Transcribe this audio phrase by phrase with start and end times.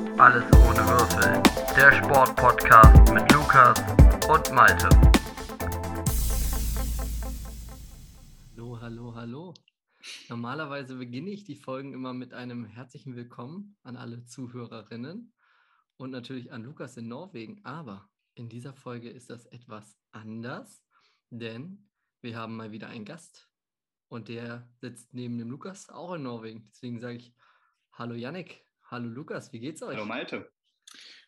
[0.00, 1.42] Alles ohne Würfel.
[1.76, 3.78] Der Sportpodcast mit Lukas
[4.30, 4.88] und Malte.
[8.56, 9.54] Hallo, hallo, hallo.
[10.30, 15.34] Normalerweise beginne ich die Folgen immer mit einem herzlichen Willkommen an alle Zuhörerinnen
[15.98, 17.60] und natürlich an Lukas in Norwegen.
[17.64, 20.82] Aber in dieser Folge ist das etwas anders,
[21.28, 21.90] denn
[22.22, 23.50] wir haben mal wieder einen Gast
[24.08, 26.70] und der sitzt neben dem Lukas auch in Norwegen.
[26.72, 27.34] Deswegen sage ich
[27.92, 29.96] Hallo Yannick, hallo Lukas, wie geht's euch?
[29.96, 30.50] Hallo Malte.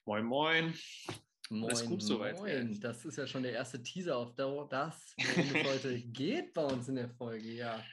[0.04, 0.74] Moin, moin.
[1.48, 2.80] Moin, Alles gut soweit, moin.
[2.80, 6.88] Das ist ja schon der erste Teaser auf das, worum es heute geht bei uns
[6.88, 7.48] in der Folge.
[7.52, 7.84] Ja,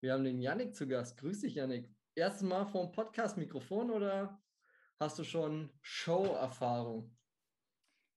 [0.00, 1.18] wir haben den Yannick zu Gast.
[1.18, 1.90] Grüß dich, Yannick.
[2.14, 4.40] Erstes Mal vor dem Podcast-Mikrofon oder
[4.98, 7.14] hast du schon Show-Erfahrung?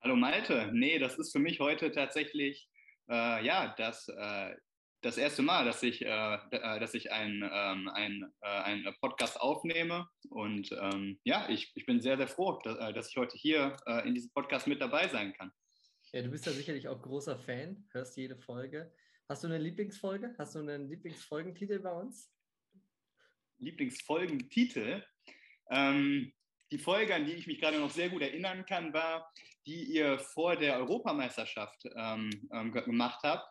[0.01, 0.69] Hallo Malte.
[0.73, 2.69] Nee, das ist für mich heute tatsächlich
[3.09, 4.55] äh, ja, das, äh,
[5.01, 9.39] das erste Mal, dass ich, äh, äh dass ich einen ähm, ein, äh, ein Podcast
[9.39, 10.07] aufnehme.
[10.29, 13.77] Und ähm, ja, ich, ich bin sehr, sehr froh, dass, äh, dass ich heute hier
[14.05, 15.51] in diesem Podcast mit dabei sein kann.
[16.13, 18.93] Ja, du bist ja sicherlich auch großer Fan, hörst jede Folge.
[19.29, 20.35] Hast du eine Lieblingsfolge?
[20.37, 22.29] Hast du einen Lieblingsfolgentitel bei uns?
[23.59, 25.03] Lieblingsfolgentitel?
[25.69, 26.33] Ähm,
[26.71, 29.31] die Folge, an die ich mich gerade noch sehr gut erinnern kann, war,
[29.65, 33.47] die ihr vor der Europameisterschaft ähm, ähm, gemacht habt.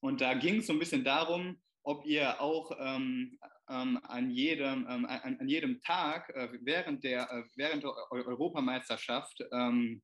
[0.00, 4.86] Und da ging es so ein bisschen darum, ob ihr auch ähm, ähm an, jedem,
[4.88, 10.02] ähm, an, an, jedem Tag äh, während, der, äh, während der Europameisterschaft ähm,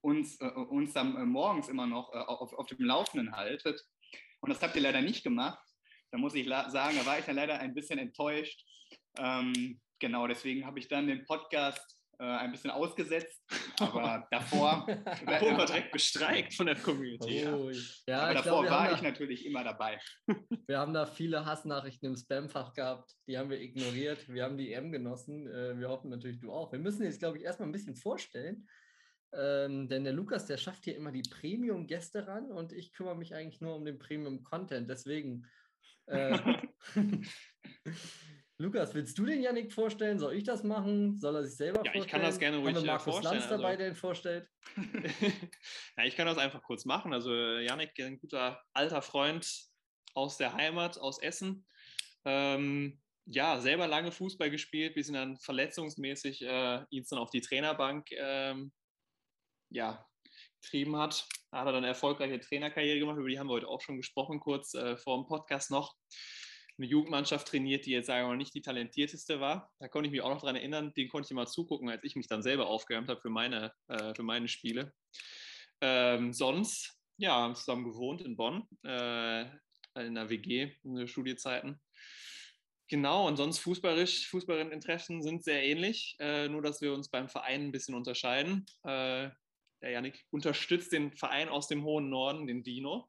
[0.00, 3.82] uns, äh, uns dann äh, morgens immer noch äh, auf, auf dem Laufenden haltet.
[4.40, 5.58] Und das habt ihr leider nicht gemacht.
[6.10, 8.64] Da muss ich sagen, da war ich dann leider ein bisschen enttäuscht.
[9.98, 13.42] genau, deswegen habe ich dann den Podcast äh, ein bisschen ausgesetzt,
[13.80, 17.46] aber davor wurden wir direkt bestreikt von der Community.
[17.46, 17.70] Oh,
[18.06, 18.20] ja.
[18.20, 19.98] aber davor glaub, war ich da, natürlich immer dabei.
[20.66, 24.26] Wir haben da viele Hassnachrichten im Spamfach gehabt, die haben wir ignoriert.
[24.28, 25.46] Wir haben die EM genossen.
[25.46, 26.72] Äh, wir hoffen natürlich, du auch.
[26.72, 28.66] Wir müssen jetzt, glaube ich, erstmal ein bisschen vorstellen.
[29.34, 33.34] Ähm, denn der Lukas, der schafft hier immer die Premium-Gäste ran und ich kümmere mich
[33.34, 34.88] eigentlich nur um den Premium-Content.
[34.88, 35.46] Deswegen
[36.06, 36.38] äh,
[38.58, 40.18] Lukas, willst du den Yannick vorstellen?
[40.18, 41.18] Soll ich das machen?
[41.18, 42.04] Soll er sich selber ja, vorstellen?
[42.04, 43.34] ich kann das gerne ruhig Haben wir Markus vorstellen.
[43.34, 44.48] Lanz dabei, also, der ihn vorstellt?
[45.96, 47.12] ja, ich kann das einfach kurz machen.
[47.12, 49.66] Also Yannick, ein guter alter Freund
[50.14, 51.66] aus der Heimat, aus Essen.
[52.24, 57.40] Ähm, ja, selber lange Fußball gespielt, bis ihn dann verletzungsmäßig äh, ihn dann auf die
[57.40, 58.72] Trainerbank ähm,
[59.70, 60.06] ja,
[60.62, 61.26] getrieben hat.
[61.50, 63.96] Da hat er dann eine erfolgreiche Trainerkarriere gemacht, über die haben wir heute auch schon
[63.96, 65.96] gesprochen, kurz äh, vor dem Podcast noch
[66.76, 69.72] eine Jugendmannschaft trainiert, die jetzt sagen wir mal nicht die talentierteste war.
[69.78, 72.16] Da konnte ich mich auch noch daran erinnern, den konnte ich mal zugucken, als ich
[72.16, 74.92] mich dann selber aufgewärmt habe für meine, äh, für meine Spiele.
[75.80, 79.42] Ähm, sonst, ja, haben zusammen gewohnt in Bonn, äh,
[79.94, 81.80] in der WG, in den Studiezeiten.
[82.88, 87.66] Genau, und sonst fußballerisch, Fußballinteressen sind sehr ähnlich, äh, nur dass wir uns beim Verein
[87.66, 88.66] ein bisschen unterscheiden.
[88.82, 89.30] Äh,
[89.80, 93.08] der Janik unterstützt den Verein aus dem hohen Norden, den Dino.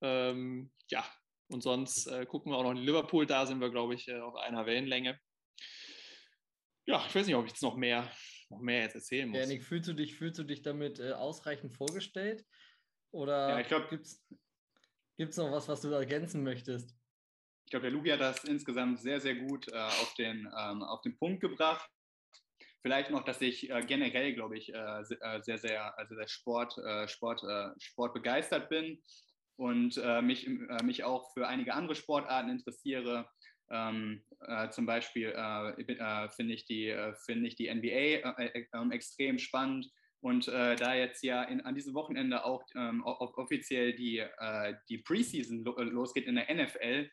[0.00, 1.04] Ähm, ja,
[1.48, 4.20] und sonst äh, gucken wir auch noch in Liverpool, da sind wir, glaube ich, äh,
[4.20, 5.18] auf einer Wellenlänge.
[6.86, 8.10] Ja, ich weiß nicht, ob ich jetzt noch mehr,
[8.50, 9.40] noch mehr jetzt erzählen muss.
[9.40, 12.44] Janik, fühlst du dich, fühlst du dich damit äh, ausreichend vorgestellt?
[13.10, 14.04] Oder ja, ich glaube, gibt
[15.30, 16.94] es noch was, was du ergänzen möchtest?
[17.64, 21.00] Ich glaube, der Lugi hat das insgesamt sehr, sehr gut äh, auf, den, ähm, auf
[21.02, 21.90] den Punkt gebracht.
[22.80, 25.04] Vielleicht noch, dass ich äh, generell, glaube ich, äh,
[25.40, 26.74] sehr, sehr, also sehr Sport,
[27.06, 27.42] Sport,
[27.78, 29.02] Sport begeistert bin
[29.58, 33.28] und äh, mich, äh, mich auch für einige andere Sportarten interessiere.
[33.70, 38.22] Ähm, äh, zum Beispiel äh, äh, finde ich, die, äh, find ich die NBA
[38.72, 39.90] ähm, extrem spannend.
[40.20, 44.20] Und da jetzt ja in, an diesem Wochenende auch ähm, offiziell die,
[44.88, 47.08] die Preseason lo losgeht in der NFL,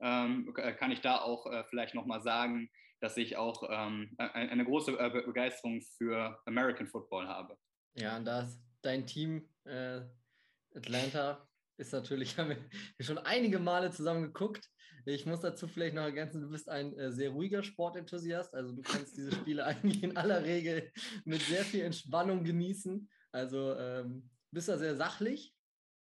[0.00, 4.90] ähm, kann ich da auch vielleicht nochmal sagen, dass ich auch eine große
[5.24, 7.56] Begeisterung für American Football habe.
[7.94, 9.48] Ja, und da ist dein Team
[10.74, 11.47] Atlanta
[11.78, 14.68] ist natürlich, haben wir schon einige Male zusammen geguckt.
[15.06, 18.54] Ich muss dazu vielleicht noch ergänzen, du bist ein äh, sehr ruhiger Sportenthusiast.
[18.54, 20.90] Also du kannst diese Spiele eigentlich in aller Regel
[21.24, 23.08] mit sehr viel Entspannung genießen.
[23.32, 25.54] Also ähm, bist da sehr sachlich.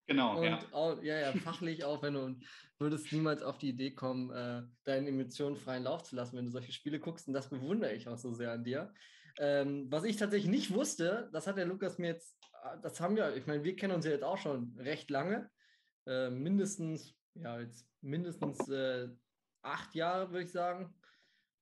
[0.07, 0.59] Genau, und ja.
[0.71, 2.35] Auch, ja, ja, fachlich auch, wenn du
[2.79, 6.51] würdest niemals auf die Idee kommen, äh, deinen Emotionen freien Lauf zu lassen, wenn du
[6.51, 7.27] solche Spiele guckst.
[7.27, 8.91] Und das bewundere ich auch so sehr an dir.
[9.37, 13.15] Ähm, was ich tatsächlich nicht wusste, das hat der Lukas mir jetzt, äh, das haben
[13.15, 15.49] wir, ich meine, wir kennen uns ja jetzt auch schon recht lange.
[16.09, 19.09] Äh, mindestens, ja, jetzt mindestens äh,
[19.61, 20.93] acht Jahre, würde ich sagen.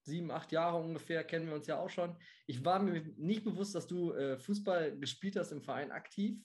[0.04, 2.16] Sieben, acht Jahre ungefähr kennen wir uns ja auch schon.
[2.46, 6.40] Ich war mir nicht bewusst, dass du äh, Fußball gespielt hast im Verein aktiv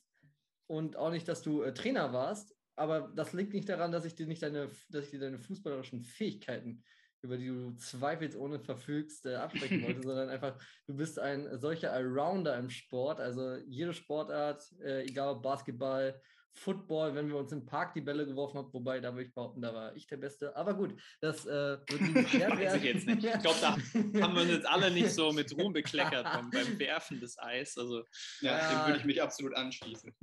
[0.67, 2.57] und auch nicht, dass du äh, Trainer warst.
[2.75, 6.03] Aber das liegt nicht daran, dass ich dir nicht deine, dass ich dir deine fußballerischen
[6.03, 6.83] Fähigkeiten
[7.23, 12.59] über die du zweifelsohne verfügst, äh, absprechen wollte, sondern einfach, du bist ein solcher Allrounder
[12.59, 13.21] im Sport.
[13.21, 16.21] Also jede Sportart, äh, egal ob Basketball,
[16.55, 19.63] Football, wenn wir uns im Park die Bälle geworfen haben, wobei da würde ich behaupten,
[19.63, 20.55] da war ich der Beste.
[20.55, 22.79] Aber gut, das äh, wird nie geklärt Weiß werden.
[22.79, 23.25] ich jetzt nicht.
[23.25, 23.73] Ich glaube, da
[24.23, 27.77] haben wir uns jetzt alle nicht so mit Ruhm bekleckert beim, beim Werfen des Eis.
[27.79, 28.05] Also
[28.41, 28.69] Ja, Ja.
[28.83, 30.15] dem würde ich mich absolut anschließen.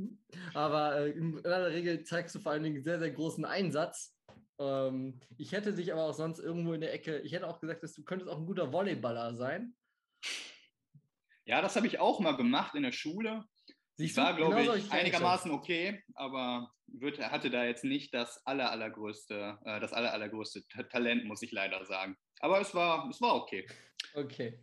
[0.54, 4.16] Aber äh, in aller Regel zeigst du vor allen Dingen sehr, sehr großen Einsatz.
[4.60, 7.82] Ähm, ich hätte dich aber auch sonst irgendwo in der Ecke, ich hätte auch gesagt,
[7.82, 9.74] dass du könntest auch ein guter Volleyballer sein.
[11.46, 13.44] Ja, das habe ich auch mal gemacht in der Schule.
[14.00, 18.72] Siehst war, glaube Genau ich, einigermaßen okay, aber wird, hatte da jetzt nicht das aller,
[18.72, 22.18] allergrößte, äh, das aller, allergrößte Ta- Talent, muss ich leider sagen.
[22.40, 23.68] Aber es war, es war okay.
[24.14, 24.58] Okay.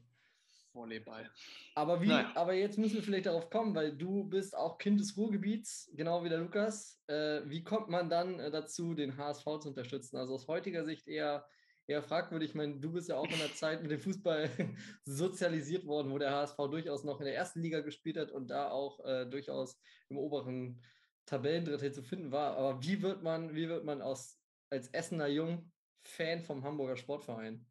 [0.72, 1.30] Volleyball.
[1.74, 2.32] Aber wie, Naja.
[2.34, 6.24] aber jetzt müssen wir vielleicht darauf kommen, weil du bist auch Kind des Ruhrgebiets, genau
[6.24, 7.02] wie der Lukas.
[7.06, 10.16] Äh, wie kommt man dann äh, dazu, den HSV zu unterstützen?
[10.16, 11.46] Also aus heutiger Sicht eher,
[11.86, 12.50] eher fragwürdig.
[12.50, 14.50] Ich meine, du bist ja auch in der Zeit mit dem Fußball
[15.04, 18.70] sozialisiert worden, wo der HSV durchaus noch in der ersten Liga gespielt hat und da
[18.70, 20.82] auch äh, durchaus im oberen
[21.26, 22.56] Tabellendrittel zu finden war.
[22.56, 24.40] Aber wie wird man, wie wird man aus,
[24.70, 25.72] als Essener Jung
[26.02, 27.66] Fan vom Hamburger Sportverein?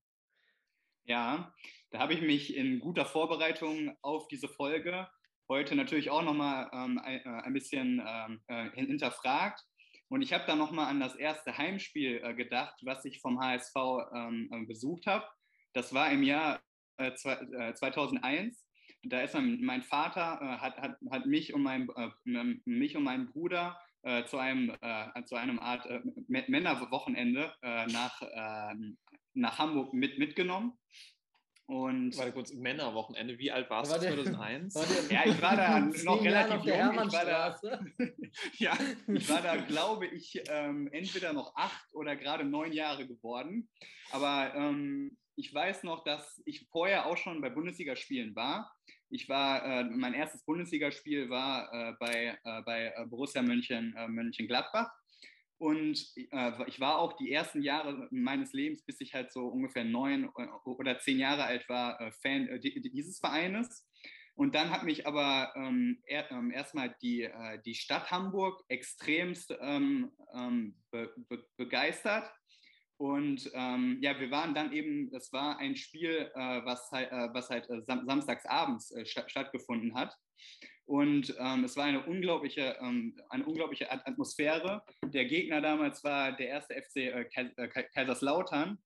[1.04, 1.54] Ja,
[1.92, 5.08] da habe ich mich in guter Vorbereitung auf diese Folge
[5.48, 9.62] heute natürlich auch nochmal ähm, ein, äh, ein bisschen ähm, äh, hin- hinterfragt.
[10.10, 13.76] Und ich habe da nochmal an das erste Heimspiel äh, gedacht, was ich vom HSV
[14.14, 15.26] ähm, äh, besucht habe.
[15.74, 16.62] Das war im Jahr
[16.98, 18.66] äh, zwei, äh, 2001.
[19.04, 22.10] Da ist mein, mein Vater, äh, hat, hat, hat mich, und mein, äh,
[22.66, 23.80] mich und meinen Bruder
[24.28, 24.72] zu, einem,
[25.26, 25.90] zu einem Art
[26.28, 29.00] Männerwochenende nach, ähm,
[29.34, 30.78] nach Hamburg mit, mitgenommen.
[31.68, 33.40] Und Warte kurz, Männerwochenende.
[33.40, 34.76] Wie alt warst War du der- 2001?
[34.76, 37.08] War der- Ja, ich war da noch relativ auf der jung.
[37.08, 37.60] Ich war da-
[38.60, 38.78] ja,
[39.08, 43.68] ich war da, glaube ich, ähm, entweder noch acht oder gerade neun Jahre geworden.
[44.12, 48.72] Aber ähm, ich weiß noch, dass ich vorher auch schon bei Bundesligaspielen war.
[49.10, 54.08] Ich war, äh, mein erstes Bundesligaspiel war äh, bei, äh, bei äh, Borussia Mönchen, äh,
[54.08, 54.92] Mönchengladbach.
[55.58, 59.86] Und äh, ich war auch die ersten Jahre meines Lebens, bis ich halt so ungefähr
[59.86, 63.88] neun äh, oder zehn Jahre alt war, äh, Fan äh, di- dieses Vereines.
[64.36, 69.56] Und dann hat mich aber ähm, er, ähm, erstmal die, äh, die Stadt Hamburg extremst
[69.62, 72.30] ähm, ähm, be, be, begeistert.
[72.98, 77.34] Und ähm, ja, wir waren dann eben, das war ein Spiel, äh, was halt, äh,
[77.34, 80.14] was halt äh, sam samstagsabends äh, sta stattgefunden hat.
[80.86, 84.84] Und ähm, es war eine unglaubliche, ähm, eine unglaubliche At Atmosphäre.
[85.04, 88.78] Der Gegner damals war der erste FC äh, äh, Kaiserslautern.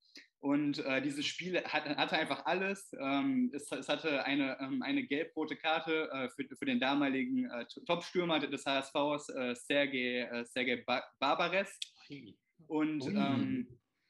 [0.42, 2.96] Und äh, dieses Spiel hat, hatte einfach alles.
[2.98, 7.66] Ähm, es, es, hatte eine, ähm, eine gelb-rote Karte äh, für, für den damaligen äh,
[7.86, 11.78] Top-Stürmer des HSVs, äh, Sergej, äh, Sergej ba Barbares.
[12.68, 13.68] Und ähm,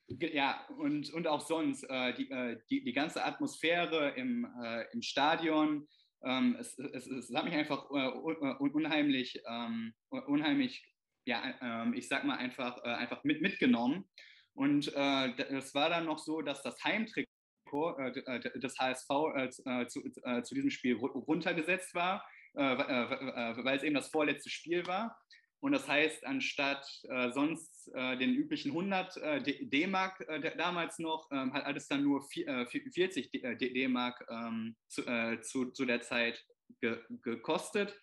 [0.07, 5.01] ja, und, und auch sonst äh, die, äh, die, die ganze Atmosphäre im, äh, im
[5.01, 5.87] Stadion.
[6.23, 10.85] Ähm, es, es, es hat mich einfach äh, un unheimlich, ähm, unheimlich,
[11.25, 14.09] ja, ähm, ich sag mal einfach, äh, einfach mit, mitgenommen.
[14.53, 20.03] Und äh, es war dann noch so, dass das Heimtrikot äh, des HSV äh, zu,
[20.23, 22.27] äh, zu diesem Spiel ru- runtergesetzt war,
[22.57, 25.17] äh, äh, weil es eben das vorletzte Spiel war.
[25.61, 31.29] Und das heißt, anstatt äh, sonst äh, den üblichen 100 äh, D-Mark äh, damals noch,
[31.31, 35.71] ähm, hat alles dann nur vi- äh, 40 D- äh, D-Mark ähm, zu, äh, zu,
[35.71, 36.45] zu der Zeit
[36.81, 37.99] ge gekostet.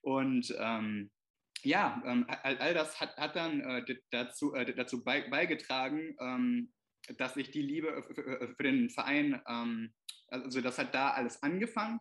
[0.00, 1.10] Und ähm,
[1.62, 6.72] ja, ähm, all, all das hat, hat dann äh, dazu, äh, dazu bei, beigetragen, ähm,
[7.18, 9.92] dass ich die Liebe für, für- für den Verein, ähm,
[10.28, 12.00] also das hat da alles angefangen.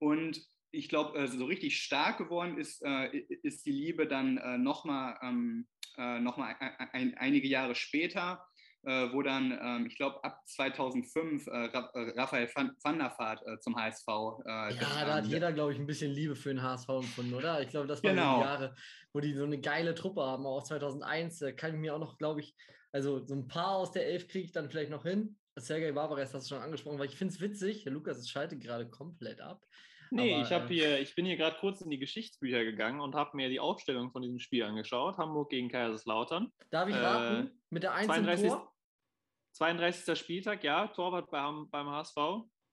[0.00, 3.08] Und ich glaube, so richtig stark geworden ist, äh,
[3.42, 8.44] ist die Liebe dann äh, nochmal ähm, äh, noch mal ein, ein, einige Jahre später,
[8.82, 13.12] äh, wo dann, ähm, ich glaube, ab 2005 äh, Ra äh, Raphael van, van der
[13.18, 14.06] Vaart äh, zum HSV.
[14.06, 17.34] Äh, Ja, da hat ähm, jeder, glaube ich, ein bisschen Liebe für den HSV empfunden,
[17.34, 17.60] oder?
[17.62, 18.36] Ich glaube, das waren Genau.
[18.38, 18.74] die Jahre,
[19.12, 20.46] wo die so eine geile Truppe haben.
[20.46, 22.54] Auch 2001 da kann ich mir auch noch, glaube ich,
[22.92, 25.36] also so ein paar aus der Elf kriege ich dann vielleicht noch hin.
[25.56, 27.82] Sergej Barbares hast du schon angesprochen, weil ich finde es witzig.
[27.82, 29.64] Der Lukas es schaltet gerade komplett ab.
[30.10, 33.00] Nee, Aber, ich, hab äh, hier, ich bin hier gerade kurz in die Geschichtsbücher gegangen
[33.00, 35.18] und habe mir die Aufstellung von diesem Spiel angeschaut.
[35.18, 36.52] Hamburg gegen Kaiserslautern.
[36.70, 37.60] Darf ich Äh, raten?
[37.70, 38.48] Mit der 1 im 32.
[38.48, 38.72] Tor?
[39.52, 40.18] 32.
[40.18, 42.16] Spieltag, ja, Torwart beim, beim HSV.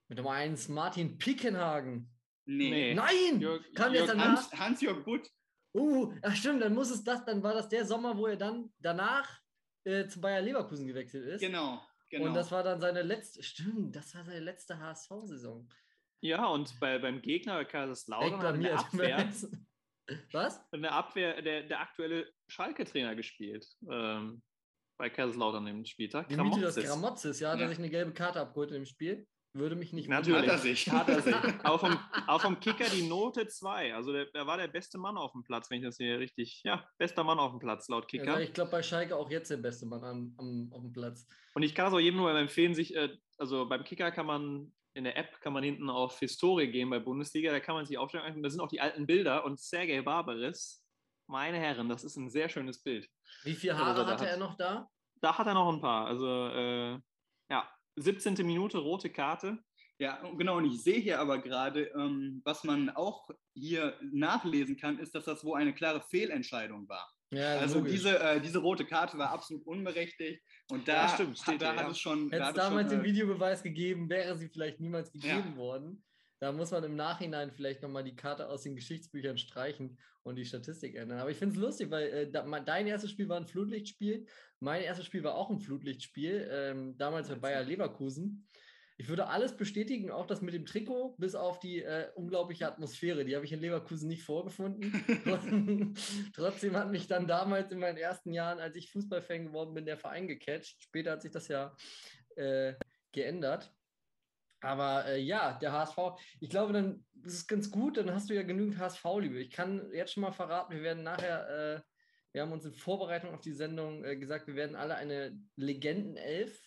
[0.08, 2.10] Mit Nummer 1 Martin Pickenhagen.
[2.46, 2.70] nee.
[2.70, 2.94] Nee.
[2.94, 3.40] Nein!
[3.42, 4.28] Jörg- Kam Jörg danach?
[4.38, 5.30] Hans, Hans-Jörg Butt.
[5.74, 8.72] Uh, ach stimmt, dann muss es das, dann war das der Sommer, wo er dann
[8.80, 9.42] danach
[9.84, 11.42] äh, zu Bayer Leverkusen gewechselt ist.
[11.42, 12.26] Genau, genau.
[12.28, 15.68] Und das war dann seine letzte, stimmt, das war seine letzte HSV-Saison.
[16.22, 18.80] Ja, und bei, beim Gegner bei Kaiserslautern hat in der.
[18.80, 19.34] Abwehr,
[20.32, 20.62] Was?
[20.72, 23.68] in der, Abwehr der, der aktuelle Schalke-Trainer gespielt.
[23.90, 24.42] Ähm,
[24.98, 26.30] bei Kaiserslautern im Spieltag.
[26.30, 29.28] Dimitris Gramotzes, ja, hat er sich eine gelbe Karte abgeholt im Spiel.
[29.56, 30.42] Würde mich nicht Natürlich.
[30.42, 30.90] Hat er sich.
[30.92, 31.34] Hat er sich.
[31.64, 33.96] auch, vom, auch vom Kicker die Note 2.
[33.96, 36.62] Also der, der war der beste Mann auf dem Platz, wenn ich das hier richtig.
[36.66, 38.34] Ja, bester Mann auf dem Platz, laut Kicker.
[38.34, 41.26] Also ich glaube bei Schalke auch jetzt der beste Mann am, am, auf dem Platz.
[41.54, 44.74] Und ich kann es auch jedem nur empfehlen, sich, äh, also beim Kicker kann man
[44.96, 47.98] in der App kann man hinten auf Historie gehen bei Bundesliga, da kann man sich
[47.98, 50.84] aufstellen, da sind auch die alten Bilder und Sergei Barbaris,
[51.28, 53.10] meine Herren, das ist ein sehr schönes Bild.
[53.44, 54.90] Wie viele Also, Haare da hatte hat- er noch da?
[55.22, 56.06] Da hat er noch ein paar.
[56.08, 57.00] Also äh,
[57.50, 58.46] ja, 17.
[58.46, 59.60] Minute, rote Karte.
[59.98, 60.58] Ja, genau.
[60.58, 65.24] Und ich sehe hier aber gerade, ähm, was man auch hier nachlesen kann, ist, dass
[65.26, 67.10] das wohl eine klare Fehlentscheidung war.
[67.32, 67.94] Ja, Also logisch.
[67.94, 70.42] diese, äh, diese rote Karte war absolut unberechtigt.
[70.70, 72.30] Und da, Ja, stimmt, steht hat, da hier, hat es schon.
[72.30, 75.56] da Hätte es damals schon, den äh, Videobeweis gegeben, wäre sie vielleicht niemals gegeben Ja.
[75.58, 76.04] worden.
[76.40, 80.46] Da muss man im Nachhinein vielleicht nochmal die Karte aus den Geschichtsbüchern streichen und die
[80.46, 81.20] Statistik ändern.
[81.20, 84.28] Aber ich finde es lustig, weil äh, da, mein- dein erstes Spiel war ein Flutlichtspiel.
[84.60, 88.48] Mein erstes Spiel war auch ein Flutlichtspiel, ähm, damals bei Bayer Leverkusen.
[88.98, 93.26] Ich würde alles bestätigen, auch das mit dem Trikot, bis auf die äh, unglaubliche Atmosphäre.
[93.26, 94.94] Die habe ich in Leverkusen nicht vorgefunden.
[95.26, 95.98] Und
[96.34, 99.98] Trotzdem hat mich dann damals in meinen ersten Jahren, als ich Fußballfan geworden bin, der
[99.98, 100.82] Verein gecatcht.
[100.82, 101.76] Später hat sich das ja
[102.38, 102.74] äh,
[103.12, 103.74] geändert.
[104.62, 105.98] Aber äh, ja, der HSV,
[106.40, 109.40] ich glaube, dann ist es ganz gut, dann hast du ja genügend HSV-Liebe.
[109.40, 111.82] Ich kann jetzt schon mal verraten, wir werden nachher, äh,
[112.32, 116.65] wir haben uns in Vorbereitung auf die Sendung äh, gesagt, wir werden alle eine Legendenelf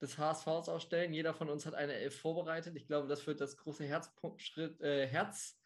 [0.00, 1.12] des HSVs ausstellen.
[1.12, 2.76] Jeder von uns hat eine Elf vorbereitet.
[2.76, 5.58] Ich glaube, das wird das große Herzschritt, äh, Herz,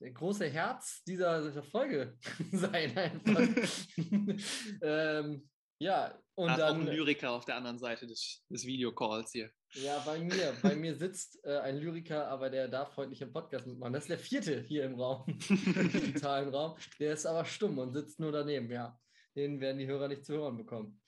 [0.00, 2.18] große Herz dieser, dieser Folge
[2.52, 2.96] sein.
[2.96, 3.64] Einfach.
[4.82, 5.48] ähm,
[5.78, 6.88] ja, und da ist auch dann.
[6.88, 9.50] ein Lyriker auf der anderen Seite des, des Videocalls hier.
[9.72, 10.54] Ja, bei mir.
[10.62, 13.92] Bei mir sitzt äh, ein Lyriker, aber der darf heute nicht im Podcast mitmachen.
[13.92, 16.76] Das ist der vierte hier im Raum, im digitalen Raum.
[16.98, 18.98] Der ist aber stumm und sitzt nur daneben, ja.
[19.34, 21.02] Den werden die Hörer nicht zu hören bekommen.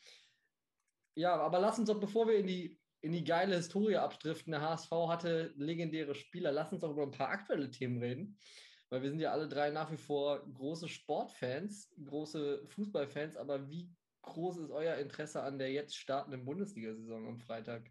[1.19, 4.61] Ja, aber lass uns doch, bevor wir in die, in die geile Historie abdriften, der
[4.61, 8.39] HSV hatte legendäre Spieler, lass uns doch über ein paar aktuelle Themen reden.
[8.89, 13.91] Weil wir sind ja alle drei nach wie vor große Sportfans, große Fußballfans, aber wie
[14.23, 17.91] groß ist euer Interesse an der jetzt startenden Bundesliga-Saison am Freitag?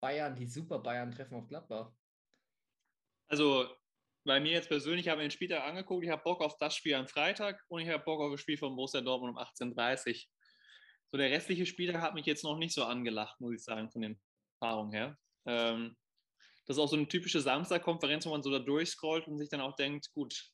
[0.00, 1.92] Bayern, die Super Bayern treffen auf Gladbach.
[3.28, 3.68] Also
[4.24, 6.74] bei mir jetzt persönlich, ich habe mir den Spieltag angeguckt, ich habe Bock auf das
[6.74, 10.08] Spiel am Freitag und ich habe Bock auf das Spiel von Borussia Dortmund um 18.30
[10.08, 10.33] Uhr.
[11.14, 14.02] So der restliche Spieltag hat mich jetzt noch nicht so angelacht, muss ich sagen, von
[14.02, 14.20] den
[14.58, 15.16] Erfahrungen her.
[15.46, 15.96] Ähm,
[16.66, 19.60] das ist auch so eine typische Samstagkonferenz, wo man so da durchscrollt und sich dann
[19.60, 20.50] auch denkt, gut,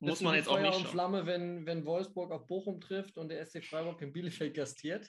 [0.00, 0.90] muss man jetzt auch Feuer nicht und schauen.
[0.90, 5.08] Flamme, wenn, wenn Wolfsburg auf Bochum trifft und der SC Freiburg in Bielefeld gastiert?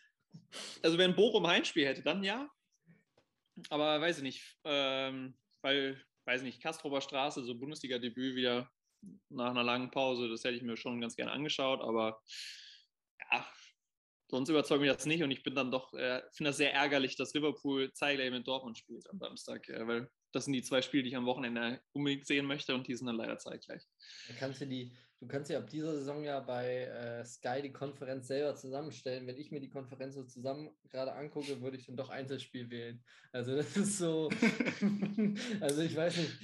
[0.84, 2.48] Also wenn Bochum Heimspiel hätte, dann ja.
[3.72, 8.70] Aber weiß ich nicht, ähm, weil, weiß ich nicht, Kastrober Straße, so Bundesliga-Debüt wieder
[9.30, 12.22] nach einer langen Pause, das hätte ich mir schon ganz gerne angeschaut, aber
[13.32, 13.46] ja,
[14.28, 17.16] sonst überzeugt mich das nicht und ich bin dann doch, äh, finde das sehr ärgerlich,
[17.16, 21.04] dass Liverpool zeitgleich mit Dortmund spielt am Samstag, äh, weil das sind die zwei Spiele,
[21.04, 23.84] die ich am Wochenende unbedingt sehen möchte und die sind dann leider zeitgleich.
[24.28, 27.72] Da kannst du, die, du kannst ja ab dieser Saison ja bei äh, Sky die
[27.72, 29.28] Konferenz selber zusammenstellen.
[29.28, 33.02] Wenn ich mir die Konferenz so zusammen gerade angucke, würde ich dann doch Einzelspiel wählen.
[33.32, 34.30] Also das ist so,
[35.62, 36.38] also ich weiß nicht,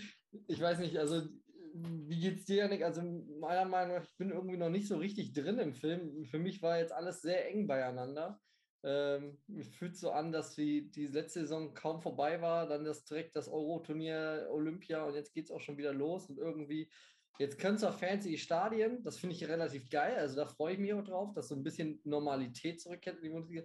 [0.47, 1.27] ich weiß nicht, also
[1.73, 2.83] wie geht's dir, Janik?
[2.83, 6.25] Also meiner Meinung nach, ich bin irgendwie noch nicht so richtig drin im Film.
[6.25, 8.39] Für mich war jetzt alles sehr eng beieinander.
[8.83, 13.05] Ähm, mir fühlt so an, dass die, die letzte Saison kaum vorbei war, dann das
[13.05, 16.89] direkt das Euro-Turnier Olympia und jetzt geht es auch schon wieder los und irgendwie,
[17.37, 20.93] jetzt können zwar fancy Stadien, das finde ich relativ geil, also da freue ich mich
[20.95, 23.63] auch drauf, dass so ein bisschen Normalität zurückkehrt in die Bundesliga,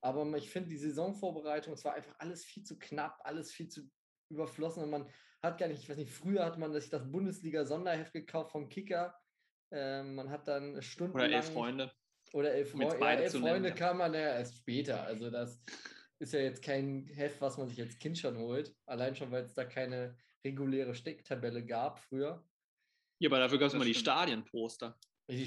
[0.00, 3.82] aber ich finde die Saisonvorbereitung, es war einfach alles viel zu knapp, alles viel zu
[4.30, 5.10] überflossen und man
[5.44, 9.14] hat gar nicht, ich weiß nicht, früher hat man sich das Bundesliga-Sonderheft gekauft vom Kicker,
[9.70, 11.28] ähm, man hat dann stundenlang...
[11.28, 11.92] Oder elf Freunde.
[12.32, 13.74] Oder elf, Um Freu ja, beide elf zu nennen, Freunde ja.
[13.74, 15.04] kam man ja erst später.
[15.04, 15.62] Also das
[16.18, 18.74] ist ja jetzt kein Heft, was man sich als Kind schon holt.
[18.86, 22.44] Allein schon, weil es da keine reguläre Stecktabelle gab früher.
[23.20, 23.94] Ja, aber dafür gab es immer die.
[23.94, 24.98] Stadienposter.
[25.28, 25.46] Die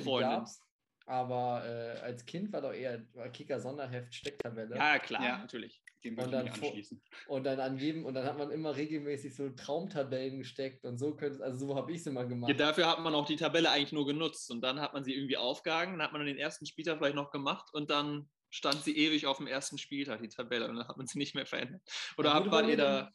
[0.00, 0.28] Freunde.
[0.28, 0.60] gab es.
[1.06, 4.76] Aber äh, als Kind war doch eher war Kicker Sonderheft Stecktabelle.
[4.76, 5.38] Ja, klar, Ja.
[5.38, 5.81] natürlich.
[6.04, 7.00] Dem Und dann anschließen.
[7.28, 11.14] Und dann an jedem, und dann hat man immer regelmäßig so Traumtabellen gesteckt und so
[11.14, 12.50] könnte also so habe ich es immer gemacht.
[12.50, 15.14] Ja, dafür hat man auch die Tabelle eigentlich nur genutzt und dann hat man sie
[15.14, 18.82] irgendwie aufgehangen, dann hat man dann den ersten Spieltag vielleicht noch gemacht und dann stand
[18.82, 21.46] sie ewig auf dem ersten Spieltag, die Tabelle, und dann hat man sie nicht mehr
[21.46, 21.82] verändert.
[22.18, 23.10] Oder Ja, wart ihr da,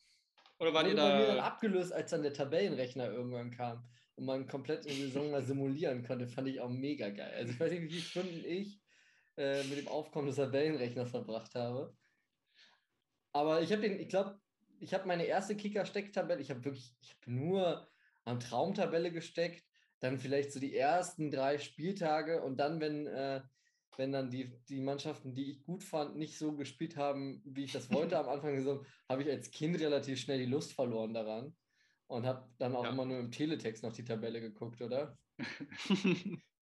[0.59, 4.25] oder wart ihr bei mir dann da, abgelöst, als dann der Tabellenrechner irgendwann kam und
[4.25, 7.33] man komplett in die Saison mal simulieren konnte, fand ich auch mega geil.
[7.35, 8.81] Also ich weiß nicht, wie viele Stunden ich
[9.37, 11.95] äh, mit dem Aufkommen des Tabellenrechners verbracht habe.
[13.37, 14.39] Aber ich habe den, ich glaube,
[14.79, 17.87] ich habe meine erste Kicker-Stecktabelle, ich habe wirklich, ich habe nur
[18.25, 19.63] an Traumtabelle gesteckt,
[19.99, 23.41] dann vielleicht so die ersten drei Spieltage und dann, wenn, äh,
[23.95, 27.73] wenn dann die, die Mannschaften, die ich gut fand, nicht so gespielt haben, wie ich
[27.73, 31.55] das wollte am Anfang Saison, habe ich als Kind relativ schnell die Lust verloren daran
[32.07, 32.89] und habe dann auch Ja.
[32.89, 35.19] immer nur im Teletext noch die Tabelle geguckt, oder?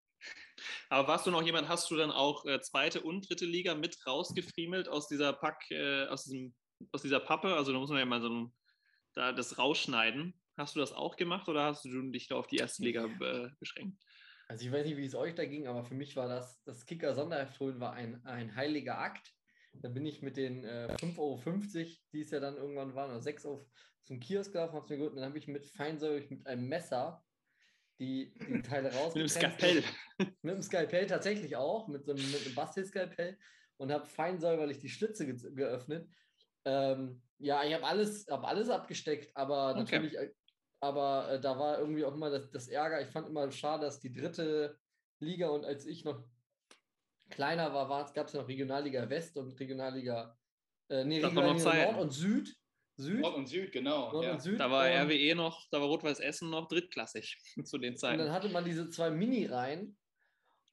[0.90, 4.06] Aber warst du noch jemand, hast du dann auch äh, zweite und dritte Liga mit
[4.06, 6.56] rausgefriemelt aus dieser Pack, äh, aus, diesem,
[6.91, 7.55] aus dieser Pappe?
[7.55, 8.53] Also da muss man ja mal so ein,
[9.13, 10.33] da das rausschneiden.
[10.57, 13.50] Hast du das auch gemacht oder hast du dich da auf die erste Liga äh,
[13.59, 13.97] beschränkt?
[14.47, 16.85] Also ich weiß nicht, wie es euch da ging, aber für mich war das, das
[16.85, 19.33] Kicker-Sonderheft holen war ein, ein heiliger Akt.
[19.73, 23.21] Da bin ich mit den äh, 5,50 Euro, die es ja dann irgendwann waren, oder
[23.21, 23.69] 6 Euro
[24.03, 27.23] zum Kiosk gelaufen, hab's mir gut, und dann habe ich mit feinsäurig mit einem Messer
[28.00, 29.27] die, die Teile Mit dem.
[29.29, 29.83] Skalpell.
[30.41, 33.38] Mit dem Skalpell tatsächlich auch, mit so einem, mit einem Bastel-Skalpell
[33.77, 36.09] und habe fein säuberlich die Schlitze ge geöffnet.
[36.65, 39.80] Ähm, ja, ich habe alles, hab alles abgesteckt, aber Okay.
[39.80, 40.32] natürlich, äh,
[40.80, 43.01] aber äh, da war irgendwie auch immer das, das Ärger.
[43.01, 44.77] Ich fand immer schade, dass die dritte
[45.20, 46.24] Liga und als ich noch
[47.30, 50.38] kleiner war, gab es noch Regionalliga West und Regionalliga,
[50.89, 51.91] äh, nee, Regionalliga.
[51.91, 52.56] Nord und Süd.
[52.98, 54.12] Süd, Nord und Süd, genau.
[54.12, 54.32] Nord ja.
[54.34, 54.60] und Süd.
[54.60, 58.20] Da war und- RWE noch, da war Rot-Weiß Essen noch drittklassig zu den Und Zeiten.
[58.20, 59.98] dann hatte man diese zwei Mini-Reihen.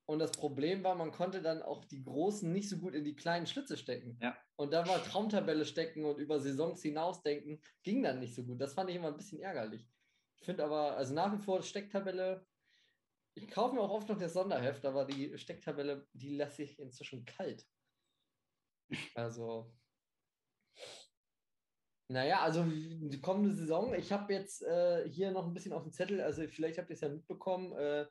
[0.09, 3.15] Und das Problem war, man konnte dann auch die großen nicht so gut in die
[3.15, 4.19] kleinen Schlitze stecken.
[4.23, 4.35] Ja.
[4.57, 8.59] Und da war Traumtabelle stecken und über Saisons hinausdenken, ging dann nicht so gut.
[8.59, 9.87] Das fand ich immer ein bisschen ärgerlich.
[10.37, 12.47] Ich finde aber, also nach wie vor Stecktabelle,
[13.35, 17.27] ich kaufe mir auch oft noch das Sonderheft, aber die Stecktabelle, die lasse ich inzwischen
[17.27, 17.67] kalt.
[19.15, 19.71] Also,
[22.11, 25.93] naja, also die kommende Saison, ich habe jetzt äh, hier noch ein bisschen auf dem
[25.93, 28.07] Zettel, also vielleicht habt ihr es ja mitbekommen, äh,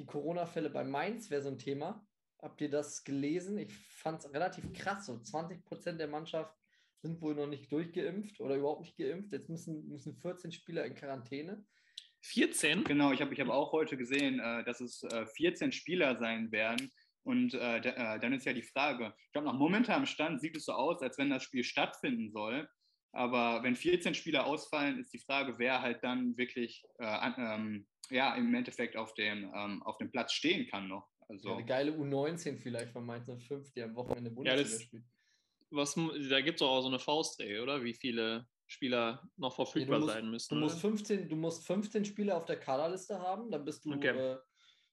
[0.00, 2.04] die Corona-Fälle bei Mainz wäre so ein Thema.
[2.40, 3.58] Habt ihr das gelesen?
[3.58, 5.06] Ich fand es relativ krass.
[5.06, 6.56] So 20 Prozent der Mannschaft
[7.02, 9.32] sind wohl noch nicht durchgeimpft oder überhaupt nicht geimpft.
[9.32, 11.64] Jetzt müssen, müssen 14 Spieler in Quarantäne.
[12.22, 12.84] 14?
[12.84, 16.50] Genau, ich habe ich hab auch heute gesehen, äh, dass es äh, 14 Spieler sein
[16.50, 16.90] werden.
[17.22, 20.56] Und äh, da, äh, dann ist ja die Frage, ich glaube, nach momentanem Stand sieht
[20.56, 22.68] es so aus, als wenn das Spiel stattfinden soll.
[23.12, 27.86] Aber wenn 14 Spieler ausfallen, ist die Frage, wer halt dann wirklich äh, an, ähm,
[28.10, 31.08] ja, im Endeffekt auf dem, ähm, auf dem Platz stehen kann noch.
[31.20, 35.04] Ja, Also, eine geile U19 vielleicht von Mainz 05, die am Wochenende Bundesliga das- spielt.
[35.72, 37.84] Was, da gibt es auch so eine Faustregel, oder?
[37.84, 40.54] Wie viele Spieler noch verfügbar musst- sein müssen.
[40.54, 40.80] Du musst, oder?
[40.80, 44.08] 15, du musst 15 Spieler auf der Kaderliste haben, dann bist du, Okay.
[44.32, 44.38] äh,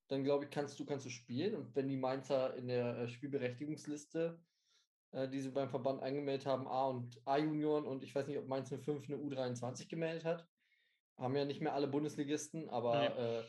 [0.07, 1.55] dann glaube ich, kannst du, kannst du spielen.
[1.55, 4.39] Und wenn die Mainzer in der äh, Spielberechtigungsliste,
[5.11, 8.47] äh, die sie beim Verband angemeldet haben, A und A-Junioren und ich weiß nicht, ob
[8.47, 10.47] Mainz 05 eine U23 gemeldet hat,
[11.17, 13.39] haben ja nicht mehr alle Bundesligisten, aber Nee.
[13.39, 13.43] äh,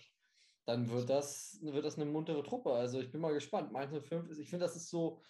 [0.66, 2.72] dann wird das, wird das eine muntere Truppe.
[2.72, 3.72] Also ich bin mal gespannt.
[3.72, 5.20] Mainz 05 ist, ich finde, das ist so,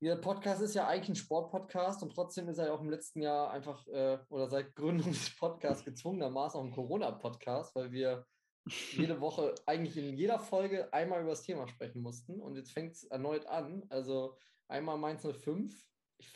[0.00, 3.22] der Podcast ist ja eigentlich ein Sportpodcast und trotzdem ist er ja auch im letzten
[3.22, 8.26] Jahr einfach äh, oder seit Gründung des Podcasts gezwungenermaßen auch ein Corona-Podcast, weil wir
[8.92, 12.92] jede Woche eigentlich in jeder Folge einmal über das Thema sprechen mussten und jetzt fängt
[12.92, 13.84] es erneut an.
[13.90, 15.74] Also einmal Mainz 05.
[16.18, 16.32] Ich,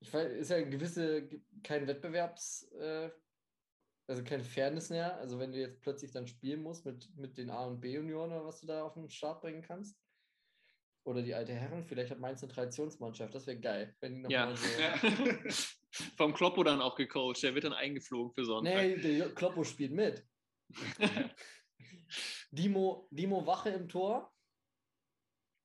[0.00, 1.28] ich weiß, ist ja ein gewisse,
[1.62, 3.10] kein Wettbewerbs, äh,
[4.08, 5.16] also keine Fairness mehr.
[5.18, 8.44] Also wenn du jetzt plötzlich dann spielen musst mit, mit den A- und B-Junioren oder
[8.44, 9.98] was du da auf den Start bringen kannst.
[11.04, 14.30] Oder die alte Herren, vielleicht hat Mainz eine Traditionsmannschaft, das wäre geil, wenn die noch
[14.30, 14.46] Ja.
[14.46, 14.66] mal so.
[14.80, 14.96] ja.
[16.16, 17.42] Vom Kloppo dann auch gecoacht.
[17.42, 18.74] Der wird dann eingeflogen für Sonntag.
[18.74, 20.26] Nee, der Kloppo spielt mit.
[22.50, 24.32] Dimo, Dimo Wache im Tor.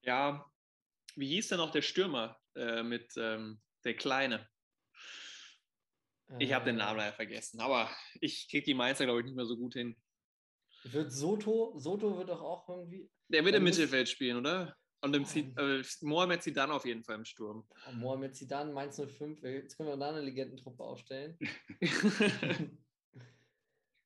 [0.03, 0.45] Ja,
[1.15, 4.47] wie hieß denn noch der Stürmer äh, mit ähm, der Kleine?
[6.39, 7.89] Ich habe den Äh, Namen leider vergessen, aber
[8.19, 9.95] ich kriege die Mainzer, glaube ich, nicht mehr so gut hin.
[10.83, 13.09] Wird Soto, Soto wird doch auch irgendwie.
[13.27, 14.75] Der wird im Mittelfeld spielen, oder?
[15.03, 17.67] Und im Zi- äh, Mohamed Zidane auf jeden Fall im Sturm.
[17.87, 19.41] Oh, Mohamed Zidane, Mainz 05.
[19.43, 21.37] Jetzt können wir da eine Legendentruppe aufstellen.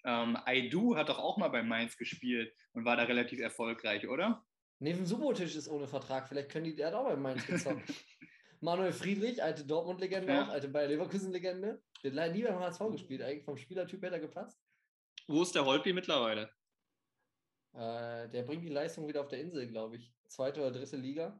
[0.04, 4.46] ähm, Aidu hat doch auch mal bei Mainz gespielt und war da relativ erfolgreich, oder?
[4.80, 6.28] Neben Subotisch ist ohne Vertrag.
[6.30, 7.84] Vielleicht können die, der hat auch bei Mainz gezockt.
[8.62, 10.44] Manuel Friedrich, alte Dortmund-Legende Ja.
[10.46, 11.82] auch, alte Bayer Leverkusen-Legende.
[12.04, 13.22] Der hat leider nie beim HSV gespielt.
[13.22, 14.60] Eigentlich vom Spielertyp hätte er gepasst.
[15.28, 16.50] Wo ist der Holpi mittlerweile?
[17.74, 20.14] Äh, der bringt die Leistung wieder auf der Insel, glaube ich.
[20.28, 21.40] Zweite oder dritte Liga.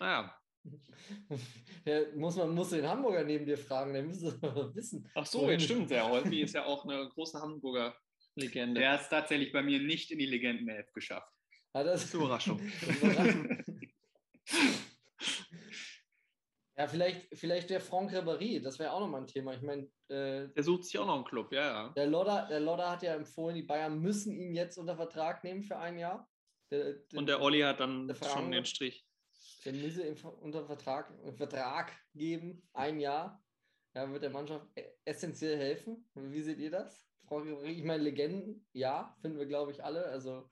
[0.00, 0.36] Naja.
[1.84, 4.40] Der muss man muss den Hamburger neben dir fragen, der müsste
[4.74, 5.10] wissen.
[5.14, 5.90] Ach so, jetzt stimmt.
[5.90, 7.96] Der Holpi ist ja auch eine große Hamburger
[8.36, 8.80] Legende.
[8.80, 11.32] Der hat es tatsächlich bei mir nicht in die Legendenelf geschafft.
[11.74, 12.60] Hat das, Das ist eine Überraschung.
[16.82, 19.54] ja, vielleicht, vielleicht der Franck Ribéry, das wäre auch nochmal ein Thema.
[19.54, 21.88] Ich meine, äh, Der sucht sich auch noch einen Club, ja, ja.
[21.90, 25.62] der Lodder, der Lodder hat ja empfohlen, die Bayern müssen ihn jetzt unter Vertrag nehmen
[25.62, 26.28] für ein Jahr.
[26.72, 29.06] Der, der, Und der Olli hat dann schon den Strich.
[29.64, 33.40] Der müsse ihm unter Vertrag, Vertrag geben, ein Jahr.
[33.94, 36.10] Ja, wird der Mannschaft e- essentiell helfen.
[36.14, 37.08] Wie seht ihr das?
[37.28, 40.06] Franck Ribéry, ich meine, Legenden, ja, finden wir, glaube ich, alle.
[40.06, 40.50] Also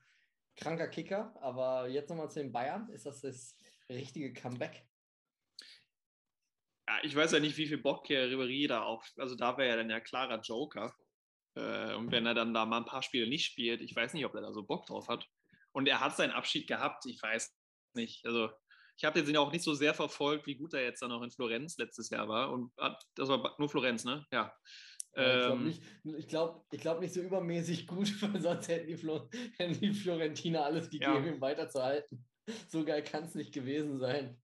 [0.55, 2.89] kranker Kicker, aber jetzt nochmal zu den Bayern.
[2.91, 3.57] Ist das das
[3.89, 4.87] richtige Comeback?
[6.91, 9.71] Ja, ich weiß ja nicht, wie viel Bock Herr Ribéry da auch, also da wäre
[9.71, 10.93] er dann ja klarer Joker.
[11.55, 14.25] Äh, und wenn er dann da mal ein paar Spiele nicht spielt, ich weiß nicht,
[14.25, 15.25] ob er da so Bock drauf hat.
[15.73, 17.55] Und er hat seinen Abschied gehabt, ich weiß
[17.95, 18.27] nicht.
[18.27, 18.51] Also
[18.97, 21.31] ich habe den auch nicht so sehr verfolgt, wie gut er jetzt dann auch in
[21.31, 22.51] Florenz letztes Jahr war.
[22.51, 22.73] Und
[23.15, 24.27] das war nur Florenz, ne?
[24.33, 24.53] Ja.
[25.17, 28.97] Ja, ich glaube nicht, ich glaub, glaub nicht so übermäßig gut, weil sonst hätten die,
[28.97, 31.33] Flo hätten die Florentiner alles gegeben, ja.
[31.33, 32.27] ihm weiterzuhalten.
[32.69, 34.41] So geil kann es nicht gewesen sein.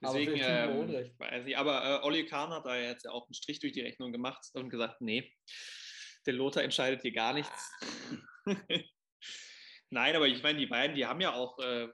[0.00, 3.58] Deswegen, ähm, weiß ich, aber äh, Olli Kahn hat da jetzt ja auch einen Strich
[3.58, 5.32] durch die Rechnung gemacht und gesagt, nee,
[6.26, 7.72] der Lothar entscheidet hier gar nichts.
[9.90, 11.88] Nein, aber ich meine, die beiden, die haben ja auch äh,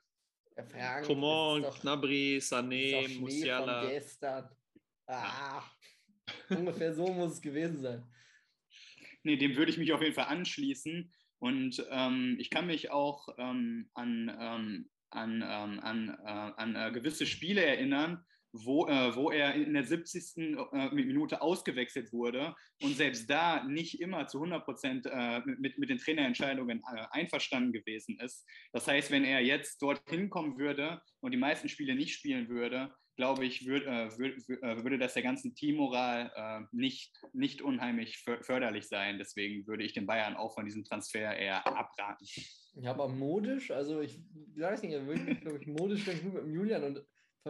[1.04, 3.88] Coman, Knabri, Sané, Musiala.
[3.88, 4.48] Gestern.
[5.06, 5.62] Ah,
[6.50, 8.04] ungefähr so muss es gewesen sein.
[9.22, 11.12] Nee, dem würde ich mich auf jeden Fall anschließen.
[11.38, 16.92] Und ähm, ich kann mich auch ähm, an, ähm, an, ähm, an, äh, an äh,
[16.92, 18.24] gewisse Spiele erinnern,
[18.54, 20.36] wo, äh, wo er in der 70.
[20.36, 25.90] Äh, Minute ausgewechselt wurde und selbst da nicht immer zu 100 Prozent äh, mit, mit
[25.90, 28.46] den Trainerentscheidungen äh, einverstanden gewesen ist.
[28.72, 32.94] Das heißt, wenn er jetzt dorthin kommen würde und die meisten Spiele nicht spielen würde,
[33.16, 38.86] glaube ich, würd, äh, würd, äh, würde das der ganzen Teammoral nicht, nicht unheimlich förderlich
[38.86, 39.18] sein.
[39.18, 42.26] Deswegen würde ich den Bayern auch von diesem Transfer eher abraten.
[42.76, 44.20] Ja, aber modisch, also ich
[44.56, 47.04] weiß nicht, er würde, glaube ich, modisch ganz gut mit dem Julian und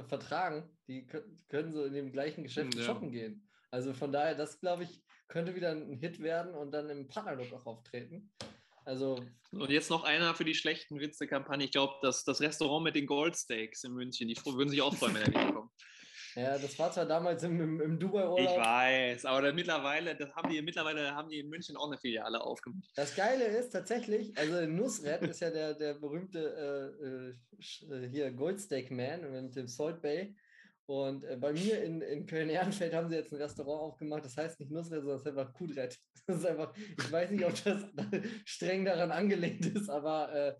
[0.08, 0.68] vertragen.
[0.88, 1.06] Die
[1.48, 2.82] können so in dem gleichen Geschäft ja.
[2.82, 3.48] shoppen gehen.
[3.70, 7.52] Also von daher, das glaube ich, könnte wieder ein Hit werden und dann im Partnerlook
[7.52, 8.30] auch auftreten.
[8.84, 9.18] Also
[9.52, 11.64] und jetzt noch einer für die schlechten Witze-Kampagne.
[11.64, 15.14] Ich glaube, das, das Restaurant mit den Goldsteaks in München, die würden sich auch freuen,
[15.14, 15.70] wenn er wiederkommt.
[16.34, 18.38] Ja, das war zwar damals im, im, im Dubai-Urlaub.
[18.40, 22.40] Ich weiß, aber mittlerweile, das haben die, mittleile haben die in München auch eine Filiale
[22.40, 22.90] aufgemacht.
[22.96, 28.90] Das Geile ist tatsächlich, also Nusret ist ja der, der berühmte äh, äh, hier Goldsteak
[28.90, 30.34] Man mit dem Salt Bay.
[30.86, 34.24] Und äh, bei mir in, in Köln-Ehrenfeld haben sie jetzt ein Restaurant aufgemacht.
[34.24, 35.98] Das heißt nicht Nusret, sondern es ist einfach Kudret.
[36.26, 37.84] Das ist einfach, ich weiß nicht, ob das
[38.46, 40.54] streng daran angelehnt ist, aber äh,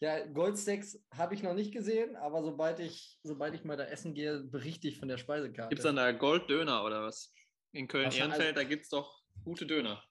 [0.00, 4.14] ja, Goldstacks habe ich noch nicht gesehen, aber sobald ich, sobald ich mal da essen
[4.14, 5.68] gehe, berichte ich von der Speisekarte.
[5.68, 7.34] Gibt es dann da Golddöner oder was?
[7.72, 10.02] In Köln-Ehrenfeld, da gibt es doch gute Döner.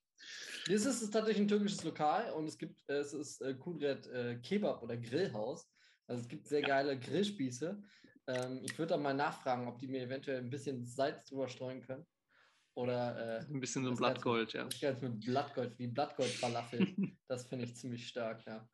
[0.67, 4.83] Das ist, tatsächlich ein türkisches Lokal und es gibt, es ist äh, Kudret äh, Kebab
[4.83, 5.67] oder Grillhaus.
[6.07, 6.67] Also es gibt sehr ja.
[6.67, 7.81] geile Grillspieße.
[8.27, 11.81] Ähm, ich würde da mal nachfragen, ob die mir eventuell ein bisschen Salz drüber streuen
[11.81, 12.05] können.
[12.75, 14.65] Oder äh, ein bisschen so ein Blattgold, ja.
[14.65, 16.87] Das Ganze mit Blattgold, wie Blattgold-Falafel.
[17.27, 18.67] das finde ich ziemlich stark, ja.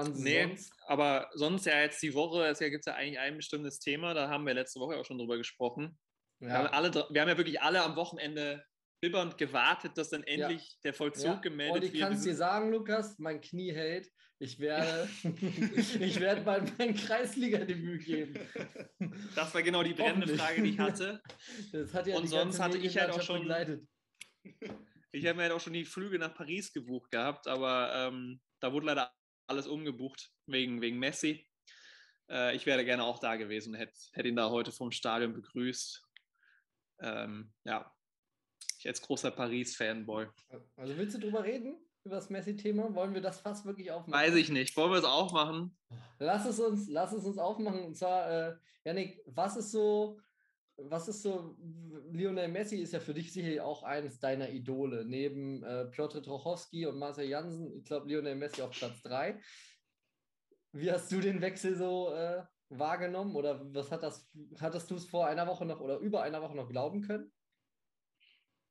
[0.00, 0.24] Ansonsten.
[0.24, 4.28] Nee, aber sonst ja jetzt die Woche, es gibt ja eigentlich ein bestimmtes Thema, da
[4.28, 5.98] haben wir letzte Woche auch schon drüber gesprochen.
[6.40, 6.48] Ja.
[6.48, 8.64] Wir, haben alle, wir haben ja wirklich alle am Wochenende
[9.02, 10.78] bibbernd gewartet, dass dann endlich ja.
[10.84, 11.34] der Vollzug ja.
[11.40, 11.84] gemeldet wird.
[11.84, 14.10] Und ich kann es dir sagen, Lukas, mein Knie hält.
[14.42, 15.06] Ich werde,
[16.00, 18.34] ich werde bald mein Kreisliga-Debüt geben.
[19.34, 21.20] Das war genau die brennende Frage, die ich hatte.
[21.72, 23.40] Ja Und sonst hatte ich halt auch schon.
[23.40, 23.86] Begleitet.
[25.12, 28.72] Ich habe mir halt auch schon die Flüge nach Paris gebucht gehabt, aber ähm, da
[28.72, 29.12] wurde leider
[29.50, 31.46] alles umgebucht wegen, wegen Messi.
[32.30, 36.02] Äh, ich wäre gerne auch da gewesen, hätte hätt ihn da heute vom Stadion begrüßt.
[37.00, 37.92] Ähm, ja,
[38.78, 40.28] ich als großer Paris-Fanboy.
[40.76, 41.76] Also willst du drüber reden?
[42.04, 42.94] Über das Messi-Thema?
[42.94, 44.14] Wollen wir das fast wirklich aufmachen?
[44.14, 44.74] Weiß ich nicht.
[44.76, 45.76] Wollen wir es aufmachen?
[46.18, 47.84] Lass es uns, lass es uns aufmachen.
[47.84, 50.18] Und zwar, äh, Janik, was ist so,
[50.84, 51.56] was ist so,
[52.12, 55.04] Lionel Messi ist ja für dich sicherlich auch eines deiner Idole.
[55.04, 59.40] Neben äh, Piotr Trochowski und Marcel Jansen, ich glaube, Lionel Messi auf Platz 3.
[60.72, 63.34] Wie hast du den Wechsel so äh, wahrgenommen?
[63.34, 66.56] Oder was hat das, hattest du es vor einer Woche noch oder über einer Woche
[66.56, 67.32] noch glauben können?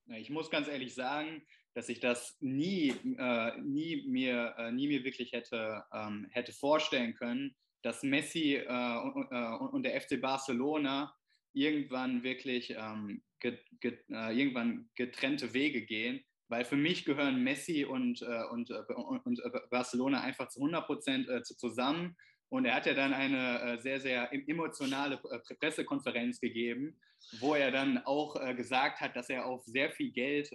[0.08, 5.04] Ich muss ganz ehrlich sagen, dass ich das nie, äh, nie, mir, äh, nie mir
[5.04, 11.16] wirklich hätte, ähm, hätte vorstellen können, dass Messi äh, und, äh, und, der FC Barcelona
[11.54, 16.22] irgendwann wirklich ähm, get, get, äh, irgendwann getrennte Wege gehen.
[16.48, 22.16] Weil für mich gehören Messi und, äh, und, und Barcelona einfach zu 100 Prozent zusammen.
[22.52, 27.00] Und er hat ja dann eine äh, sehr, sehr emotionale äh, Pressekonferenz gegeben,
[27.40, 30.50] wo er dann auch äh, gesagt hat, dass er auf sehr viel Geld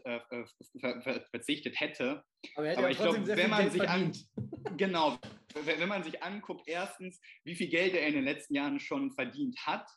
[1.30, 2.24] verzichtet hätte.
[2.56, 4.12] Aber, Aber ich glaube, wenn man sich an,
[4.76, 5.18] genau,
[5.64, 9.56] wenn man sich anguckt, erstens, wie viel Geld er in den letzten Jahren schon verdient
[9.64, 9.88] hat.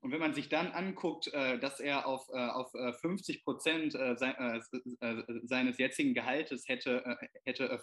[0.00, 6.66] Und wenn man sich dann anguckt, dass er auf, auf 50 Prozent seines jetzigen Gehaltes
[6.68, 7.82] hätte, hätte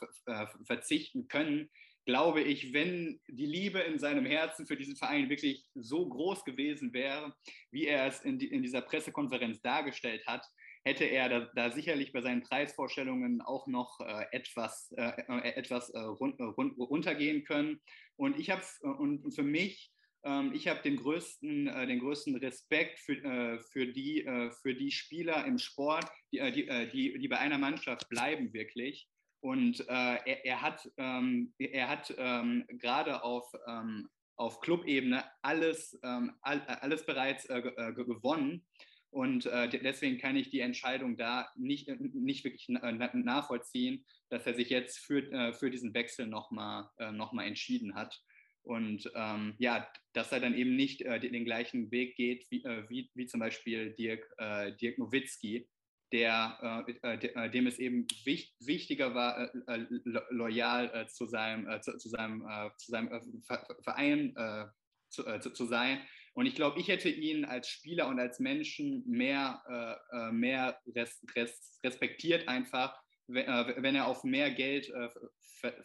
[0.65, 1.69] verzichten können,
[2.08, 6.93] glaube ich, wenn die Liebe in seinem Herzen für diesen Verein wirklich so groß gewesen
[6.93, 7.36] wäre,
[7.69, 10.47] wie er es in, die, in dieser Pressekonferenz dargestellt hat,
[10.86, 15.89] hätte er da, da sicherlich bei seinen Preisvorstellungen auch noch äh, etwas, äh, äh etwas
[15.89, 17.82] äh, run, run, runtergehen können.
[18.15, 19.91] Und ich habe und für mich
[20.53, 24.91] ich habe den größten, äh, den größten Respekt für, äh, für, die, äh, für die
[24.91, 29.08] Spieler im Sport, die, die, die, die bei einer Mannschaft bleiben wirklich.
[29.39, 33.49] Und er, er, hat, ähm, er hat ähm, gerade auf,
[34.36, 38.65] auf Clubebene alles, alles bereits gewonnen.
[39.12, 44.97] Und deswegen kann ich die Entscheidung da nicht, nicht wirklich nachvollziehen, dass er sich jetzt
[44.97, 48.19] für, für diesen Wechsel nochmal noch entschieden hat.
[48.67, 52.84] Und ähm, ja, dass er dann eben nicht äh, den, gleichen Weg geht wie, äh,
[52.89, 55.67] wie, wie, zum Beispiel Dirk, äh, Dirk Nowitzki,
[56.12, 59.51] der, äh, äh, de, äh, dem es eben wich, wichtiger war,
[60.30, 63.43] loyal zu seinem, zu, zu, seinem, zu seinem
[63.84, 64.34] Verein
[65.10, 66.01] zu, zu, zu, sein.
[66.34, 69.62] Und ich glaube, ich hätte ihn als Spieler und als Menschen mehr,
[70.32, 74.91] mehr res, res, respektiert einfach, wenn, wenn, er auf mehr Geld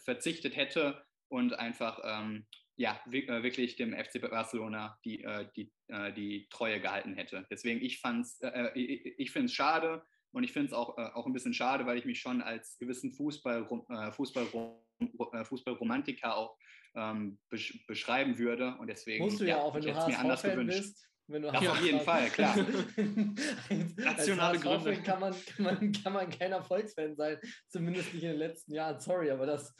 [0.03, 6.11] verzichtet hätte und einfach ähm, ja, äh, wirklich dem FC Barcelona die, äh, die, äh,
[6.13, 7.45] die Treue gehalten hätte.
[7.49, 8.39] Deswegen, ich, fand's,
[8.75, 12.05] ich finde es schade und ich finde es auch, auch ein bisschen schade, weil ich
[12.05, 13.67] mich schon als gewissen Fußball,
[14.11, 14.47] Fußball,
[15.45, 16.57] Fußballromantiker auch
[16.95, 17.37] ähm,
[17.87, 18.75] beschreiben würde.
[18.79, 20.77] Und deswegen Musst du ja, ja auch, wenn du HSV anders gewünscht.
[20.77, 21.09] Bist.
[21.27, 22.55] Wenn du das auf jeden Fall, klar.
[23.95, 25.01] Nationale Gründe.
[25.03, 27.37] Kann man, kann, man, kann man kein Erfolgsfan sein,
[27.69, 28.99] zumindest nicht in den letzten Jahren.
[28.99, 29.73] Sorry, aber das,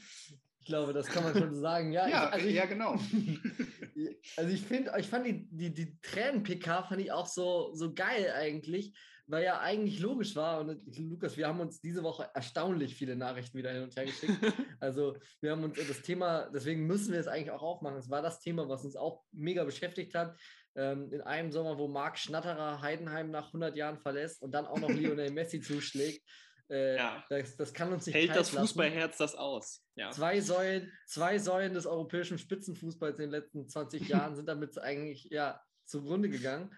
[0.63, 1.91] ich glaube, das kann man schon sagen.
[1.91, 2.91] Ja, ja, ich, also ich, ja genau.
[4.37, 8.31] also ich finde, ich fand die, die, die Tränen-PK fand ich auch so, so geil
[8.33, 8.97] eigentlich,
[9.27, 10.61] weil ja eigentlich logisch war.
[10.61, 14.37] Und Lukas, wir haben uns diese Woche erstaunlich viele Nachrichten wieder hin und her geschickt.
[14.79, 17.97] Also wir haben uns das Thema, deswegen müssen wir es eigentlich auch aufmachen.
[17.97, 20.39] Es war das Thema, was uns auch mega beschäftigt hat.
[20.75, 24.79] Ähm, in einem Sommer, wo Marc Schnatterer Heidenheim nach 100 Jahren verlässt und dann auch
[24.79, 26.25] noch Lionel Messi zuschlägt.
[26.69, 27.23] Äh, ja.
[27.29, 29.83] das, das, kann uns nicht Hält das Fußballherz das aus?
[29.95, 30.11] Ja.
[30.11, 35.25] Zwei, Säulen, zwei Säulen des europäischen Spitzenfußballs in den letzten 20 Jahren sind damit eigentlich
[35.25, 36.73] ja, zugrunde gegangen.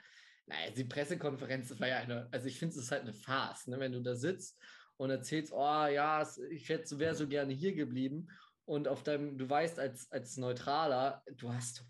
[0.48, 3.80] Naja, die Pressekonferenz war ja eine, also ich finde es ist halt eine Farce, ne?
[3.80, 4.60] wenn du da sitzt
[4.98, 8.28] und erzählst, oh ja, ich wäre so gerne hier geblieben
[8.66, 11.86] und auf deinem, du weißt als, als Neutraler, du hast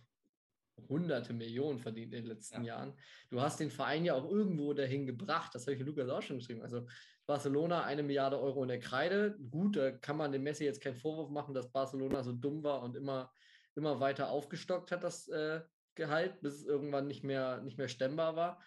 [0.90, 2.76] hunderte Millionen verdient in den letzten ja.
[2.76, 2.94] Jahren.
[3.30, 6.38] Du hast den Verein ja auch irgendwo dahin gebracht, das habe ich Lukas auch schon
[6.38, 6.62] geschrieben.
[6.62, 6.88] Also
[7.26, 9.38] Barcelona eine Milliarde Euro in der Kreide.
[9.50, 12.84] Gut, da kann man dem Messi jetzt keinen Vorwurf machen, dass Barcelona so dumm war
[12.84, 13.32] und immer,
[13.76, 15.62] immer weiter aufgestockt hat, das äh,
[15.96, 18.62] Gehalt, bis es irgendwann nicht mehr, nicht mehr stemmbar war.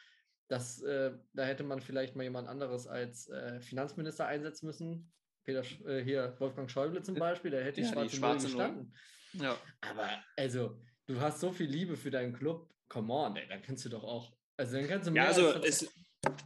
[0.48, 5.12] Das, äh, da hätte man vielleicht mal jemand anderes als äh, Finanzminister einsetzen müssen.
[5.44, 8.94] Peter, äh, hier Wolfgang Schäuble zum Beispiel, der hätte ja, schwarze, die schwarze gestanden.
[9.34, 9.56] Ja.
[9.82, 13.84] Aber also, du hast so viel Liebe für deinen Club, come on, ey, dann kannst
[13.84, 14.36] du doch auch.
[14.56, 15.88] Also dann kannst du mehr ja, also es,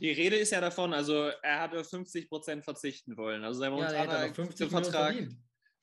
[0.01, 3.45] die Rede ist ja davon, also er hatte 50 Prozent verzichten wollen.
[3.45, 5.15] Also sein momentaner, ja, Vertrag,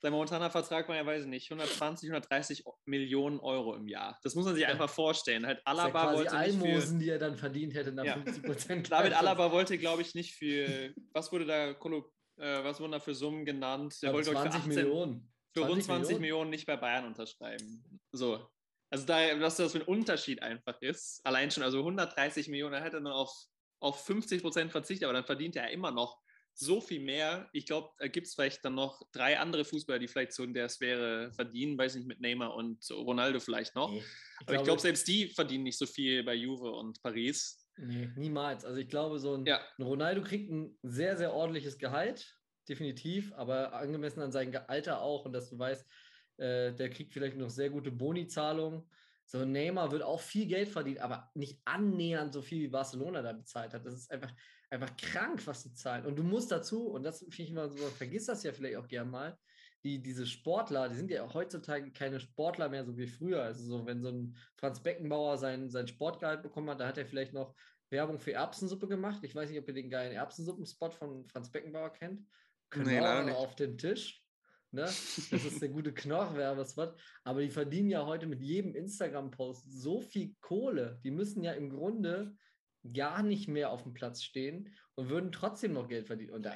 [0.02, 4.18] sein momentaner Vertrag war ja, weiß ich nicht, 120, 130 Millionen Euro im Jahr.
[4.24, 4.70] Das muss man sich ja.
[4.70, 5.46] einfach vorstellen.
[5.46, 8.14] Halt Alaba ja wollte Almosen, nicht für, die er dann verdient hätte nach ja.
[8.14, 8.92] 50 Prozent.
[8.92, 13.16] David Alaba wollte, glaube ich, nicht für, was wurde da, äh, was wurden da für
[13.16, 13.96] Summen genannt?
[14.02, 15.34] Der wollte 20 für 18, Millionen.
[15.54, 16.22] Für rund 20 Millionen?
[16.22, 18.00] Millionen nicht bei Bayern unterschreiben.
[18.12, 18.48] So.
[18.92, 21.22] Also da, was das für ein Unterschied einfach ist.
[21.26, 23.32] Allein schon, also 130 Millionen, er hätte dann auf
[23.80, 26.20] auf 50 Prozent verzichtet, aber dann verdient er immer noch
[26.54, 27.50] so viel mehr.
[27.54, 30.54] Ich glaube, da gibt es vielleicht dann noch drei andere Fußballer, die vielleicht so in
[30.54, 33.92] der Sphäre verdienen, weiß nicht, mit Neymar und Ronaldo vielleicht noch.
[33.92, 37.66] Nee, ich aber ich glaube, selbst die verdienen nicht so viel bei Juve und Paris.
[37.78, 38.66] Nee, niemals.
[38.66, 39.62] Also ich glaube, so ein, ja.
[39.78, 42.38] ein Ronaldo kriegt ein sehr, sehr ordentliches Gehalt,
[42.68, 45.86] definitiv, aber angemessen an sein Alter auch und dass du weißt,
[46.38, 48.84] äh, der kriegt vielleicht noch sehr gute Boni-Zahlungen.
[49.32, 53.32] So, Neymar wird auch viel Geld verdienen, aber nicht annähernd so viel wie Barcelona da
[53.32, 53.86] bezahlt hat.
[53.86, 54.34] Das ist einfach,
[54.72, 56.08] einfach krank, was die zahlen.
[56.08, 58.88] Und du musst dazu, und das finde ich immer so, vergiss das ja vielleicht auch
[58.88, 59.38] gern mal,
[59.84, 63.44] die, diese Sportler, die sind ja auch heutzutage keine Sportler mehr so wie früher.
[63.44, 67.06] Also so, wenn so ein Franz Beckenbauer sein, sein Sportgehalt bekommen hat, da hat er
[67.06, 67.54] vielleicht noch
[67.92, 69.24] Werbung für Erbsensuppe gemacht.
[69.24, 72.26] Ich weiß nicht, ob ihr den geilen Erbsensuppen-Spot von Franz Beckenbauer kennt.
[72.72, 74.19] Genau nee, auf den Tisch.
[74.72, 74.82] Ne?
[74.82, 76.96] Das ist der gute Knorr-Werbespot.
[77.24, 81.00] Aber die verdienen ja heute mit jedem Instagram-Post so viel Kohle.
[81.04, 82.36] Die müssen ja im Grunde
[82.94, 86.32] gar nicht mehr auf dem Platz stehen und würden trotzdem noch Geld verdienen.
[86.32, 86.56] Und da,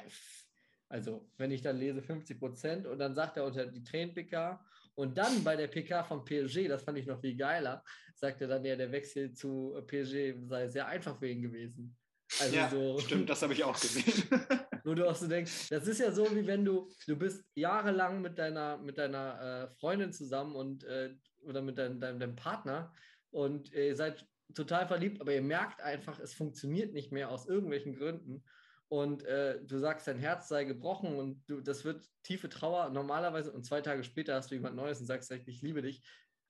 [0.88, 5.18] also, wenn ich dann lese 50 Prozent und dann sagt er unter die Train-PK und
[5.18, 7.82] dann bei der PK von PSG, das fand ich noch viel geiler,
[8.14, 11.96] sagt er dann ja, der Wechsel zu PSG sei sehr einfach für ihn gewesen.
[12.40, 14.24] Also ja, so, stimmt, das habe ich auch gesehen.
[14.84, 18.20] wo du auch so denkst, das ist ja so, wie wenn du, du bist jahrelang
[18.20, 22.92] mit deiner, mit deiner äh, Freundin zusammen und äh, oder mit dein, deinem, deinem Partner
[23.30, 27.96] und ihr seid total verliebt, aber ihr merkt einfach, es funktioniert nicht mehr aus irgendwelchen
[27.96, 28.44] Gründen.
[28.88, 33.52] und äh, du sagst, dein Herz sei gebrochen und du, das wird tiefe Trauer normalerweise
[33.52, 36.02] und zwei Tage später hast du jemand Neues und sagst, ich liebe dich.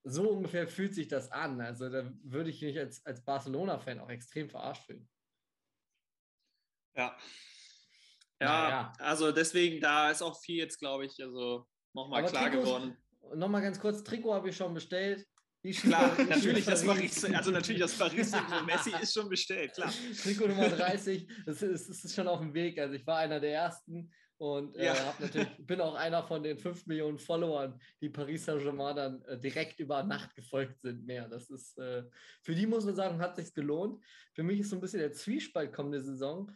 [0.07, 1.63] So ungefähr fühlt sich das an.
[1.63, 5.09] Also da würde ich mich als, als Barcelona-Fan auch extrem verarscht fühlen.
[6.97, 7.17] Ja.
[8.41, 8.93] Ja, naja.
[8.99, 12.97] also deswegen, da ist auch viel jetzt, glaube ich, also nochmal klar Trikots, geworden.
[13.35, 15.25] Nochmal ganz kurz, Trikot habe ich schon bestellt.
[15.81, 19.91] Klar, natürlich das Paris, also natürlich das Paris von Messi ist schon bestellt, klar.
[20.23, 22.79] Trikot Nummer 30, das ist, das ist schon auf dem Weg.
[22.79, 25.15] Also ich war einer der ersten und äh, ja.
[25.19, 29.81] natürlich, bin auch einer von den 5 Millionen Followern, die Paris Saint-Germain dann äh, direkt
[29.81, 31.29] über Nacht gefolgt sind mehr.
[31.29, 32.03] Das ist, äh,
[32.43, 34.05] für die muss man sagen, hat sich gelohnt.
[34.35, 36.51] Für mich ist so ein bisschen der Zwiespalt kommende Saison,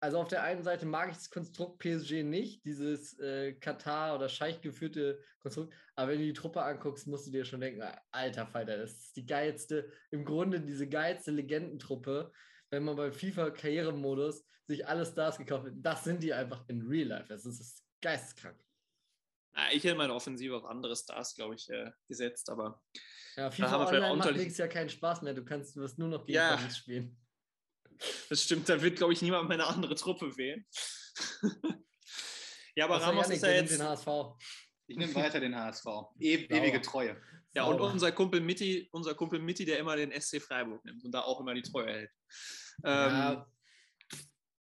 [0.00, 4.28] also auf der einen Seite mag ich das Konstrukt PSG nicht, dieses äh, Katar- oder
[4.28, 8.46] Scheich geführte Konstrukt, aber wenn du die Truppe anguckst, musst du dir schon denken, alter
[8.46, 12.32] Falter, das ist die geilste, im Grunde diese geilste Legendentruppe,
[12.70, 17.08] wenn man beim FIFA-Karrieremodus sich alle Stars gekauft hat, das sind die einfach in Real
[17.08, 18.58] Life, das ist, das ist geisteskrank.
[19.72, 22.82] ich hätte meine Offensive auf andere Stars, glaube ich, äh, gesetzt, aber
[23.36, 26.36] ja, FIFA Online macht ja keinen Spaß mehr, du kannst, du wirst nur noch gegen
[26.36, 26.58] ja.
[26.70, 27.16] Spielen.
[28.28, 30.66] Das stimmt, da wird, glaube ich, niemand meine andere Truppe wählen.
[32.76, 33.72] ja, aber Was Ramos ist ja jetzt.
[33.72, 34.08] Den HSV.
[34.88, 35.86] Ich nehme weiter den HSV.
[36.20, 37.20] E ewige Treue.
[37.54, 41.12] Ja, und unser Kumpel Mitti, unser Kumpel Mitti, der immer den SC Freiburg nimmt und
[41.12, 42.10] da auch immer die Treue hält.
[42.84, 43.32] Ja.
[43.32, 43.44] Ähm,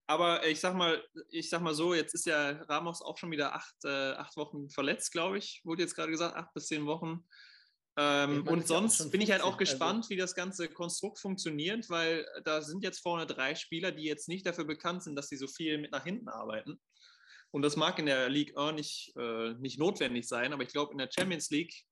[0.05, 3.55] aber ich sag mal, ich sag mal so, jetzt ist ja Ramos auch schon wieder
[3.55, 5.61] acht, äh, acht Wochen verletzt, glaube ich.
[5.63, 7.25] Wurde jetzt gerade gesagt, acht bis zehn Wochen.
[7.95, 10.09] Ähm, und sonst bin ich halt auch also gespannt, also.
[10.09, 14.45] wie das ganze Konstrukt funktioniert, weil da sind jetzt vorne drei Spieler, die jetzt nicht
[14.45, 16.81] dafür bekannt sind, dass sie so viel mit nach hinten arbeiten.
[17.51, 20.91] Und das mag in der League auch nicht, äh, nicht notwendig sein, aber ich glaube,
[20.93, 21.85] in der Champions League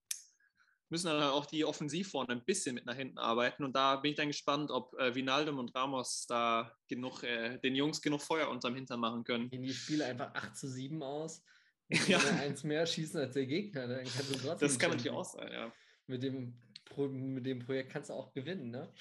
[0.90, 3.64] müssen dann auch die Offensiv vorne ein bisschen mit nach hinten arbeiten.
[3.64, 7.76] Und da bin ich dann gespannt, ob äh, Vinaldum und Ramos da genug, äh, den
[7.76, 9.50] Jungs genug Feuer unterm Hintern machen können.
[9.52, 11.44] Gehen die Spiele einfach 8 zu 7 aus?
[12.08, 12.20] Ja.
[12.20, 13.86] eins mehr schießen als der Gegner.
[13.86, 15.74] Dann kannst du trotzdem das kann natürlich auch sein, ja
[16.12, 16.54] mit dem,
[16.98, 18.94] mit dem Projekt kannst du auch gewinnen, ne?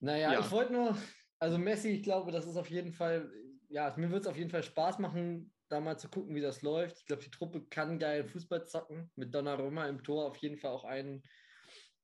[0.00, 0.40] Naja, ja.
[0.40, 0.96] ich wollte nur,
[1.38, 3.30] also Messi, ich glaube, das ist auf jeden Fall,
[3.68, 6.62] ja, mir wird es auf jeden Fall Spaß machen, da mal zu gucken, wie das
[6.62, 6.98] läuft.
[6.98, 9.10] Ich glaube, die Truppe kann geil Fußball zocken.
[9.16, 11.22] Mit Donnarumma im Tor auf jeden Fall auch einen,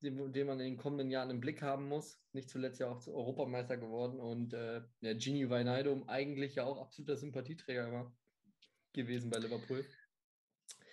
[0.00, 2.20] den, den, man in den kommenden Jahren im Blick haben muss.
[2.32, 6.80] Nicht zuletzt ja auch zu Europameister geworden und äh, ja, Gini Wijnaldum eigentlich ja auch
[6.80, 8.16] absoluter Sympathieträger war
[8.94, 9.84] gewesen bei Liverpool.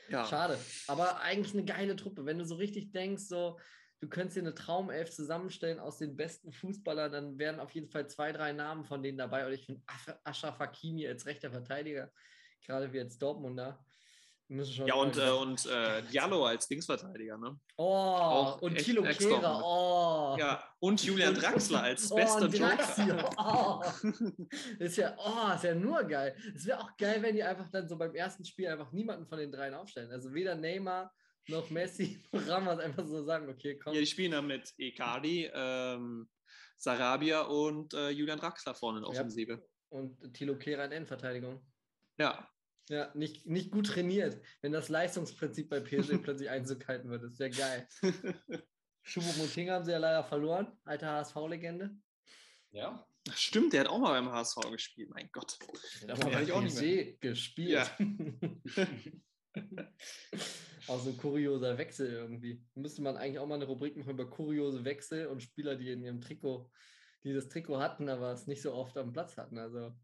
[0.09, 0.25] Ja.
[0.25, 0.57] Schade.
[0.87, 2.25] Aber eigentlich eine geile Truppe.
[2.25, 3.59] Wenn du so richtig denkst, so,
[3.99, 8.07] du könntest dir eine Traumelf zusammenstellen aus den besten Fußballern, dann wären auf jeden Fall
[8.07, 9.45] zwei, drei Namen von denen dabei.
[9.47, 9.81] Und ich finde
[10.23, 12.11] Ashraf Hakimi als rechter Verteidiger,
[12.61, 13.83] gerade wie jetzt Dortmunder,
[14.47, 17.59] ja, und, äh, und äh, Diallo als Linksverteidiger, ne?
[17.77, 20.37] Oh, Auch und Thilo Kehrer, oh.
[20.37, 23.29] Ja, und Julian Draxler als oh, bester Joker.
[23.37, 23.81] Oh.
[24.79, 26.35] ist ja, oh, ist ja nur geil.
[26.55, 29.39] Es wäre auch geil, wenn die einfach dann so beim ersten Spiel einfach niemanden von
[29.39, 30.11] den dreien aufstellen.
[30.11, 31.11] Also weder Neymar
[31.47, 33.93] noch Messi noch Ramos einfach so sagen, okay, komm.
[33.93, 36.29] Ja, die spielen dann mit Ekadi, ähm,
[36.77, 39.53] Sarabia und äh, Julian Draxler vorne in Offensive.
[39.53, 39.59] Ja.
[39.89, 41.65] Und Thilo Kehrer in Endverteidigung.
[42.17, 42.47] Ja,
[42.89, 47.29] ja, nicht, nicht gut trainiert, wenn das Leistungsprinzip bei PSG plötzlich Einzug halten würde.
[47.29, 47.87] Das wäre geil.
[49.01, 51.95] Schubo Moting haben sie ja leider verloren, alter HSV-Legende.
[52.71, 53.07] Ja.
[53.33, 55.57] Stimmt, der hat auch mal beim HSV gespielt, mein Gott.
[56.03, 57.13] Der hat mal auch nicht mehr.
[57.13, 57.69] gespielt.
[57.69, 57.89] Ja.
[60.87, 62.63] auch so ein kurioser Wechsel irgendwie.
[62.75, 66.03] Müsste man eigentlich auch mal eine Rubrik machen über kuriose Wechsel und Spieler, die in
[66.03, 66.69] ihrem Trikot,
[67.23, 69.57] die das Trikot hatten, aber es nicht so oft am Platz hatten.
[69.57, 69.95] Also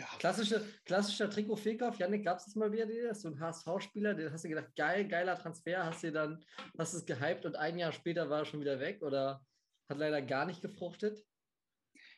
[0.00, 0.06] ja.
[0.18, 1.98] Klassische, klassischer Trikot-Fehlkauf.
[1.98, 3.14] Janik, gab es das mal wieder dir?
[3.14, 6.42] So ein HSV-Spieler, den hast du gedacht, geil, geiler Transfer, hast du dann,
[6.78, 9.44] hast es gehypt und ein Jahr später war er schon wieder weg oder
[9.90, 11.22] hat leider gar nicht gefruchtet?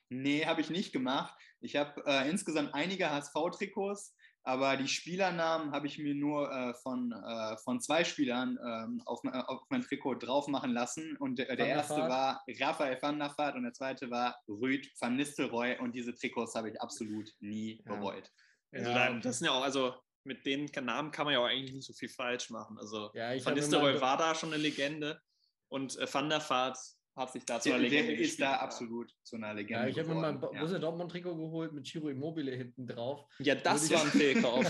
[0.08, 1.34] Nee, habe ich nicht gemacht.
[1.60, 7.12] Ich habe äh, insgesamt einige HSV-Trikots, aber die Spielernamen habe ich mir nur äh, von,
[7.12, 11.16] äh, von zwei Spielern ähm, auf, auf, mein Trikot drauf machen lassen.
[11.18, 15.14] Und der, der erste war Raphael van der Vaart und der zweite war Rüd van
[15.16, 15.78] Nistelrooy.
[15.78, 17.94] Und diese Trikots habe ich absolut nie ja.
[17.94, 18.28] bereut.
[18.72, 19.18] Also ja.
[19.20, 21.92] das sind ja auch, also mit den Namen kann man ja auch eigentlich nicht so
[21.92, 22.78] viel falsch machen.
[22.78, 25.20] Also ja, Van Nistelrooy war da schon eine Legende
[25.68, 26.78] und äh, Van der Vaart
[27.14, 29.84] hat sich da zu einer Legende ist da absolut zu einer Legende.
[29.84, 30.78] Ja, ich habe mir mein Borussia ja.
[30.78, 33.26] Dortmund Trikot geholt mit Chiro Immobile hinten drauf.
[33.38, 34.64] Ja, das war ein Fehlkauf.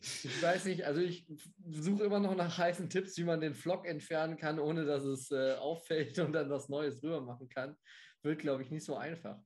[0.00, 1.26] ich weiß nicht, also ich
[1.70, 5.30] suche immer noch nach heißen Tipps, wie man den Flock entfernen kann, ohne dass es
[5.30, 7.76] äh, auffällt und dann was Neues drüber machen kann.
[8.22, 9.38] Wird, glaube ich, nicht so einfach.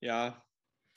[0.00, 0.42] Ja,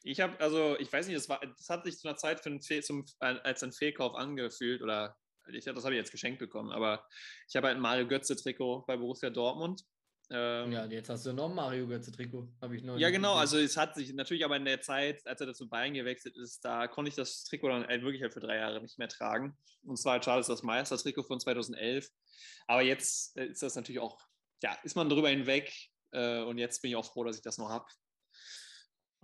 [0.03, 2.49] ich habe, also ich weiß nicht, das, war, das hat sich zu einer Zeit für
[2.49, 5.17] ein zum, als ein Fehlkauf angefühlt oder
[5.53, 7.05] ich, das habe ich jetzt geschenkt bekommen, aber
[7.47, 9.83] ich habe halt ein Mario Götze-Trikot bei Borussia Dortmund
[10.31, 12.47] Ähm, Ja, jetzt hast du noch ein Mario Götze-Trikot.
[12.61, 13.29] Habe ich noch Ja, genau.
[13.33, 13.39] gesehen.
[13.41, 16.63] Also es hat sich natürlich aber in der Zeit, als er dazu Bayern gewechselt ist,
[16.63, 19.57] da konnte ich das Trikot dann halt wirklich halt für drei Jahre nicht mehr tragen.
[19.83, 22.09] Und zwar halt schade ist das Meistertrikot von 2011.
[22.67, 24.19] Aber jetzt äh, ist das natürlich auch,
[24.61, 25.73] ja, ist man drüber hinweg.
[26.11, 27.85] Äh, und jetzt bin ich auch froh, dass ich das noch habe.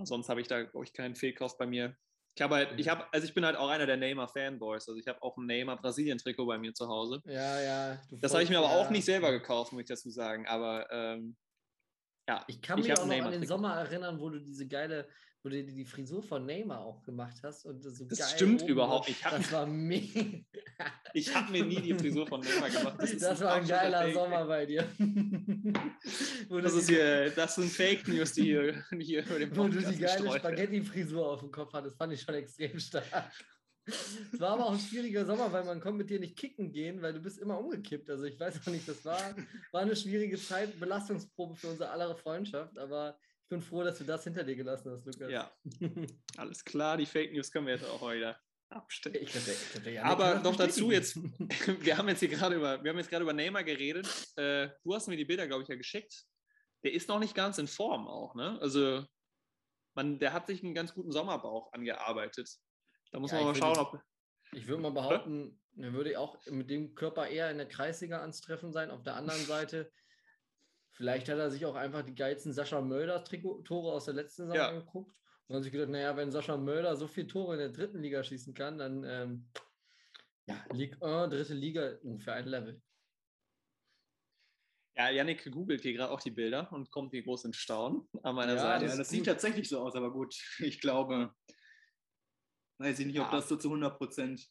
[0.04, 1.96] Sonst habe ich da, glaube ich, keinen Fehlkauf bei mir.
[2.36, 4.90] Ich habe halt, ich habe, also ich bin halt auch einer der Neymar-Fanboys.
[4.90, 7.22] Also ich habe auch ein Neymar-Brasilien-Trikot bei mir zu Hause.
[7.26, 8.02] Ja, ja.
[8.12, 10.46] Das habe ich mir aber ja- auch nicht selber gekauft, muss ich dazu sagen.
[10.46, 11.38] Aber ähm,
[12.28, 13.46] ja, Ich kann Ich mich auch noch an den.
[13.46, 15.08] Sommer erinnern, wo du diese geile,
[15.44, 18.72] wo du die Frisur von Neymar auch gemacht hast und so Das geil stimmt oben
[18.72, 19.10] überhaupt.
[19.10, 20.22] Ich hab- Das war mega.
[21.14, 22.96] ich habe mir nie die Frisur von Neymar gemacht.
[23.00, 24.12] Das, ist war ein geiler.
[24.12, 24.88] Sommer bei dir.
[26.50, 29.94] Das, ist hier, das sind Fake News, die hier, hier über den wo du Podcast
[29.96, 30.40] die geile.
[30.40, 33.32] Spaghetti-Frisur auf dem Kopf hattest, fand ich schon extrem stark.
[33.86, 37.02] Es war aber auch ein schwieriger Sommer, weil man konnte mit dir nicht kicken gehen,
[37.02, 38.10] weil du bist immer umgekippt.
[38.10, 39.36] Also ich weiß auch nicht, das war,
[39.72, 44.04] war eine schwierige Zeit, Belastungsprobe für unsere aller Freundschaft, aber ich bin froh, dass du
[44.04, 45.32] das hinter dir gelassen hast, Lukas.
[45.32, 45.56] Ja,
[46.38, 46.98] alles klar.
[46.98, 49.18] Die Fake News können wir jetzt auch wieder abstellen.
[49.22, 51.48] Ich könnte, ich könnte ja Aber noch dazu bestätigen.
[51.86, 54.08] Wir haben jetzt hier gerade über, wir haben jetzt gerade über Neymar geredet.
[54.36, 56.26] Äh, du hast mir die Bilder, glaube ich, ja geschickt.
[56.84, 58.60] Der ist noch nicht ganz in Form auch, ne?
[58.62, 59.06] Also,
[59.96, 62.50] man, der hat sich einen ganz guten Sommerbauch angearbeitet.
[63.16, 64.02] Da muss Ja, man mal ich schauen, ob.
[64.52, 68.42] Ich würde mal behaupten, er würde auch mit dem Körper eher in der Kreisliga ans
[68.42, 68.92] Treffen sein.
[68.92, 69.90] Auf der anderen Seite,
[70.92, 74.68] vielleicht hat er sich auch einfach die geilsten Sascha Mölder-Tore aus der letzten Saison Ja.
[74.68, 75.16] angeguckt
[75.48, 78.22] und hat sich gedacht, naja, wenn Sascha Mölder so viele Tore in der dritten Liga
[78.22, 79.48] schießen kann, dann ähm,
[80.46, 82.82] ja, Ligue 1, dritte Liga, ungefähr ein Level.
[84.98, 88.36] Ja, Yannick googelt hier gerade auch die Bilder und kommt hier groß in Staunen an
[88.36, 88.86] meiner Ja, Seite.
[88.86, 89.08] Das gut.
[89.08, 91.34] sieht tatsächlich so aus, aber gut, ich glaube,
[92.78, 93.32] weiß ich nicht, ob Ja.
[93.32, 94.48] das so zu 100%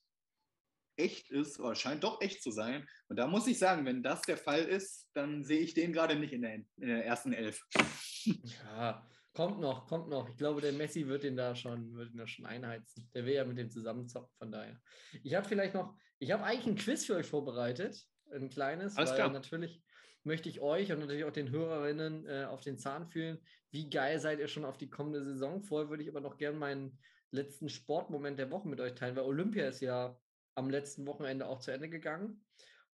[0.96, 2.86] echt ist, aber scheint doch echt zu sein.
[3.08, 6.14] Und da muss ich sagen, wenn das der Fall ist, dann sehe ich den gerade
[6.16, 7.60] nicht in der, in der ersten Elf.
[8.26, 10.28] Ja, kommt noch, kommt noch.
[10.30, 13.10] Ich glaube, der Messi wird den da schon, wird ihn da schon einheizen.
[13.12, 14.80] Der will ja mit dem zusammenzocken, von daher.
[15.22, 18.02] Ich habe vielleicht noch, ich habe eigentlich ein Quiz für euch vorbereitet,
[18.32, 19.30] ein kleines, Alles weil klar.
[19.30, 19.82] natürlich
[20.22, 23.44] möchte ich euch und natürlich auch den Hörerinnen äh, auf den Zahn fühlen.
[23.70, 25.62] Wie geil seid ihr schon auf die kommende Saison?
[25.62, 26.98] Vorher würde ich aber noch gerne meinen
[27.34, 30.18] letzten Sportmoment der Woche mit euch teilen, weil Olympia ist ja
[30.54, 32.44] am letzten Wochenende auch zu Ende gegangen.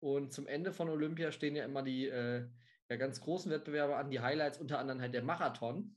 [0.01, 2.47] Und zum Ende von Olympia stehen ja immer die äh,
[2.89, 5.97] ja, ganz großen Wettbewerbe an, die Highlights, unter anderem halt der Marathon.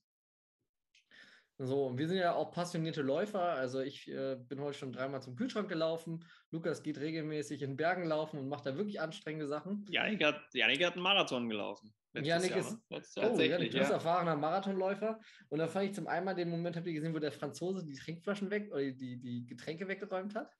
[1.63, 3.41] So, und wir sind ja auch passionierte Läufer.
[3.41, 6.25] Also ich äh, bin heute schon dreimal zum Kühlschrank gelaufen.
[6.49, 9.85] Lukas geht regelmäßig in Bergen laufen und macht da wirklich anstrengende Sachen.
[9.87, 11.93] Yannick hat, Yannick hat einen Marathon gelaufen.
[12.13, 12.81] Letztes Yannick Jahr, ist- ne?
[12.89, 13.25] Letztes Oh, Jahr.
[13.25, 13.95] ja, Tatsächlich, du bist ja.
[13.95, 15.19] erfahrener Marathonläufer.
[15.49, 17.95] Und da fand ich zum einen den Moment, habt ihr gesehen, wo der Franzose die
[17.95, 20.51] Trinkflaschen weg oder die, die Getränke weggeräumt hat?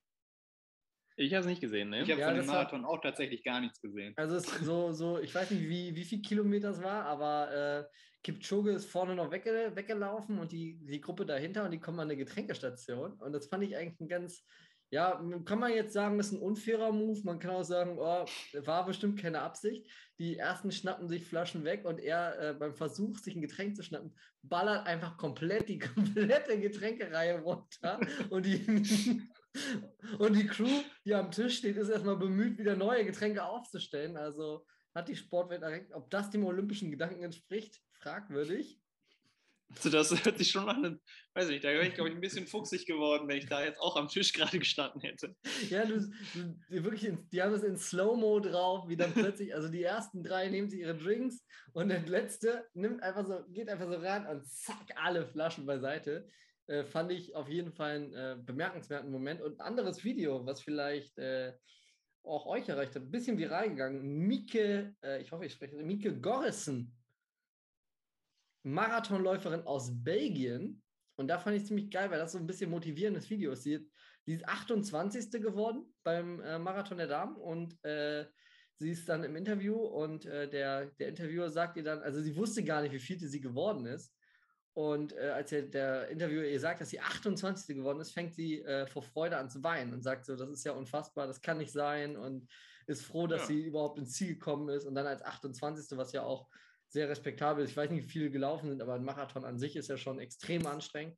[1.16, 2.02] Ich habe es nicht gesehen, ne?
[2.02, 4.14] Ich habe Ja, von dem Marathon auch tatsächlich gar nichts gesehen.
[4.16, 7.52] Also es ist so, so, ich weiß nicht, wie, wie viel Kilometer es war, aber
[7.90, 12.00] äh, Kipchoge ist vorne noch wegge weggelaufen und die, die Gruppe dahinter und die kommen
[12.00, 13.12] an eine Getränkestation.
[13.20, 14.46] Und das fand ich eigentlich ein ganz,
[14.92, 17.18] ja, kann man jetzt sagen, das ist ein unfairer Move.
[17.24, 18.26] Man kann auch sagen, oh,
[18.66, 19.90] war bestimmt keine Absicht.
[20.18, 23.82] Die ersten schnappen sich Flaschen weg und er äh, beim Versuch, sich ein Getränk zu
[23.82, 28.00] schnappen, ballert einfach komplett die komplette Getränkereihe runter.
[28.28, 28.66] und die,
[30.18, 34.18] und die Crew, die am Tisch steht, ist erstmal bemüht, wieder neue Getränke aufzustellen.
[34.18, 35.94] Also hat die Sportwelt erregt.
[35.94, 38.78] Ob das dem olympischen Gedanken entspricht, fragwürdig.
[39.76, 41.00] Also das hört sich schon an,
[41.34, 43.80] weiß ich, da wäre ich, glaube ich, ein bisschen fuchsig geworden, wenn ich da jetzt
[43.80, 45.34] auch am Tisch gerade gestanden hätte.
[45.70, 46.00] Ja, du,
[46.34, 50.22] du wirklich, in, die haben es in Slow-Mo drauf, wie dann plötzlich, also die ersten
[50.22, 54.26] drei nehmen sich ihre Drinks und der letzte nimmt einfach so, geht einfach so ran
[54.26, 56.28] und zack, alle Flaschen beiseite.
[56.68, 59.40] Äh, fand ich auf jeden Fall einen äh, bemerkenswerten Moment.
[59.40, 61.52] Und ein anderes Video, was vielleicht äh,
[62.22, 64.26] auch euch erreicht hat, ein bisschen viral gegangen.
[64.26, 66.94] Mieke, äh, ich hoffe, ich spreche, Mieke Gorrissen,
[68.62, 70.82] Marathonläuferin aus Belgien.
[71.16, 73.62] Und da fand ich ziemlich geil, weil das so ein bisschen motivierendes Video ist.
[73.64, 73.86] Sie,
[74.24, 75.30] sie ist 28.
[75.42, 78.26] geworden beim äh, Marathon der Damen und äh,
[78.76, 82.34] sie ist dann im Interview und äh, der, der Interviewer sagt ihr dann, also sie
[82.36, 84.14] wusste gar nicht, wie viel sie geworden ist.
[84.74, 87.76] Und äh, als der, der Interviewer ihr sagt, dass sie 28.
[87.76, 90.64] geworden ist, fängt sie äh, vor Freude an zu weinen und sagt so, das ist
[90.64, 92.48] ja unfassbar, das kann nicht sein und
[92.86, 93.46] ist froh, dass Ja.
[93.48, 95.98] sie überhaupt ins Ziel gekommen ist und dann als 28.
[95.98, 96.48] was ja auch
[96.92, 97.64] sehr respektabel.
[97.64, 100.18] Ich weiß nicht, wie viele gelaufen sind, aber ein Marathon an sich ist ja schon
[100.18, 101.16] extrem anstrengend.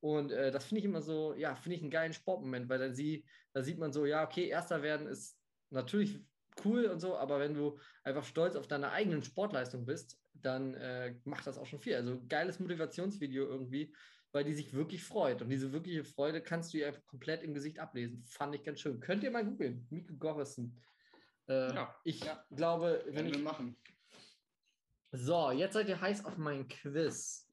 [0.00, 2.94] Und äh, das finde ich immer so, ja, finde ich einen geilen Sportmoment, weil dann
[2.94, 5.38] sie, da sieht man so, ja, okay, Erster werden ist
[5.70, 6.20] natürlich
[6.64, 11.14] cool und so, aber wenn du einfach stolz auf deine eigenen Sportleistung bist, dann äh,
[11.24, 11.94] macht das auch schon viel.
[11.94, 13.94] Also geiles Motivationsvideo irgendwie,
[14.32, 15.42] weil die sich wirklich freut.
[15.42, 18.24] Und diese wirkliche Freude kannst du ihr einfach komplett im Gesicht ablesen.
[18.26, 19.00] Fand ich ganz schön.
[19.00, 19.86] Könnt ihr mal googeln.
[19.90, 20.80] Mieke Gorrissen.
[21.48, 21.94] Äh, Ja.
[22.04, 22.24] ich
[22.54, 23.76] glaube, wenn wir ich, machen.
[25.16, 27.48] So, jetzt seid ihr heiß auf mein Quiz.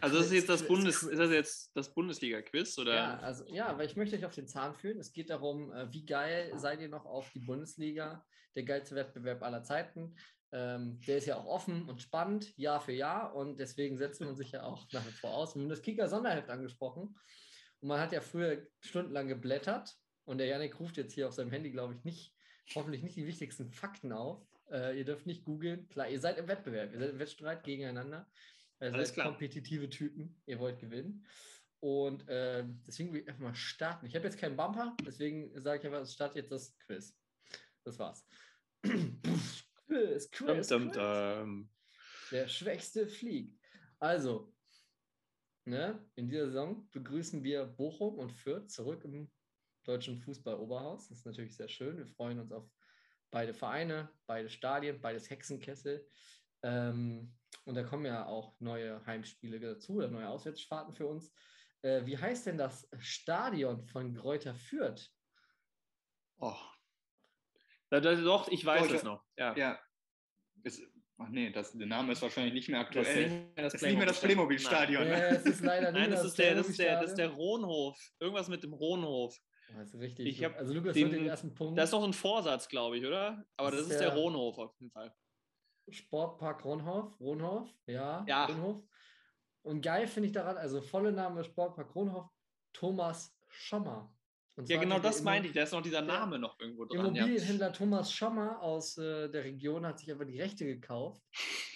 [0.00, 2.94] Also das ist jetzt das Bundes, ist das jetzt das Bundesliga-Quiz oder?
[2.94, 5.00] Ja, also ja, weil ich möchte euch auf den Zahn führen.
[5.00, 8.24] Es geht darum, äh, wie geil seid ihr noch auf die Bundesliga,
[8.54, 10.14] der geilste Wettbewerb aller Zeiten.
[10.52, 13.34] Ähm, der ist ja auch offen und spannend, Jahr für Jahr.
[13.34, 15.56] Und deswegen setzt man sich ja auch nach wie vor aus.
[15.56, 17.18] Wir haben das Kicker-Sonderheft angesprochen.
[17.80, 19.92] Und man hat ja früher stundenlang geblättert.
[20.24, 22.32] Und der Janik ruft jetzt hier auf seinem Handy, glaube ich, nicht,
[22.76, 24.46] hoffentlich nicht die wichtigsten Fakten auf.
[24.70, 25.88] Äh, ihr dürft nicht googeln.
[25.88, 28.30] Klar, ihr seid im Wettbewerb, ihr seid im Wettstreit gegeneinander.
[28.80, 29.28] Ihr Alles seid klar.
[29.28, 30.40] kompetitive Typen.
[30.46, 31.26] Ihr wollt gewinnen.
[31.80, 34.06] Und äh, deswegen will ich einfach mal starten.
[34.06, 37.14] Ich habe jetzt keinen Bumper, deswegen sage ich einfach, es startet jetzt das Quiz.
[37.84, 38.26] Das war's.
[38.82, 40.94] Quiz, Dum, Quiz, dum, Quiz.
[40.96, 41.70] dum.
[42.30, 43.58] Der Schwächste fliegt.
[43.98, 44.54] Also,
[45.66, 49.30] ne, in dieser Saison begrüßen wir Bochum und Fürth zurück im
[49.84, 51.08] deutschen Fußball-Oberhaus.
[51.08, 51.98] Das ist natürlich sehr schön.
[51.98, 52.66] Wir freuen uns auf
[53.34, 56.06] beide Vereine, beide Stadien, beides Hexenkessel.
[56.62, 61.34] Ähm, und da kommen ja auch neue Heimspiele dazu oder neue Auswärtsfahrten für uns.
[61.82, 65.10] Äh, wie heißt denn das Stadion von Greuther Fürth?
[66.38, 66.54] Oh.
[67.90, 69.24] Da, da, doch, ich weiß es noch.
[69.36, 69.56] Ja.
[69.56, 69.80] Ja.
[70.62, 70.82] Ist,
[71.18, 73.30] ach nee, das, der Name ist wahrscheinlich nicht mehr Das ist aktuell.
[73.30, 75.02] nicht mehr das Das ist nicht mehr das Playmobil-Stadion.
[75.02, 75.08] Playmobil-Stadion.
[75.08, 75.36] Ja, ne?
[75.38, 77.30] es ist leider nicht Nein, mehr das ist, der, das, ist der, das ist der.
[77.30, 77.98] Rohnhof.
[78.20, 79.36] Irgendwas mit dem Rohnhof.
[79.76, 80.26] Das ist richtig.
[80.26, 81.78] Ich hab also Lukas den- den ersten Punkt.
[81.78, 83.44] Da ist noch ein Vorsatz, glaube ich, oder?
[83.56, 85.14] Aber Das das, ist der der- Rohnhof auf jeden Fall.
[85.90, 88.46] Sportpark Ronhof, Ronhof, ja, Ja.
[88.46, 88.82] Ronhof.
[89.62, 92.30] Und geil finde ich daran, also volle Name Sportpark Ronhof,
[92.72, 94.10] Thomas Schommer.
[94.68, 95.54] Ja, genau das meinte ich.
[95.54, 96.04] Da ist noch dieser Ja.
[96.06, 97.14] Name noch irgendwo dran.
[97.14, 97.24] Ja.
[97.24, 101.20] Immobilienhändler Thomas Schommer aus äh, der Region hat sich einfach die Rechte gekauft,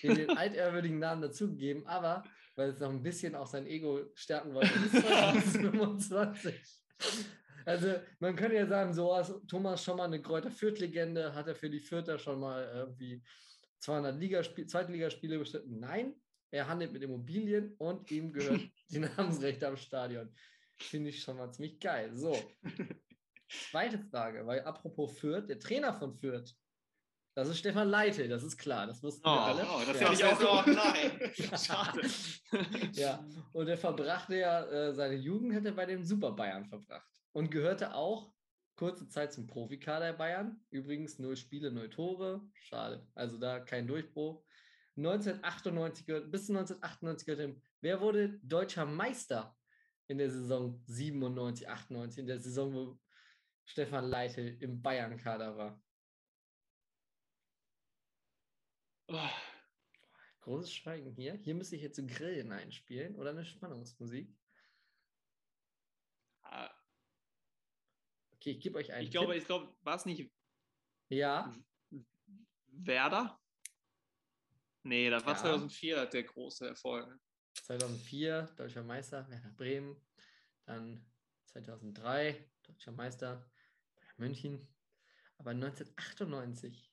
[0.02, 2.22] den, den altehrwürdigen Namen dazugegeben, aber
[2.54, 6.54] weil es noch ein bisschen auch sein Ego stärken wollte, bis 2025.
[7.64, 11.70] Also man könnte ja sagen, so als Thomas Schommer eine Kräuter Fürth-Legende, hat er für
[11.70, 13.22] die Fürther schon mal irgendwie
[13.80, 15.78] 200 Ligaspiel, Zweitligaspiele bestritten.
[15.78, 16.14] Nein,
[16.50, 20.32] er handelt mit Immobilien und ihm gehört die Namensrechte am Stadion.
[20.76, 22.14] Finde ich schon mal ziemlich geil.
[22.14, 22.36] So,
[23.48, 26.54] zweite Frage, weil apropos Fürth, der Trainer von Fürth,
[27.34, 29.62] das ist Stefan Leite, das ist klar, das wussten wir Oh, alle.
[29.62, 30.10] oh, das ja.
[30.10, 30.78] hätte ich auch oh, gewusst.
[31.46, 31.58] nein.
[31.58, 32.94] Schade.
[32.94, 37.17] Ja, und er verbrachte ja äh, seine Jugend hat er bei dem Super Bayern verbracht
[37.32, 38.32] und gehörte auch
[38.76, 40.64] kurze Zeit zum Profikader der Bayern.
[40.70, 42.48] Übrigens null Spiele, null Tore.
[42.54, 43.06] Schade.
[43.14, 44.44] Also da kein Durchbruch.
[44.96, 49.56] 1998 gehört, bis 1998 gehört ihm, wer wurde deutscher Meister
[50.08, 52.98] in der Saison 97, 98, in der Saison, wo
[53.64, 55.82] Stefan Leite im Bayern-Kader war?
[59.08, 59.28] Oh,
[60.48, 61.34] Großes Schweigen hier.
[61.34, 64.34] Hier müsste ich jetzt so Grillen einspielen oder eine Spannungsmusik.
[66.42, 66.70] ah,
[68.40, 69.42] Okay, ich gebe euch einen ich glaube, Tipp.
[69.42, 70.30] ich glaube, war es nicht
[71.08, 71.52] Ja,
[72.70, 73.40] Werder?
[74.84, 75.40] Nee, das war Ja.
[75.40, 77.18] 2004 der große Erfolg.
[77.54, 80.00] 2004 deutscher Meister, Werder Bremen.
[80.66, 81.04] Dann
[81.46, 83.50] 2003 deutscher Meister,
[84.16, 84.68] München.
[85.38, 86.87] Aber 1998.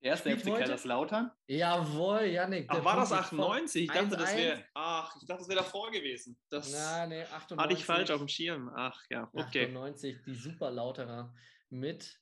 [0.00, 0.58] Erster Spielt FC?
[0.60, 1.30] Kaiserslautern.
[1.46, 2.66] Jawohl, Yannick.
[2.68, 3.40] Ach, war das Punkt ist voll.
[3.40, 3.82] 98?
[3.82, 4.36] Ich dachte, das 1-1.
[4.36, 4.64] wäre.
[4.74, 6.38] Ach, ich dachte, das wäre davor gewesen.
[6.50, 7.58] Das Na, nee, 98.
[7.58, 8.70] hatte ich falsch auf dem Schirm.
[8.74, 9.64] Ach ja, okay.
[9.66, 11.34] 98, die Super Lauterer
[11.70, 12.20] mit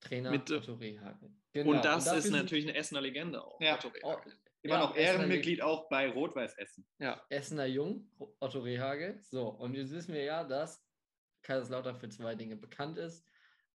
[0.00, 1.30] Trainer Mit, äh, Otto Rehagel.
[1.52, 3.60] Genau, Und das dafür ist natürlich eine Essener Legende auch.
[3.60, 3.74] Ja.
[3.74, 4.38] Otto Oh, Rehagel.
[4.62, 6.86] Immer ja, noch Ehrenmitglied auch bei Rot-Weiß Essen.
[6.98, 7.22] Ja.
[7.30, 8.10] Essener Jung,
[8.40, 9.20] Otto Rehagel.
[9.22, 10.84] So, und jetzt wissen wir ja, dass
[11.42, 13.26] Kaiserslautern für zwei Dinge bekannt ist.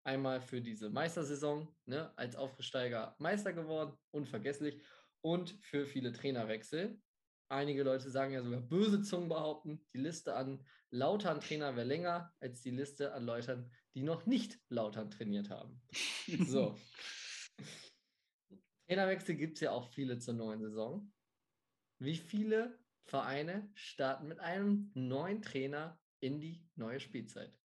[0.05, 4.79] Einmal für diese Meistersaison, ne, als Aufsteiger Meister geworden, unvergesslich,
[5.21, 7.01] und für viele Trainerwechsel.
[7.49, 12.61] Einige Leute sagen ja sogar böse Zungen behaupten, die Liste an Lautern-Trainer wäre länger als
[12.61, 15.81] die Liste an Leutern, die noch nicht Lautern trainiert haben.
[16.47, 16.77] So.
[18.87, 21.11] Trainerwechsel gibt es ja auch viele zur neuen Saison.
[21.97, 27.57] Wie viele Vereine starten mit einem neuen Trainer in die neue Spielzeit?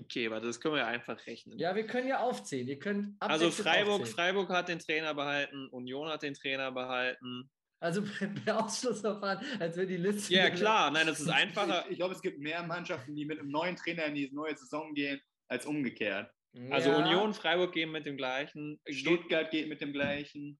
[0.00, 1.58] Okay, warte, das können wir ja einfach rechnen.
[1.58, 2.66] Ja, wir können ja aufzählen.
[2.66, 4.14] Ihr könnt also Freiburg, aufzählen.
[4.14, 7.50] Freiburg hat den Trainer behalten, Union hat den Trainer behalten.
[7.80, 8.02] Also
[8.44, 10.32] per Ausschlussverfahren, als wir die Liste.
[10.32, 11.84] Ja, klar, nein, das ist einfacher.
[11.86, 14.56] Ich, ich glaube, es gibt mehr Mannschaften, die mit einem neuen Trainer in die neue
[14.56, 16.32] Saison gehen, als umgekehrt.
[16.70, 18.80] Also Ja, Union, Freiburg gehen mit dem gleichen.
[18.88, 20.58] Stuttgart geht mit dem gleichen.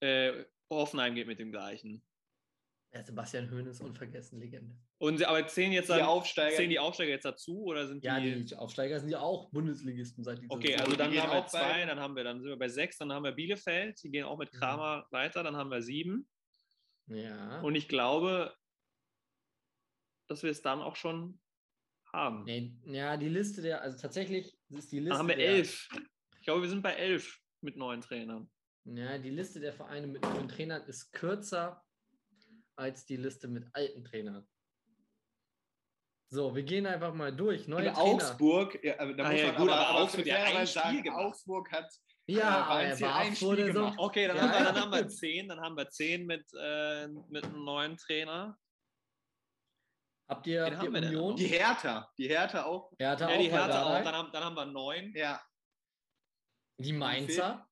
[0.00, 2.02] äh, Hoffenheim geht mit dem gleichen.
[2.92, 4.76] Ja, Sebastian Höhn ist unvergessen, Legende.
[5.00, 6.56] Und aber zählen jetzt Die dann, Aufsteiger.
[6.56, 8.44] zählen die Aufsteiger jetzt dazu oder sind Ja, die.
[8.44, 10.80] die Aufsteiger sind ja auch Bundesligisten seit dieser Okay, Saison.
[10.80, 13.12] also die dann haben wir zwei, dann haben wir, dann sind wir bei sechs, dann
[13.12, 14.58] haben wir Bielefeld, die gehen auch mit Mhm.
[14.58, 16.28] Kramer weiter, dann haben wir sieben.
[17.06, 17.60] Ja.
[17.60, 18.54] Und ich glaube,
[20.26, 21.40] dass wir es dann auch schon
[22.12, 22.44] haben.
[22.44, 25.10] Nee, ja, die Liste der, also tatsächlich ist die Liste.
[25.10, 25.88] Dann haben wir der, elf.
[26.38, 28.50] Ich glaube, wir sind bei elf mit neuen Trainern.
[28.84, 31.84] Ja, die Liste der Vereine mit neuen Trainern ist kürzer
[32.76, 34.48] als die Liste mit alten Trainern.
[36.30, 37.66] So, wir gehen einfach mal durch.
[37.68, 37.98] Neue Trainer.
[37.98, 40.58] Augsburg, ja, aber da Ah, muss ja, man gut, aber, aber aber Augsburg hat fairerweise
[40.58, 41.24] ein Spiel sagen, gemacht.
[41.24, 41.94] Augsburg hat
[42.26, 43.72] Ja, äh, aber Valencia er war ein Spiel wurde so.
[43.72, 43.98] gemacht.
[43.98, 44.64] Okay, dann, Ja, haben wir, ja.
[44.72, 48.58] dann haben wir zehn, dann haben wir zehn mit, äh, mit einem neuen Trainer.
[50.30, 51.36] Habt ihr, habt haben ihr Union?
[51.36, 52.92] die Hertha, die Hertha auch.
[52.98, 55.12] Hertha Ja, die auch bei Hertha auch, dann haben, dann haben wir neun.
[55.16, 55.42] Ja,
[56.78, 57.66] Die Mainzer,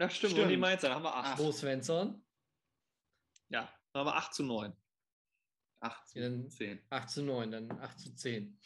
[0.00, 0.44] Ja, stimmt, Stimmt.
[0.46, 1.34] und die Mainzer, dann haben wir acht.
[1.34, 1.36] Ach.
[1.36, 2.26] Bo Svensson,
[3.48, 4.76] Ja, dann haben wir acht zu neun.
[5.80, 6.80] 18, Ja, dann- 10.
[6.90, 8.58] 8 zu 9, dann 8 zu 10.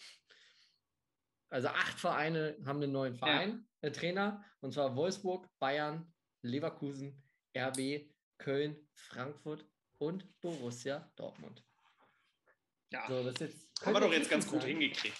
[1.50, 6.10] Also acht Vereine haben einen neuen Verein, äh, Trainer, und zwar Wolfsburg, Bayern,
[6.40, 7.22] Leverkusen,
[7.54, 9.66] RB, Köln, Frankfurt
[9.98, 11.62] und Borussia Dortmund.
[12.90, 14.70] Ja, So, das jetzt haben wir doch jetzt ganz gut sein.
[14.70, 15.16] hingekriegt.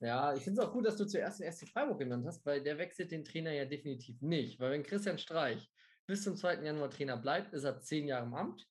[0.00, 2.62] Ja, ich finde es auch gut, dass du zuerst den SC Freiburg genannt hast, weil
[2.62, 4.60] der wechselt den Trainer ja definitiv nicht.
[4.60, 5.68] Weil wenn Christian Streich
[6.06, 6.62] bis zum 2.
[6.62, 8.68] Januar Trainer bleibt, ist er zehn Jahre im Amt.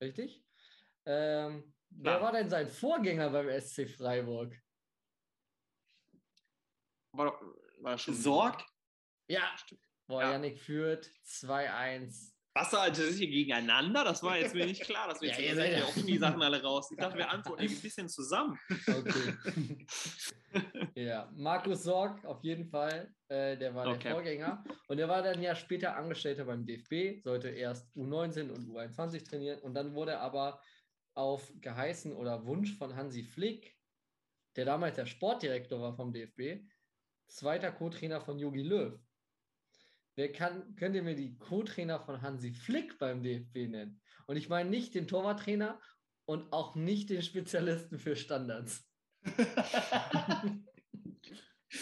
[0.00, 0.41] Richtig?
[1.06, 4.56] Ähm, wer war denn sein Vorgänger beim SC Freiburg?
[7.12, 7.38] War,
[7.80, 8.62] war schon Sorg?
[9.28, 9.54] Ja,
[10.06, 10.32] boah, Ja.
[10.32, 12.30] Yannick führt 2-1.
[12.54, 14.04] Was also das hier gegeneinander?
[14.04, 15.94] Das war jetzt mir nicht klar, dass wir Ja, jetzt ihr ja, seid ja- auch
[15.94, 16.90] die Sachen alle raus.
[16.90, 18.58] Ich dachte, wir antworten ein bisschen zusammen.
[18.86, 19.86] Okay.
[20.94, 24.02] ja, Markus Sorg auf jeden Fall, äh, der war Okay.
[24.02, 24.64] der Vorgänger.
[24.88, 29.60] Und der war dann ja später Angestellter beim DFB, sollte erst U19 und U21 trainieren.
[29.60, 30.60] Und dann wurde er aber
[31.14, 33.76] auf geheißen oder Wunsch von Hansi Flick,
[34.56, 36.64] der damals der Sportdirektor war vom DFB,
[37.26, 38.98] zweiter Co-Trainer von Jogi Löw.
[40.14, 44.00] Wer kann, könnt ihr mir die Co-Trainer von Hansi Flick beim DFB nennen?
[44.26, 45.80] Und ich meine nicht den Torwarttrainer
[46.26, 48.86] und auch nicht den Spezialisten für Standards.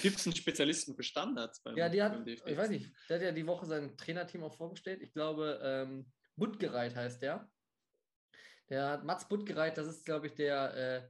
[0.02, 2.46] Gibt es einen Spezialisten für Standards beim, Ja, die hat, DFB?
[2.46, 5.02] ich weiß nicht, der hat ja die Woche sein Trainerteam auch vorgestellt.
[5.02, 7.50] Ich glaube, ähm, Buttgereit heißt der.
[8.70, 11.08] Hat Mats Buttgereit, das ist, glaube ich, der äh,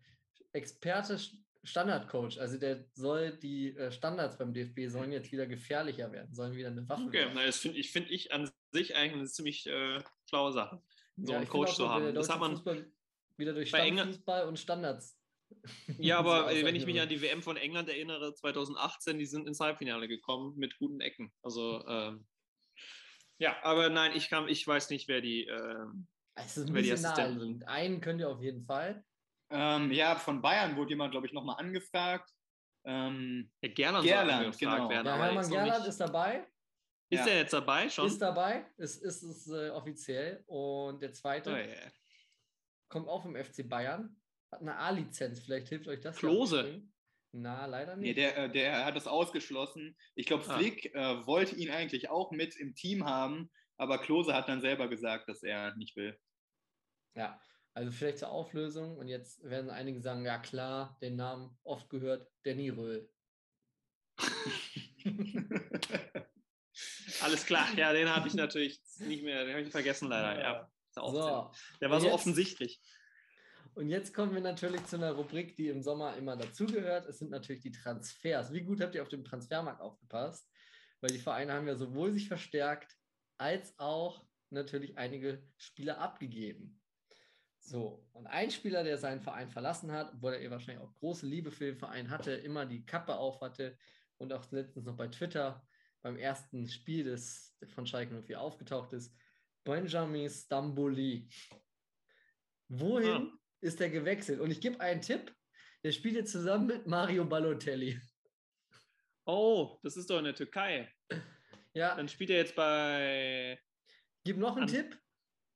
[0.53, 1.19] Experte
[1.63, 2.39] Standardcoach.
[2.41, 6.69] Also der soll die äh, Standards beim DFB sollen jetzt wieder gefährlicher werden, sollen wieder
[6.69, 7.33] eine Waffe Okay, werden.
[7.35, 10.83] na, das finde ich, find ich an sich eigentlich eine ziemlich äh, schlaue Sache,
[11.17, 12.15] so Ja, einen Coach auch, zu haben.
[12.15, 12.91] Das hat man, Fußball
[13.37, 15.19] wieder durch Stammfußball und Standards.
[15.99, 19.49] ja, aber äh, wenn ich mich an die WM von England erinnere, 2018, die sind
[19.49, 21.33] ins Halbfinale gekommen mit guten Ecken.
[21.43, 22.27] Also, ähm,
[23.39, 25.47] ja, aber nein, ich, kann, ich weiß nicht, wer die.
[25.47, 26.07] ähm,
[26.45, 27.69] Es ist ein wer die bisschen Assistenten naheliegend.
[27.69, 29.05] Einen könnt ihr auf jeden Fall.
[29.51, 32.31] Ähm, ja, von Bayern wurde jemand, glaube ich, nochmal angefragt.
[32.85, 34.89] Ähm, ja, Gerland, Gerland, soll angefragt genau.
[34.89, 35.07] werden.
[35.07, 36.47] Ja, Hermann Gerland ist dabei.
[37.11, 37.25] ist Ja.
[37.25, 38.07] der jetzt dabei schon?
[38.07, 40.43] Ist dabei, ist, ist es äh, offiziell.
[40.47, 41.93] Und der zweite Oh, yeah.
[42.89, 44.17] kommt auch vom FC Bayern,
[44.53, 45.41] hat eine A-Lizenz.
[45.41, 46.17] Vielleicht hilft euch das.
[46.17, 46.83] Klose.
[47.33, 48.19] Na, leider nee, nicht.
[48.19, 49.97] der, äh, der hat das ausgeschlossen.
[50.15, 50.57] Ich glaube, Ah.
[50.59, 54.89] Flick äh, wollte ihn eigentlich auch mit im Team haben, aber Klose hat dann selber
[54.89, 56.19] gesagt, dass er nicht will.
[57.15, 57.41] Ja,
[57.75, 58.97] also vielleicht zur Auflösung.
[58.99, 63.09] Und jetzt werden einige sagen: Ja, klar, den Namen oft gehört, Danny Röhl.
[67.23, 70.41] Alles klar, ja, den habe ich natürlich nicht mehr, den habe ich vergessen leider.
[70.41, 71.51] Ja, So,
[71.81, 72.81] Der war und so jetzt- offensichtlich.
[73.75, 77.07] und jetzt kommen wir natürlich zu einer Rubrik, die im Sommer immer dazugehört.
[77.07, 78.53] Es sind natürlich die Transfers.
[78.53, 80.49] Wie gut habt ihr auf dem Transfermarkt aufgepasst?
[81.01, 82.97] Weil die Vereine haben ja sowohl sich verstärkt,
[83.39, 86.80] als auch natürlich einige Spieler abgegeben.
[87.71, 91.53] So, und ein Spieler, der seinen Verein verlassen hat, obwohl er wahrscheinlich auch große Liebe
[91.53, 93.79] für den Verein hatte, immer die Kappe auf hatte
[94.17, 95.65] und auch letztens noch bei Twitter
[96.03, 99.15] beim ersten Spiel des, von Schalke 04 aufgetaucht ist,
[99.63, 101.29] Benjamin Stamboli.
[102.69, 103.39] Wohin Ah.
[103.61, 104.41] ist er gewechselt?
[104.41, 105.33] Und ich gebe einen Tipp,
[105.85, 108.01] der spielt jetzt zusammen mit Mario Balotelli.
[109.27, 110.93] Oh, das ist doch in der Türkei.
[111.73, 113.61] Ja, Dann spielt er jetzt bei.
[114.25, 114.99] gib noch einen An- Tipp.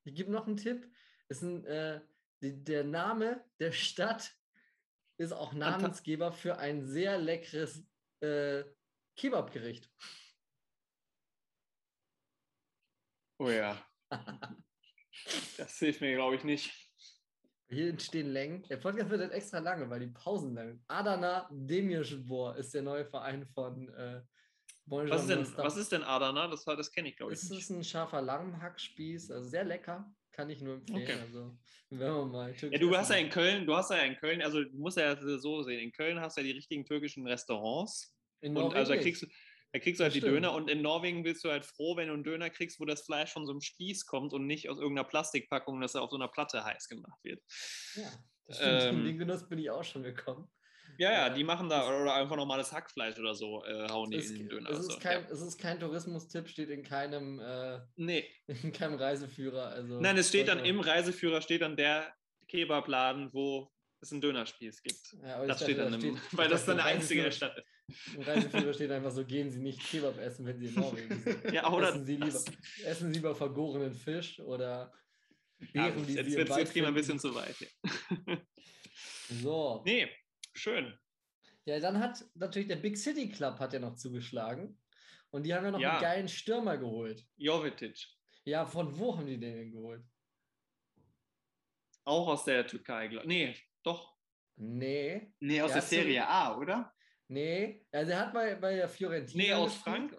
[0.04, 0.93] Ich gebe noch einen Tipp.
[1.28, 2.00] Ist ein, äh,
[2.40, 4.34] der Name der Stadt
[5.16, 7.86] ist auch Namensgeber für ein sehr leckeres
[8.20, 8.64] äh,
[9.16, 9.90] Kebabgericht.
[13.38, 13.80] Oh ja.
[15.56, 16.72] Das hilft mir, glaube ich, nicht.
[17.68, 18.62] Hier entstehen Längen.
[18.64, 20.82] Der Podcast wird halt extra lange, weil die Pausen lang.
[20.86, 24.22] Adana Demirspor ist der neue Verein von äh,
[24.86, 26.48] Was ist denn, was ist denn Adana?
[26.48, 27.42] Das, das kenne ich, glaube ich.
[27.42, 30.12] Es ist ein scharfer Lammhackspieß, also sehr lecker.
[30.34, 31.02] Kann ich nur empfehlen.
[31.02, 31.12] Okay.
[31.20, 31.56] Also,
[31.90, 34.64] wenn wir mal Ja, du hast ja in Köln, du hast ja in Köln, also
[34.64, 38.16] du musst ja so sehen, in Köln hast du ja die richtigen türkischen Restaurants.
[38.40, 39.26] In Und Norwegen also da kriegst du,
[39.72, 40.34] da kriegst du halt Das die stimmt.
[40.34, 43.02] Döner und in Norwegen bist du halt froh, wenn du einen Döner kriegst, wo das
[43.02, 46.16] Fleisch von so einem Spieß kommt und nicht aus irgendeiner Plastikpackung, dass er auf so
[46.16, 47.40] einer Platte heiß gemacht wird.
[47.94, 48.10] Ja,
[48.46, 48.82] das stimmt.
[48.82, 50.48] Ähm, den Genuss bin ich auch schon gekommen.
[50.98, 54.30] Ja, ja, die machen da oder einfach normales Hackfleisch oder so, äh, hauen die Es,
[54.30, 54.70] in den Döner.
[54.70, 55.28] es, Also, ist kein, ja.
[55.30, 59.66] es ist kein Tourismustipp, steht in keinem, äh, Nee, in keinem Reiseführer.
[59.68, 62.12] Also nein, es steht dann im Reiseführer, steht dann der
[62.48, 63.70] Kebabladen, wo
[64.00, 65.16] es einen Dönerspieß gibt.
[65.22, 68.14] Ja, aber Das steht dann steht- weil das dann der einzige der Stadt ist.
[68.16, 71.38] Im Reiseführer steht einfach so, gehen Sie nicht Kebab essen, wenn Sie in Norwegen sind.
[71.54, 72.40] Ja, oder essen, Sie lieber,
[72.84, 74.92] essen Sie lieber vergorenen Fisch oder
[75.72, 77.56] Ja, Beeren, die jetzt Sie im wird Wald jetzt gehen wir ein bisschen zu weit.
[77.56, 78.40] Hier.
[79.42, 79.82] So.
[79.86, 80.08] Nee,
[80.54, 80.98] schön.
[81.66, 84.78] Ja, dann hat natürlich der Big City Club hat ja noch zugeschlagen.
[85.30, 85.92] Und die haben ja noch Ja.
[85.92, 87.24] einen geilen Stürmer geholt.
[87.36, 88.06] Jovetic,
[88.44, 90.04] Ja, von wo haben die den denn geholt?
[92.04, 94.14] auch aus der Türkei, glaube Nee, doch.
[94.56, 96.94] Nee, Nee, aus der du- Serie A, oder?
[97.28, 97.84] nee.
[97.90, 99.42] Also er hat bei, bei der Fiorentina.
[99.42, 99.74] Nee, aus.
[99.76, 100.14] Frank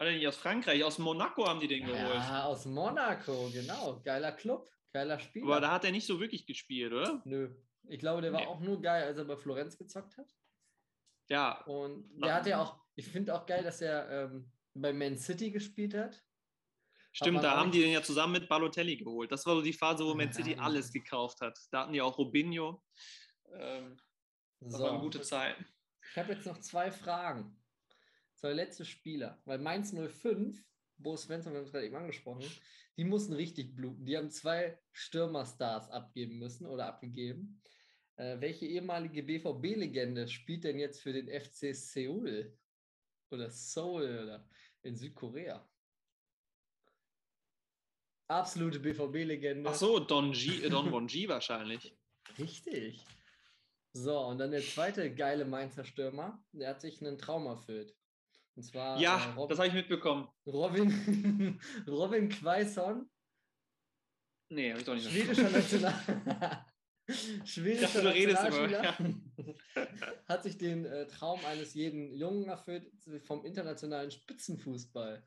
[0.00, 2.14] oder nicht aus Frankreich, aus Monaco haben die den geholt.
[2.14, 4.00] Ja, aus Monaco, genau.
[4.04, 5.46] Geiler Club, geiler Spieler.
[5.46, 7.20] Aber da hat er nicht so wirklich gespielt, oder?
[7.24, 7.54] Nö.
[7.88, 8.46] Ich glaube, der war Nee.
[8.46, 10.34] auch nur geil, als er bei Florenz gezockt hat.
[11.28, 15.16] Ja, Und der hat ja auch, ich finde auch geil, dass er ähm, bei Man
[15.16, 16.22] City gespielt hat.
[17.12, 19.30] stimmt, da haben die den ja zusammen mit Balotelli geholt.
[19.32, 21.58] Das war so die Phase, wo Man City alles gekauft hat.
[21.70, 22.82] Da hatten die auch Robinho.
[23.52, 23.96] Ähm,
[24.60, 24.84] das So.
[24.84, 25.64] waren gute Zeiten.
[26.10, 27.56] Ich habe jetzt noch zwei Fragen.
[28.34, 29.40] Zwei letzte Spieler.
[29.46, 30.62] Weil Mainz 05,
[30.98, 32.44] Bo Svensson, wir haben es gerade eben angesprochen,
[32.96, 34.04] die mussten richtig bluten.
[34.04, 37.60] Die haben zwei Stürmerstars abgeben müssen oder abgegeben.
[38.16, 42.56] Äh, welche ehemalige BVB-Legende spielt denn jetzt für den FC Seoul
[43.30, 44.48] oder Seoul oder
[44.82, 45.68] in Südkorea?
[48.28, 49.68] Absolute BVB-Legende.
[49.68, 51.96] Ach so, Don, G, äh, Don Bonji wahrscheinlich.
[52.38, 53.04] Richtig.
[53.92, 57.94] So, und dann der zweite geile Mainzer Stürmer, der hat sich einen Traum erfüllt.
[58.56, 60.28] Und zwar äh, Ja, Rob- das habe ich mitbekommen.
[60.46, 63.08] Robin, Robin Quaison,
[64.50, 65.50] Nee, habe ich doch nicht schwedischer.
[65.50, 66.66] National.
[67.44, 68.96] schwedischer Nationalspieler,
[70.28, 72.92] hat sich den äh, Traum eines jeden Jungen erfüllt
[73.26, 75.26] vom internationalen Spitzenfußball.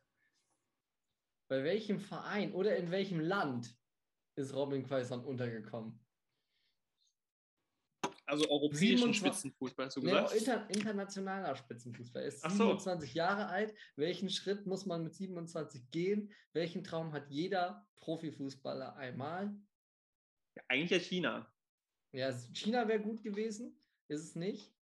[1.50, 3.76] Bei welchem Verein oder in welchem Land
[4.36, 6.00] ist Robin Quaison untergekommen?
[8.28, 10.34] Also europäischen 27 Spitzenfußball, hast du Nee, gesagt?
[10.34, 12.22] inter, internationaler Spitzenfußball.
[12.24, 12.50] Er ist so.
[12.50, 13.74] 27 Jahre alt.
[13.96, 16.34] Welchen Schritt muss man mit 27 gehen?
[16.52, 19.56] Welchen Traum hat jeder Profifußballer einmal?
[20.56, 21.54] Ja, eigentlich ja China.
[22.12, 23.82] Ja, China wäre gut gewesen.
[24.10, 24.74] Ist es nicht?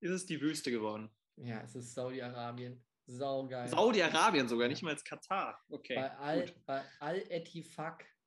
[0.00, 1.10] Ist es die Wüste geworden?
[1.36, 2.84] Ja, es ist Saudi-Arabien.
[3.06, 3.68] Saugeil.
[3.68, 5.60] Saudi-Arabien sogar, nicht mal als Katar.
[5.68, 5.96] Okay.
[5.96, 6.64] bei Al, gut.
[6.66, 7.22] bei Al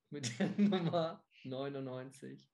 [0.09, 2.49] mit der Nummer 99.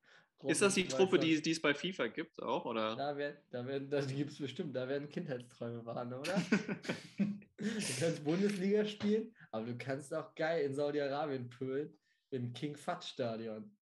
[0.46, 2.64] Ist das die Truppe, die, die es bei FIFA gibt auch?
[2.64, 2.96] Oder?
[2.96, 6.42] Da, werden, da, werden, da gibt es bestimmt, da werden Kindheitsträume wahr, oder?
[7.18, 11.96] du kannst Bundesliga spielen, aber du kannst auch geil in Saudi-Arabien pölen,
[12.30, 13.76] im King Fahd Stadion.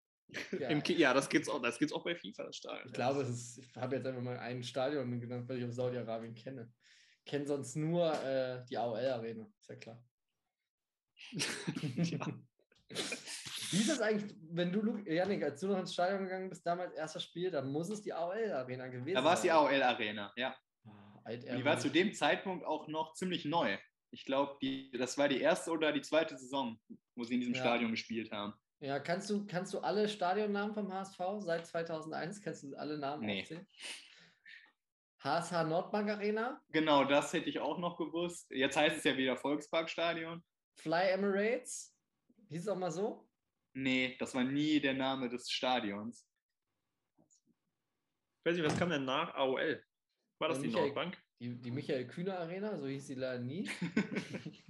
[0.51, 0.71] Geil.
[0.87, 2.87] Im ja, das gibt's auch, das gibt's auch bei FIFA, das Stadion.
[2.87, 5.75] Ich glaube, es ist, ich habe jetzt einfach mal ein Stadion genannt, weil ich aus
[5.75, 6.71] Saudi-Arabien kenne.
[7.25, 10.03] Ich kenne sonst nur äh, die AOL-Arena, ist ja klar.
[11.95, 12.27] Ja.
[13.71, 16.93] Wie ist das eigentlich, wenn du, Janik, als du noch ins Stadion gegangen bist, damals
[16.93, 19.13] erstes Spiel, dann muss es die AOL-Arena gewesen sein.
[19.15, 20.55] Da war es die AOL Arena, ja.
[20.83, 23.77] Und die war zu dem Zeitpunkt auch noch ziemlich neu.
[24.11, 24.57] Ich glaube,
[24.97, 26.79] das war die erste oder die zweite Saison,
[27.15, 27.61] wo sie in diesem Ja.
[27.61, 28.53] Stadion gespielt haben.
[28.79, 32.41] Ja, kannst du, kannst du alle Stadionnamen vom HSV seit 2001?
[32.41, 33.41] Kannst du alle Namen Nee.
[33.41, 33.67] aufzählen?
[35.21, 38.49] HSH Nordbank Arena, Genau, das hätte ich auch noch gewusst.
[38.51, 40.43] Jetzt heißt es ja wieder Volksparkstadion.
[40.77, 41.93] Fly Emirates,
[42.47, 43.28] hieß es auch mal so?
[43.73, 46.27] Nee, das war nie der Name des Stadions.
[47.17, 49.83] Ich weiß nicht, was kam denn nach AOL?
[50.39, 51.17] War das Ja, die Michael- Nordbank?
[51.41, 53.69] Die, die Michael Kühner Arena, so hieß sie leider nie.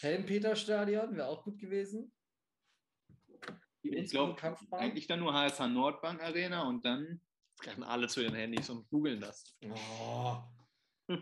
[0.00, 2.12] Helmpeter Stadion wäre auch gut gewesen.
[3.82, 4.36] Die Ich glaube,
[4.72, 7.20] eigentlich dann nur HSH Nordbank Arena und dann
[7.58, 9.56] greifen alle zu den Handys und googeln das.
[9.64, 10.36] Oh.
[11.08, 11.18] Ich,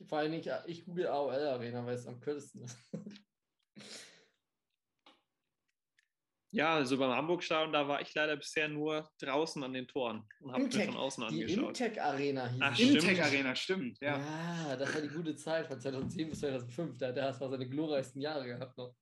[0.08, 2.78] vor allem ich, ich google AOL Arena, weil es am kürzesten ist.
[6.54, 10.52] Ja, also beim Hamburg-Stadion, da war ich leider bisher nur draußen an den Toren und
[10.52, 11.66] habe mir von außen Die angeschaut.
[11.80, 12.84] Imtech Arena hieß Ach, sie.
[12.84, 13.02] stimmt.
[13.02, 14.18] Imtech Arena, stimmt, ja.
[14.18, 16.96] Ja, das war die gute Zeit von 2010 bis 2005.
[16.98, 18.94] Da hat der HSV seine glorreichsten Jahre gehabt noch.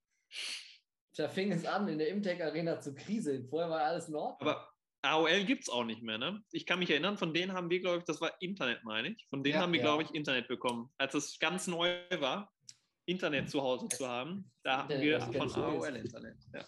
[1.16, 3.46] Da fing es an, in der Imtech Arena zu kriseln.
[3.46, 4.48] Vorher war alles in Ordnung.
[4.48, 4.68] Aber
[5.02, 6.40] AOL gibt es auch nicht mehr, ne?
[6.52, 9.26] Ich kann mich erinnern, von denen haben wir, glaube ich, das war Internet, meine ich.
[9.28, 9.60] Von denen Ja.
[9.60, 9.84] haben wir, Ja.
[9.86, 10.90] glaube ich, Internet bekommen.
[10.96, 12.50] Als es ganz neu war,
[13.06, 15.50] Internet zu Hause zu haben, da hatten wir von.
[15.52, 16.36] AOL Internet.
[16.54, 16.64] Ja.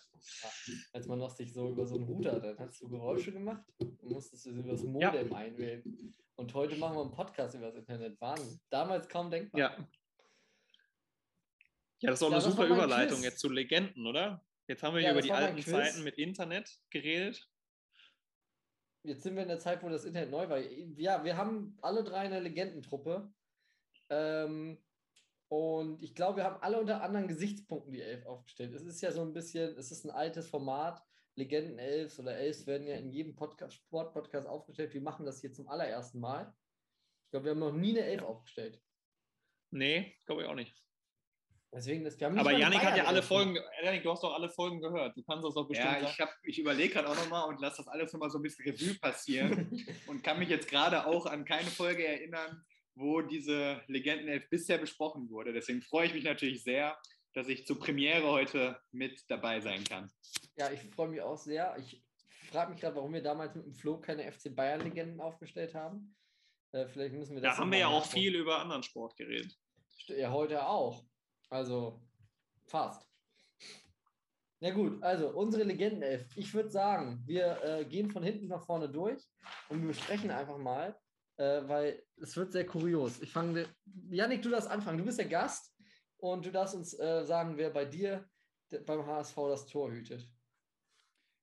[0.93, 4.03] als man noch sich so über so einen Router, dann hast du Geräusche gemacht und
[4.03, 6.15] musstest du über das Modem einwählen.
[6.37, 8.21] Und heute machen wir einen Podcast über das Internet.
[8.21, 8.61] Wahnsinn.
[8.71, 9.61] Damals kaum denkbar.
[9.61, 9.89] Ja.
[12.01, 13.25] Ja, das ist auch Ja, eine super Überleitung Quiz.
[13.25, 14.45] jetzt zu Legenden, oder?
[14.67, 15.61] Jetzt haben wir Ja, über die alten.
[15.63, 17.49] Zeiten mit Internet geredet.
[19.05, 20.59] jetzt sind wir in der Zeit, wo das Internet neu war.
[20.59, 23.33] Ja, wir haben alle drei eine Legendentruppe.
[24.11, 24.83] Ähm,
[25.49, 28.75] und ich glaube, wir haben alle unter anderen Gesichtspunkten die Elf aufgestellt.
[28.75, 31.03] Es ist ja so ein bisschen, es ist ein altes Format.
[31.37, 34.95] Legenden Elfs oder Elfs werden ja in jedem Podcast, Sportpodcast aufgestellt.
[34.95, 36.55] Wir machen das hier zum allerersten Mal.
[37.25, 38.81] Ich glaube, wir haben noch nie eine Elf aufgestellt.
[39.71, 40.81] Nee, glaube ich auch nicht.
[41.73, 43.21] Deswegen, das, wir haben nicht Aber Yannick hat ja alle.
[43.21, 45.17] Folgen, Yannick, du hast doch alle Folgen gehört.
[45.17, 47.79] Du kannst das doch bestimmt Ja, ich, hab- ich überlege gerade auch nochmal und lasse
[47.79, 49.69] das alles nochmal so ein bisschen Revue passieren
[50.07, 52.65] und kann mich jetzt gerade auch an keine Folge erinnern,
[52.95, 55.53] wo diese Legendenelf bisher besprochen wurde.
[55.53, 56.97] Deswegen freue ich mich natürlich sehr,
[57.33, 60.11] dass ich zur Premiere heute mit dabei sein kann.
[60.57, 61.77] Ja, ich freue mich auch sehr.
[61.79, 62.03] Ich
[62.51, 66.15] frage mich gerade, warum wir damals mit dem Flo keine FC Bayern-Legenden aufgestellt haben.
[66.73, 67.57] Äh, vielleicht müssen wir das.
[67.57, 69.57] Da haben wir ja auch viel über anderen Sport geredet.
[70.07, 71.05] Ja, heute auch.
[71.49, 72.01] Also
[72.67, 73.07] fast.
[74.61, 76.27] Na gut, also unsere Legendenelf.
[76.37, 79.23] Ich würde sagen, wir äh, gehen von hinten nach vorne durch
[79.69, 80.99] und wir besprechen einfach mal,
[81.37, 83.21] äh, weil es wird sehr kurios.
[83.21, 83.69] Ich fange,
[84.11, 84.99] Janik, du darfst anfangen.
[84.99, 85.75] Du bist der Gast
[86.19, 88.29] und du darfst uns äh, sagen, wer bei dir
[88.87, 90.29] beim HSV das Tor hütet.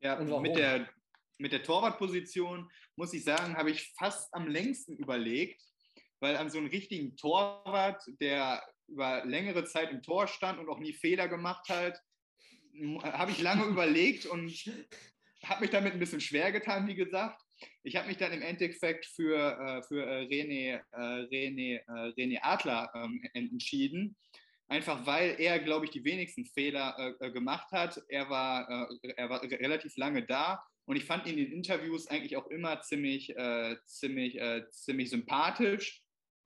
[0.01, 0.89] Ja, mit der,
[1.37, 5.61] mit der Torwartposition muss ich sagen, habe ich fast am längsten überlegt,
[6.19, 10.79] weil an so einen richtigen Torwart, der über längere Zeit im Tor stand und auch
[10.79, 12.01] nie Fehler gemacht hat,
[13.03, 14.51] habe ich lange überlegt und
[15.45, 17.41] habe mich damit ein bisschen schwer getan, wie gesagt.
[17.83, 22.39] Ich habe mich dann im Endeffekt für, äh, für äh, René, äh, René, äh, René
[22.41, 24.15] Adler ähm, en- entschieden.
[24.67, 28.01] Einfach weil er, glaube ich, die wenigsten Fehler äh, äh, gemacht hat.
[28.07, 32.07] Er war, er war re- relativ lange da und ich fand ihn in den Interviews
[32.07, 33.33] eigentlich auch immer ziemlich,
[33.85, 34.39] ziemlich,
[34.71, 36.03] ziemlich sympathisch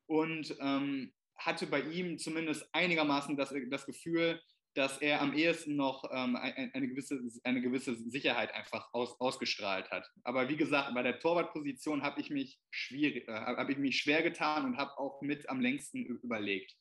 [0.08, 4.42] und ähm, hatte bei ihm zumindest einigermaßen das, das Gefühl,
[4.76, 9.90] dass er am ehesten noch ähm, ein- eine, gewisse, eine gewisse Sicherheit einfach aus, ausgestrahlt
[9.90, 10.06] hat.
[10.24, 14.22] Aber wie gesagt, bei der Torwartposition habe ich, mich schwierig- äh, habe ich mich schwer
[14.22, 16.76] getan und habe auch mit am längsten überlegt.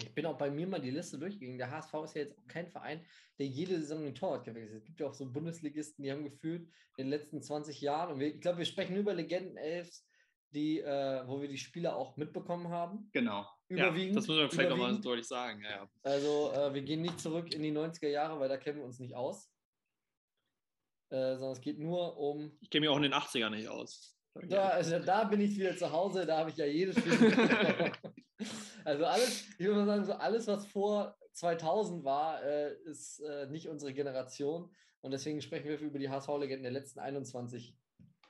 [0.00, 1.58] Ich bin auch bei mir mal die Liste durchgegangen.
[1.58, 3.04] Der HSV ist ja jetzt auch kein Verein,
[3.38, 4.78] der jede Saison den Torwart gewechselt hat.
[4.78, 6.62] Es gibt ja auch so Bundesligisten, die haben gefühlt
[6.96, 10.06] in den letzten 20 Jahren, und wir, ich glaube, wir sprechen nur über Legenden-Elfs,
[10.50, 13.10] die, äh, wo wir die Spieler auch mitbekommen haben.
[13.12, 13.44] Genau.
[13.70, 14.16] Ja, Überwiegend.
[14.16, 15.62] das müssen wir vielleicht nochmal deutlich sagen.
[15.62, 15.90] Ja, ja.
[16.02, 18.98] Also äh, wir gehen nicht zurück in die 90er Jahre, weil da kennen wir uns
[18.98, 19.50] nicht aus.
[21.10, 22.56] Äh, sondern es geht nur um.
[22.60, 24.14] Ich kenne mich auch in den 80ern nicht aus.
[24.46, 27.12] Da, also da bin ich wieder zu Hause, da habe ich ja jedes Spiel.
[28.84, 33.46] also alles, ich würde mal sagen, so alles, was vor 2000 war, äh, ist äh,
[33.46, 34.70] nicht unsere Generation.
[35.00, 37.76] Und deswegen sprechen wir über die HSV-Legenden der letzten 21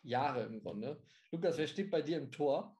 [0.02, 1.02] Jahre im Grunde.
[1.30, 2.76] Lukas, wer steht bei dir im Tor?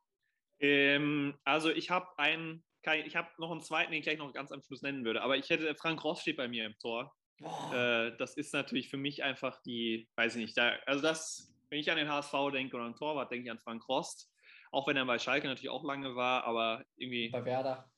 [0.61, 2.64] Ähm, also ich habe einen,
[3.04, 5.22] ich habe noch einen zweiten, den ich gleich noch ganz am Schluss nennen würde.
[5.22, 7.14] Aber ich hätte, Frank Ross steht bei mir im Tor.
[7.38, 11.54] Boah, Äh, das ist natürlich für mich einfach die, weiß ich nicht, da, also das,
[11.70, 14.32] wenn ich an den HSV denke oder an Torwart, denke ich an Frank Rost.
[14.72, 17.90] Auch wenn er bei Schalke natürlich auch lange war, aber irgendwie, bei Werder.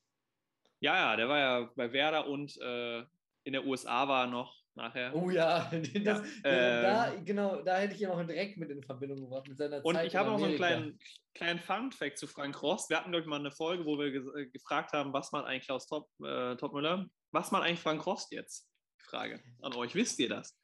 [0.81, 3.01] ja, ja, der war ja bei Werder und äh,
[3.45, 5.15] in der USA war er noch nachher.
[5.15, 5.71] Oh ja,
[6.05, 9.59] das, Ja, da, genau, da hätte ich ihn auch direkt mit in Verbindung gebracht mit
[9.59, 10.99] seiner Und Zeit ich habe noch so einen kleinen,
[11.35, 12.91] kleinen Fun-Fact zu Frank Rost.
[12.91, 15.45] Wir hatten, glaube ich, mal eine Folge, wo wir ges- äh, gefragt haben, was man
[15.45, 18.69] eigentlich Klaus Top, äh, Topmüller, was man eigentlich Frank Rost jetzt?
[18.99, 19.95] Frage an euch.
[19.95, 20.57] Wisst ihr das?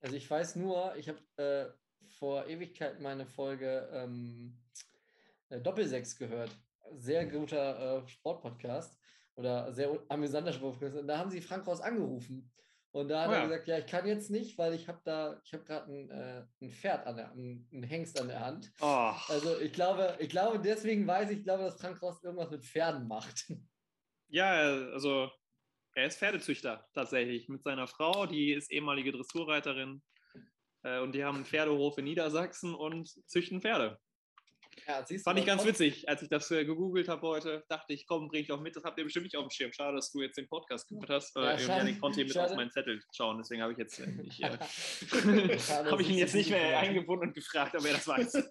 [0.00, 4.58] Also ich weiß nur, ich habe äh, vor Ewigkeit meine Folge ähm,
[5.48, 6.50] äh, Doppelsechs gehört.
[6.92, 8.98] Sehr guter äh, Sportpodcast
[9.36, 10.96] oder sehr amüsanter Sportpodcast.
[10.98, 12.50] Und da haben sie Frank Ross angerufen.
[12.92, 13.44] Und da hat Oh er ja.
[13.46, 16.44] gesagt, ja, ich kann jetzt nicht, weil ich habe da, ich habe gerade ein, äh,
[16.60, 18.72] ein Pferd an der, ein, Hengst an der Hand.
[18.80, 22.50] Oh, Also ich glaube, ich glaube, deswegen weiß ich, ich glaube, dass Frank Ross irgendwas
[22.50, 23.46] mit Pferden macht.
[24.28, 24.50] ja,
[24.92, 25.30] also
[25.94, 30.02] er ist Pferdezüchter tatsächlich mit seiner Frau, die ist ehemalige Dressurreiterin.
[30.82, 33.98] Äh, und die haben einen Pferdehof in Niedersachsen und züchten Pferde.
[34.86, 37.64] Ja, siehst Fand ich ganz witzig, als ich das äh, gegoogelt habe heute.
[37.68, 38.74] Dachte ich, komm, bring ich auch mit.
[38.76, 39.72] Das habt ihr bestimmt nicht auf dem Schirm.
[39.72, 41.34] Schade, dass du jetzt den Podcast gehört hast.
[41.36, 42.50] Ja, Äh, schade, ich konnte hier mit schade.
[42.50, 44.48] auf meinen Zettel schauen, deswegen habe ich jetzt äh, nicht, äh,
[45.90, 48.06] habe ich ihn jetzt du nicht mehr nicht mehr- eingebunden und gefragt, ob er das
[48.08, 48.48] weiß.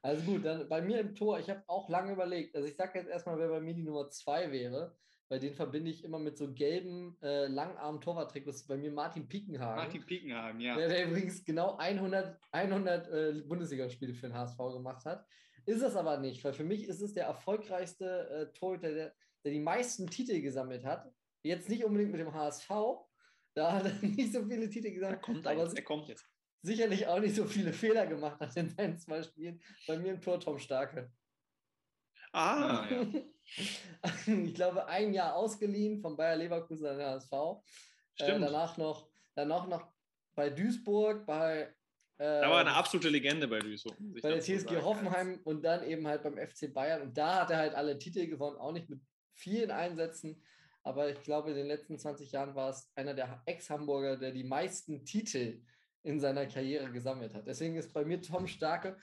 [0.00, 2.54] Also gut, dann bei mir im Tor, ich habe auch lange überlegt.
[2.54, 4.96] Also ich sage jetzt erstmal, wer bei mir die Nummer zwei wäre.
[5.28, 8.00] Bei den verbinde ich immer mit so gelben, äh, langarmen
[8.46, 9.84] ist bei mir Martin Piekenhagen.
[9.84, 10.74] Martin Piekenhagen, ja.
[10.74, 15.26] Der, der übrigens genau 100, 100 äh, Bundesligaspiele für den HSV gemacht hat.
[15.66, 19.14] Ist es aber nicht, weil für mich ist es der erfolgreichste äh, Torhüter, der,
[19.44, 21.12] der die meisten Titel gesammelt hat.
[21.42, 22.70] Jetzt nicht unbedingt mit dem HSV,
[23.54, 26.26] da hat er nicht so viele Titel Er gesammelt, kommt aber jetzt, er kommt jetzt.
[26.62, 29.60] sicherlich auch nicht so viele Fehler gemacht hat in seinen zwei Spielen.
[29.86, 31.12] Bei mir im Tor Tom Starke.
[32.32, 33.06] Ah, Ah, ja.
[34.26, 37.32] Ich glaube, ein Jahr ausgeliehen von Bayer Leverkusen an den HSV.
[37.32, 38.44] Äh, stimmt.
[38.44, 39.92] danach noch, danach noch
[40.34, 41.74] bei Duisburg, bei
[42.16, 43.96] Da war eine Ähm, absolute Legende bei Duisburg.
[43.98, 44.84] bei der TSG sagen.
[44.84, 47.02] Hoffenheim und dann eben halt beim FC Bayern.
[47.02, 49.00] Und da hat er halt alle Titel gewonnen, auch nicht mit
[49.32, 50.42] vielen Einsätzen.
[50.82, 54.44] Aber ich glaube, in den letzten 20 Jahren war es einer der Ex-Hamburger, der die
[54.44, 55.60] meisten Titel
[56.02, 57.46] in seiner Karriere gesammelt hat.
[57.46, 58.96] Deswegen ist bei mir Tom Starke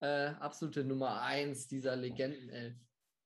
[0.00, 2.74] äh, absolute Nummer 1 dieser Legendenelf.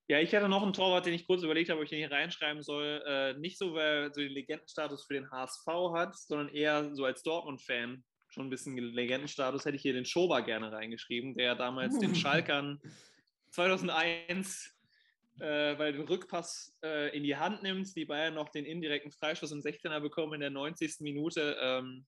[0.07, 2.11] Ja, ich hatte noch einen Torwart, den ich kurz überlegt habe, ob ich den hier
[2.11, 3.03] reinschreiben soll.
[3.07, 7.05] Äh, nicht so, weil er so den Legendenstatus für den HSV hat, sondern eher so
[7.05, 11.99] als Dortmund-Fan schon ein bisschen Legendenstatus, hätte ich hier den Schober gerne reingeschrieben, der damals
[11.99, 12.15] den Uh.
[12.15, 12.81] Schalkern
[13.51, 14.75] 2001
[15.41, 19.53] äh, weil den Rückpass äh, in die Hand nimmt, die Bayern noch den indirekten Freistoß
[19.53, 21.01] im 16er bekommen in der 90.
[21.01, 22.07] Minute ähm,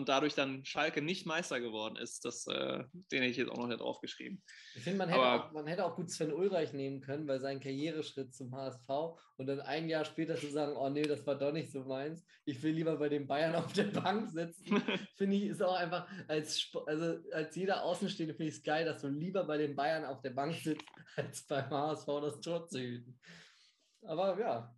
[0.00, 2.24] und dadurch dann Schalke nicht Meister geworden ist.
[2.24, 4.42] Das, äh, den hätte ich jetzt auch noch nicht draufgeschrieben.
[4.74, 7.38] Ich finde, man, hätte Aber- auch- man hätte auch gut Sven Ulreich nehmen können bei
[7.38, 8.88] seinem Karriereschritt zum HSV
[9.36, 12.24] und dann ein Jahr später zu sagen, oh nee, das war doch nicht so meins.
[12.44, 14.64] Ich will lieber bei den Bayern auf der Bank sitzen.
[15.16, 19.02] finde ich, ist auch einfach als, also als jeder Außenstehende finde ich es geil, dass
[19.02, 20.84] du lieber bei den Bayern auf der Bank sitzt,
[21.16, 23.20] als beim HSV das Tor zu hüten.
[24.02, 24.74] Aber ja.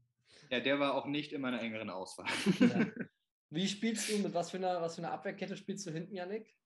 [0.51, 2.27] Ja, der war auch nicht in meiner engeren Auswahl.
[2.59, 2.87] ja.
[3.53, 6.57] Wie spielst du, mit was für einer, was für einer Abwehrkette spielst du hinten, Yannick?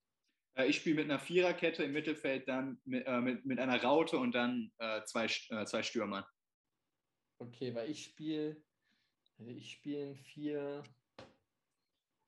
[0.56, 4.18] Äh, Ich spiele mit einer Viererkette im Mittelfeld, dann mit, äh, mit, mit einer Raute
[4.18, 6.24] und dann äh, zwei, äh, zwei Stürmern.
[7.38, 8.62] Okay, weil ich spiele,
[9.38, 10.82] ich spiele ein 4,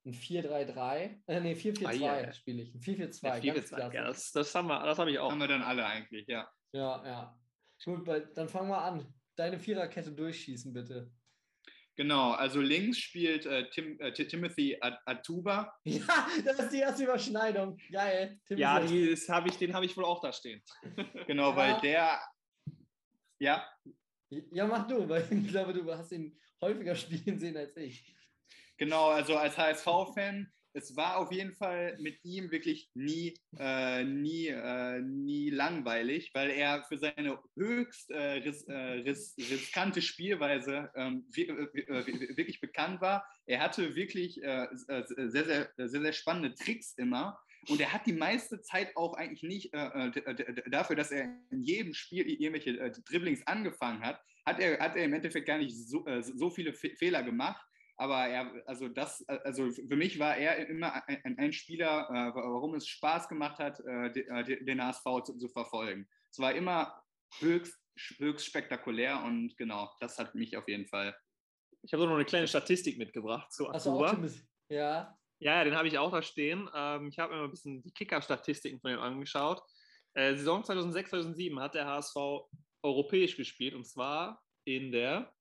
[0.05, 2.33] ein 4-3-3, äh, nee, 4-4-2 Ah, ja.
[2.33, 5.31] spiele ich, ein 4-4-2, Ja, ja, das, das haben wir, das habe ich auch.
[5.31, 6.51] Haben wir dann alle eigentlich, ja.
[6.73, 7.41] Ja, ja.
[7.85, 9.15] Gut, dann fangen wir an.
[9.37, 11.13] Deine Viererkette durchschießen, bitte.
[11.99, 15.74] Genau, also links spielt äh, Tim, äh, Ti- Timothy At- Atuba.
[15.84, 17.76] Ja, das ist die erste Überschneidung.
[17.90, 18.38] Geil.
[18.46, 20.62] Tim Ja, die ist- hab ich, den habe ich wohl auch da stehen.
[21.26, 21.57] Genau, Ja.
[21.57, 22.20] weil der,
[23.40, 23.68] ja,
[24.30, 28.14] ja, mach du, weil ich glaube, du hast ihn häufiger spielen sehen als ich.
[28.76, 34.49] Genau, also als HSV-Fan, es war auf jeden Fall mit ihm wirklich nie, äh, nie,
[34.49, 41.27] äh, nie langweilig, weil er für seine höchst äh, ris äh, ris riskante Spielweise ähm,
[41.37, 43.27] äh, äh, wirklich bekannt war.
[43.47, 47.39] Er hatte wirklich sehr, sehr, sehr, sehr spannende Tricks immer.
[47.69, 49.75] Und er hat die meiste Zeit auch eigentlich nicht
[50.71, 55.12] dafür, dass er in jedem Spiel irgendwelche Dribblings angefangen hat, hat er, hat er im
[55.14, 57.64] Endeffekt gar nicht so, so viele Fe Fehler gemacht.
[58.01, 62.74] Aber er, also das, also für mich war er immer ein, ein Spieler, äh, warum
[62.74, 66.09] es Spaß gemacht hat, äh, äh, den HSV zu, zu verfolgen.
[66.30, 67.03] Es war immer
[67.40, 67.76] höchst,
[68.18, 71.16] höchst spektakulär und genau, das hat mich auf jeden Fall.
[71.82, 73.66] Ich habe noch eine kleine Statistik mitgebracht zu
[74.24, 75.18] ist, ja.
[75.40, 76.68] Ja, ja, den habe ich auch da stehen.
[76.74, 79.61] Ähm, ich habe mir mal ein bisschen die Kicker-Statistiken von ihm angeschaut.
[80.14, 82.16] Äh, Saison 2006, 2007 hat der HSV
[82.82, 85.32] europäisch gespielt und zwar in der,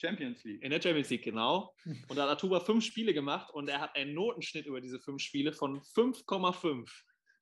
[0.00, 0.62] Champions League.
[0.62, 1.74] in der Champions League, genau.
[2.08, 5.20] Und da hat Atuba fünf Spiele gemacht und er hat einen Notenschnitt über diese fünf
[5.22, 6.88] Spiele von 5,5.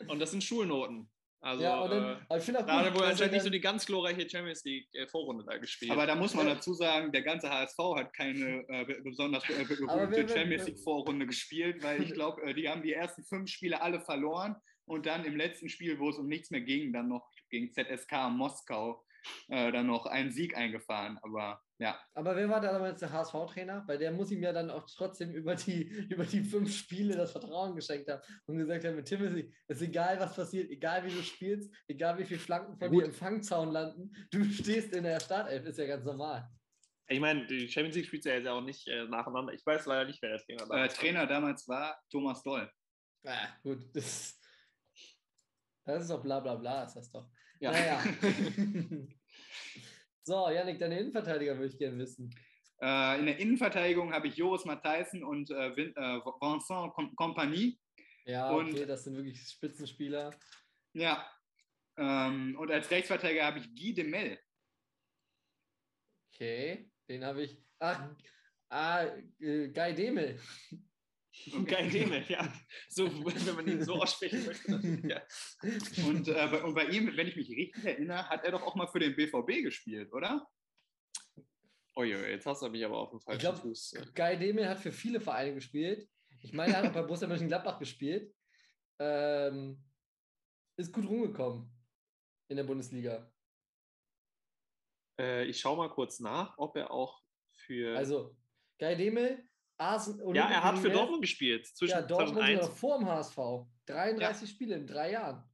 [0.08, 1.10] Und das sind Schulnoten.
[1.40, 3.60] Also, ja, und dann, äh, ich da hat er gut, wohl anscheinend nicht so die
[3.60, 5.92] ganz glorreiche Champions League-Vorrunde da gespielt.
[5.92, 9.64] Aber da muss man dazu sagen, der ganze HSV hat keine äh, be- besonders äh,
[9.64, 13.80] berühmte Champions League Vorrunde gespielt, weil ich glaube, äh, die haben die ersten fünf Spiele
[13.80, 17.30] alle verloren und dann im letzten Spiel, wo es um nichts mehr ging, dann noch
[17.50, 19.04] gegen ZSK Moskau
[19.48, 21.18] äh, dann noch einen Sieg eingefahren.
[21.22, 23.84] Aber ja, Aber wer war da damals der HSV-Trainer?
[23.86, 27.30] Weil der muss ihm ja dann auch trotzdem über die, über die fünf Spiele das
[27.30, 31.22] Vertrauen geschenkt haben und gesagt haben, mit Timothy, ist egal, was passiert, egal wie du
[31.22, 35.64] spielst, egal wie viele Flanken von dir im Fangzaun landen, du stehst in der Startelf,
[35.66, 36.48] ist ja ganz normal.
[37.06, 39.52] ich meine, die Champions League spielt ja jetzt auch nicht äh, nacheinander.
[39.52, 40.88] Ich weiß leider nicht, wer der Trainer äh, war.
[40.88, 42.68] Trainer damals war Thomas Doll.
[43.24, 44.40] Ah, gut, das,
[45.84, 47.30] das ist doch bla bla bla, ist das doch.
[47.60, 47.70] Ja.
[47.70, 48.02] Naja.
[50.28, 52.28] so, Janik, deine Innenverteidiger würde ich gerne wissen.
[52.82, 57.80] Äh, in der Innenverteidigung habe ich Joris Matthijssen und äh, Vin- äh, Vincent Com Compagnie.
[58.26, 60.30] Ja, Und- okay, das sind wirklich Spitzenspieler.
[60.92, 61.26] Ja.
[61.96, 64.38] Ähm, und als Rechtsverteidiger habe ich Guy de Mel.
[66.32, 67.56] Okay, den habe ich.
[67.80, 68.10] Ach,
[68.68, 69.04] ah,
[69.40, 70.38] äh, Guy Demel.
[71.66, 72.52] Geil Demel, ja.
[72.88, 74.70] So, wenn man ihn so aussprechen möchte.
[74.70, 75.22] Dann, ja.
[76.06, 78.74] Und, äh, bei- und bei ihm, wenn ich mich richtig erinnere, hat er doch auch
[78.74, 80.46] mal für den BVB gespielt, oder?
[81.94, 83.94] Oje, jetzt hast du mich aber auf dem falschen glaub, Fuß.
[84.14, 86.08] Guy Demel hat für viele Vereine gespielt.
[86.40, 88.32] Ich meine, er hat auch bei Borussia Mönchengladbach gespielt.
[89.00, 89.82] Ähm,
[90.76, 91.72] ist gut rumgekommen
[92.48, 93.32] in der Bundesliga.
[95.20, 97.20] Äh, ich schaue mal kurz nach, ob er auch
[97.54, 97.96] für.
[97.96, 98.36] Also,
[98.78, 98.94] Guy
[99.78, 100.34] Arsenal.
[100.36, 101.66] ja, er hat für Dortmund gespielt.
[101.66, 103.38] Zwischen Ja, Dortmund sogar 2001 noch vor dem HSV.
[103.86, 105.44] 33 Spiele in drei Jahren.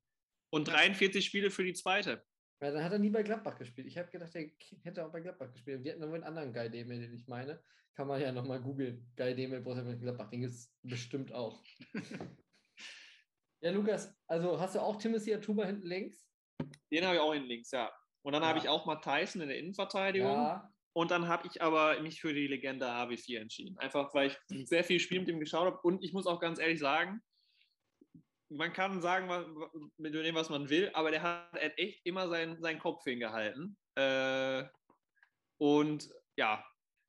[0.51, 2.25] und 43 Spiele für die zweite.
[2.63, 3.87] Ja, dann hat er nie bei Gladbach gespielt.
[3.87, 4.49] Ich habe gedacht, er
[4.83, 5.85] hätte auch bei Gladbach gespielt.
[5.85, 7.63] Wir hatten noch einen anderen Guy Demel, den ich meine.
[7.95, 9.13] Kann man ja nochmal googeln.
[9.17, 10.31] Guy Demel, Borussia Mönchengladbach.
[10.31, 11.63] Den gibt es bestimmt auch.
[13.61, 16.29] Ja, Lukas, also hast du auch Timothy Atuba hinten links?
[16.93, 17.91] Den habe ich auch in links, ja.
[18.23, 18.49] Und dann Ja.
[18.49, 20.31] habe ich auch Matt Tyson in der Innenverteidigung.
[20.31, 20.74] Ja.
[20.95, 23.77] Und dann habe ich aber mich für die Legende HW4 entschieden.
[23.79, 25.81] Einfach weil ich sehr viel Spiel mit ihm geschaut habe.
[25.83, 27.21] Und ich muss auch ganz ehrlich sagen,
[28.49, 29.45] man kann sagen, was,
[29.97, 33.03] mit dem, was man will, aber der hat, er hat echt immer seinen, seinen Kopf
[33.03, 33.77] hingehalten.
[33.97, 34.65] Äh,
[35.59, 36.65] und ja,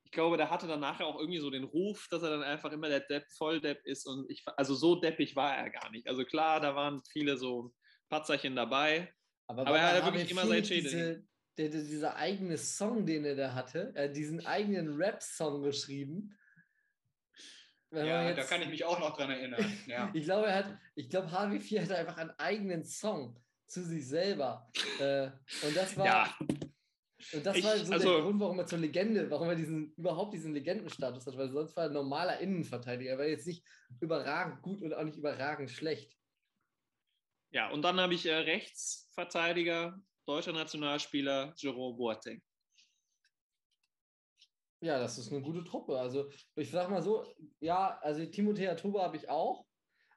[0.05, 2.71] ich glaube, der hatte dann nachher auch irgendwie so den Ruf, dass er dann einfach
[2.71, 4.07] immer der Depp, Volldepp ist.
[4.07, 6.07] Und ich, also so deppig war er gar nicht.
[6.07, 7.71] Also klar, da waren viele so
[8.09, 9.13] Patzerchen dabei.
[9.47, 11.27] Aber, Aber er hat wirklich HB4 immer seinen Schädel Diese,
[11.58, 16.38] der, der, dieser eigene Song, den er da hatte, hat diesen eigenen Rap-Song geschrieben.
[17.91, 19.66] Wenn Ja, man da kann ich mich auch noch dran erinnern.
[19.88, 20.12] Ja.
[20.14, 24.70] Ich glaube, er hat, ich glaube, HW4 hatte einfach einen eigenen Song zu sich selber.
[24.99, 25.28] Äh,
[25.66, 26.36] und das war, Ja,
[27.34, 29.93] und das ich- war so der also- Grund, warum er zur Legende, warum er diesen,
[29.93, 33.12] überhaupt diesen Legendenstatus hat, weil sonst war er ein normaler Innenverteidiger.
[33.12, 33.64] Er war jetzt nicht
[34.01, 36.18] überragend gut und auch nicht überragend schlecht.
[37.51, 42.41] ja, und dann habe ich äh, Rechtsverteidiger, deutscher Nationalspieler Jerome Boateng.
[44.82, 45.97] Ja, das ist eine gute Truppe.
[45.97, 47.26] Also ich sag mal so,
[47.59, 49.65] ja, also Timothea Tuba habe ich auch.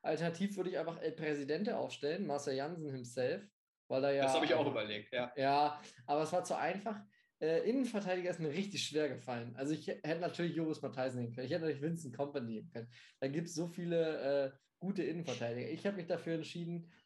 [0.03, 3.45] Alternativ würde ich einfach El Presidente aufstellen, Marcel Jansen himself,
[3.89, 4.23] weil er ja.
[4.25, 5.33] Das habe ich auch also- überlegt, ja.
[5.37, 7.01] Ja, aber es war zu einfach.
[7.41, 9.55] Äh, Innenverteidiger ist mir richtig schwer gefallen.
[9.57, 11.47] Also ich hätte natürlich Joris Matthijsen nehmen können.
[11.47, 12.91] Ich hätte natürlich Vincent Company nehmen können.
[13.21, 15.69] Da gibt es so viele äh, gute Innenverteidiger.
[15.71, 16.98] Ich habe mich dafür entschieden, äh,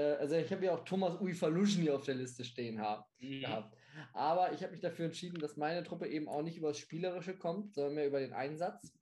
[0.00, 3.40] also ich habe ja auch Thomas Uifaluschny auf der Liste stehen haben Mhm.
[3.40, 3.76] gehabt.
[4.12, 7.36] Aber ich habe mich dafür entschieden, dass meine Truppe eben auch nicht über das Spielerische
[7.38, 8.92] kommt, sondern mehr über den Einsatz.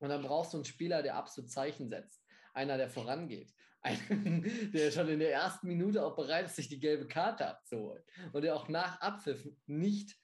[0.00, 2.24] Und dann brauchst du einen Spieler, der absolut Zeichen setzt.
[2.52, 3.52] Einer, der vorangeht.
[3.84, 8.02] Einen, der schon in der ersten Minute auch bereit ist, sich die gelbe Karte abzuholen.
[8.32, 10.16] Und der auch nach Abpfiff nicht,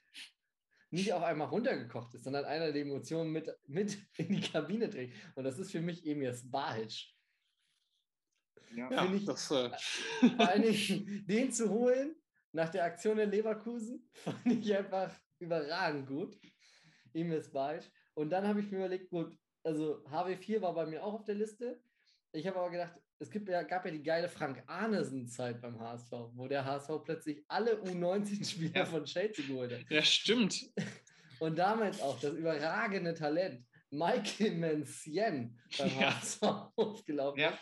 [0.90, 4.88] nicht auf einmal runtergekocht ist, sondern einer, der die Emotionen mit, mit in die Kabine
[4.88, 5.14] trägt.
[5.36, 7.12] Und das ist für mich Emirs Bahic.
[8.74, 9.12] Ja.
[9.12, 9.70] Ich- das, äh,
[10.36, 12.14] Vor allen Dingen, den zu holen
[12.52, 16.36] nach der Aktion der Leverkusen, fand ich einfach überragend gut.
[17.12, 17.90] Ihm ist bald.
[18.14, 21.34] Und dann habe ich mir überlegt, gut, also HW4 war bei mir auch auf der
[21.34, 21.80] Liste.
[22.32, 26.12] Ich habe aber gedacht, es gibt ja, gab ja die geile Frank Arnesen-Zeit beim HSV,
[26.34, 28.86] wo der HSV plötzlich alle U19-Spieler Ja.
[28.86, 29.90] von Chelsea geholt hat.
[29.90, 30.70] ja, stimmt.
[31.40, 36.14] Und damals auch das überragende Talent Michael Mencien beim Ja.
[36.20, 36.42] HSV
[36.76, 37.40] aufgelaufen.
[37.40, 37.58] Ja.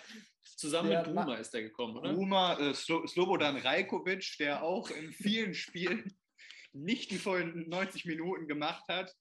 [0.57, 2.13] Zusammen Der mit Ma- Bruma ist der gekommen, oder?
[2.13, 6.17] Ruma, äh, Slo Slobodan Rajkovic, der auch in vielen Spielen
[6.73, 9.15] nicht die vollen 90 Minuten gemacht hat.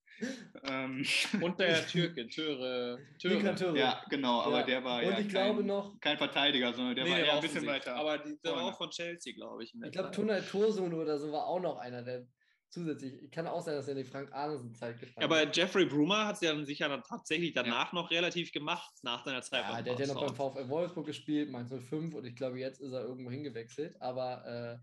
[0.63, 1.05] Ähm,
[1.41, 2.97] Und der Türke, Töre.
[3.19, 3.77] Töre.
[3.77, 4.65] ja, genau, aber Ja.
[4.65, 7.27] der war Und ja ich glaube kein, noch, kein Verteidiger, sondern der Nee, war eher
[7.27, 7.95] war ein bisschen weiter.
[7.95, 9.73] Aber die, der war auch von Chelsea, glaube ich.
[9.73, 10.11] Ich glaube.
[10.11, 12.25] Tunay Tosun oder so war auch noch einer, der
[12.69, 13.31] zusätzlich.
[13.31, 16.35] Kann auch sein, dass er in die Frank Arnesen-Zeit Ja, gefallen aber Jeffrey Brumer hat
[16.35, 19.61] es ja dann sicher dann tatsächlich danach noch relativ gemacht, nach seiner Zeit.
[19.61, 20.35] Ja, der hat ja noch beim.
[20.35, 23.95] VfL Wolfsburg gespielt, Mainz 05 und ich glaube, jetzt ist er irgendwo hingewechselt.
[24.01, 24.79] Aber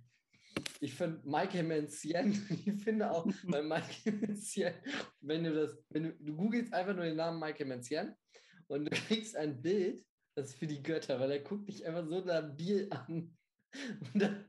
[0.57, 2.33] äh, ich finde Michael Mencien,
[2.67, 4.75] ich finde auch bei Michael Mencien,
[5.21, 8.15] wenn du das, wenn du, du googelst einfach nur den Namen Michael Mencien
[8.69, 10.05] und du kriegst ein Bild,
[10.37, 13.37] das ist für die Götter, weil er guckt dich einfach so labil an.
[14.13, 14.45] Und, da-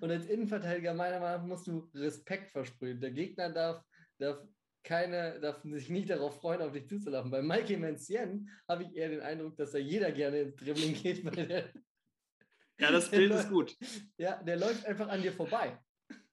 [0.00, 3.00] und als Innenverteidiger meiner Meinung nach musst du Respekt versprühen.
[3.00, 3.82] Der Gegner darf,
[4.18, 4.38] darf
[4.84, 7.30] keine, darf sich nicht darauf freuen, auf dich zuzulaufen.
[7.30, 11.24] Bei Michael Mencien habe ich eher den Eindruck, dass da jeder gerne ins Dribbling geht,
[11.24, 11.72] weil der,
[12.78, 13.74] Ja, das Bild ist gut.
[14.18, 15.78] ja, der läuft einfach an dir vorbei.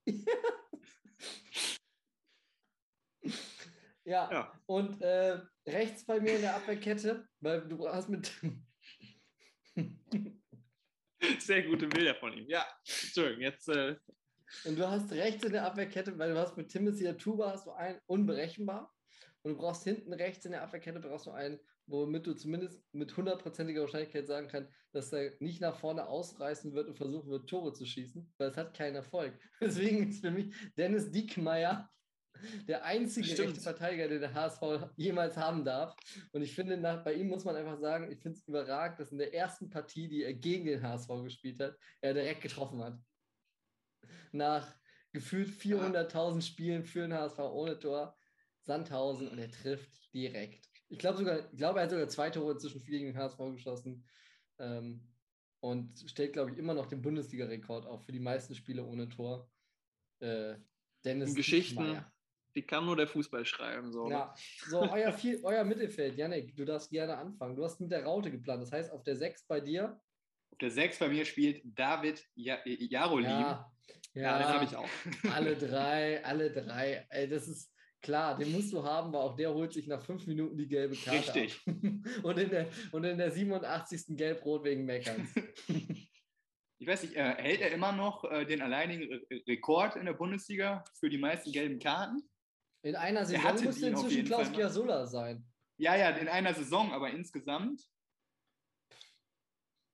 [4.06, 4.61] ja, Ja.
[4.65, 8.32] und äh, rechts bei mir in der Abwehrkette, weil du hast mit.
[11.40, 12.48] Sehr gute Bilder von ihm.
[12.48, 13.70] Ja, Entschuldigung, jetzt.
[13.70, 13.95] Äh,
[14.66, 17.72] Und du hast rechts in der Abwehrkette, weil du hast mit Timothy Atuba hast du
[17.72, 18.94] einen unberechenbar.
[19.41, 23.16] Und du brauchst hinten rechts in der Abwehrkette brauchst du einen, womit du zumindest mit
[23.18, 27.74] hundertprozentiger Wahrscheinlichkeit sagen kannst, dass er nicht nach vorne ausreißen wird und versuchen wird, Tore
[27.74, 29.38] zu schießen, weil es hat keinen Erfolg.
[29.62, 31.90] Deswegen ist für mich Dennis Diekmeyer
[32.68, 33.49] der einzige Stimmt.
[33.49, 34.61] rechte Verteidiger, den der HSV
[34.95, 35.95] jemals haben darf.
[36.31, 39.11] Und ich finde, nach, bei ihm muss man einfach sagen, ich finde es überragend, dass
[39.11, 42.97] in der ersten Partie, die er gegen den HSV gespielt hat, er direkt getroffen hat
[44.34, 44.76] nach
[45.11, 48.18] gefühlt 400.000 Spielen für den HSV ohne Tor.
[48.61, 50.69] Sandhausen und er trifft direkt.
[50.88, 54.07] Ich glaube sogar, ich glaube, er hat sogar zwei Tore inzwischen gegen den HSV geschossen
[54.60, 55.05] ähm,
[55.60, 59.51] und stellt, glaube ich, immer noch den Bundesliga-Rekord auf für die meisten Spiele ohne Tor.
[60.19, 60.55] Äh,
[61.03, 62.12] Dennis Geschichten, Diekmeyer.
[62.55, 63.91] Die kann nur der Fußball schreiben.
[63.91, 64.13] So, ne?
[64.13, 64.35] Ja,
[64.67, 67.55] so, euer, viel, euer Mittelfeld, Yannick, du darfst gerne anfangen.
[67.55, 68.61] Du hast mit der Raute geplant.
[68.63, 69.99] Das heißt, auf der 6 bei dir.
[70.51, 73.30] Auf der 6 bei mir spielt David ja Jarolin.
[73.30, 73.71] Ja,
[74.13, 74.89] Ja, den ja, habe ich auch.
[75.34, 77.05] alle drei, alle drei.
[77.09, 77.73] Ey, das ist
[78.03, 80.93] Klar, den musst du haben, weil auch der holt sich nach fünf Minuten die gelbe
[80.93, 81.19] Karte.
[81.19, 81.61] Richtig.
[81.65, 81.73] Ab.
[82.23, 84.17] und, in der, und in der 87.
[84.17, 85.34] Gelb-Rot wegen Meckerns.
[86.80, 90.11] Ich weiß nicht, äh, hält er immer noch äh, den alleinigen Re Rekord in der
[90.11, 92.21] Bundesliga für die meisten gelben Karten?
[92.84, 94.51] In einer Saison müsste inzwischen Klaus.
[94.51, 95.45] Giasola sein.
[95.77, 97.81] Ja, ja, in einer Saison, aber insgesamt.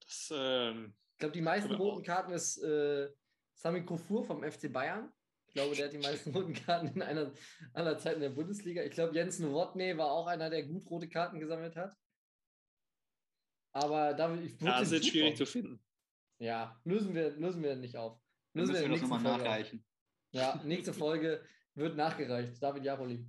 [0.01, 3.09] Das, ähm, Ich glaube, die meisten roten Karten ist äh,
[3.53, 5.11] Sami Kofur vom FC Bayern.
[5.47, 7.31] Ich glaube, der hat die meisten roten Karten in einer
[7.73, 8.83] aller Zeit in der Bundesliga.
[8.83, 11.95] Ich glaube, Jens Nowotny war auch einer, der gut rote Karten gesammelt hat.
[13.71, 15.79] Aber da ich würde ja, das ist schwierig zu finden.
[16.39, 18.19] Ja, lösen wir, lösen wir nicht auf.
[18.53, 19.47] Dann Lösen müssen wir in das der nochmal nächsten Folge auf.
[19.47, 19.85] nachreichen.
[20.31, 21.45] Ja, nächste Folge
[21.79, 22.61] wird nachgereicht.
[22.61, 23.25] David Jaroli.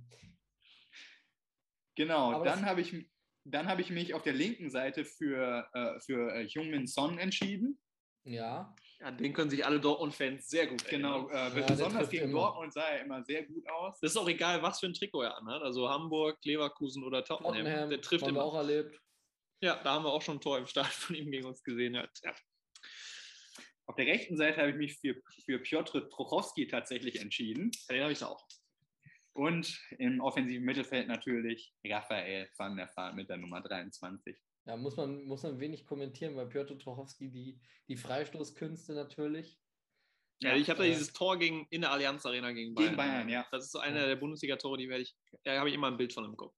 [1.95, 2.95] Genau, Aber dann habe ich,
[3.43, 7.79] dann hab ich mich auf der linken Seite für, äh, für äh, Heung-Min Son entschieden.
[8.23, 11.51] Ja, Ja, den können sich alle Dortmund-Fans sehr gut Genau, erinnern.
[11.51, 12.39] äh, der besonders gegen immer.
[12.41, 13.99] Dortmund sah er immer sehr gut aus.
[13.99, 15.61] Das ist auch egal, was für ein Trikot er anhat.
[15.63, 17.53] Also Hamburg, Leverkusen oder Tottenham.
[17.55, 18.43] Tottenham der trifft haben wir immer.
[18.45, 18.99] auch erlebt.
[19.63, 21.95] Ja, da haben wir auch schon ein Tor im Start von ihm gegen uns gesehen.
[21.95, 22.33] Ja, ja.
[23.91, 27.71] Auf der rechten Seite habe ich mich für, für Piotr Trochowski tatsächlich entschieden.
[27.89, 28.41] den habe ich auch.
[29.33, 34.39] Und im offensiven Mittelfeld natürlich Raphael van der Vaart mit der Nummer 23.
[34.63, 37.59] Ja, muss man, muss man wenig kommentieren, weil Piotr Trochowski die,
[37.89, 39.59] die Freistoßkünste natürlich.
[40.41, 42.91] Ja, ich habe da äh, dieses Tor gegen, in der Allianz Arena gegen Bayern.
[42.91, 43.45] Gegen Bayern, ja.
[43.51, 44.07] Das ist so einer Ja.
[44.07, 45.13] der Bundesliga-Tore, die werde ich,
[45.43, 46.55] da habe ich immer ein Bild von im Kopf.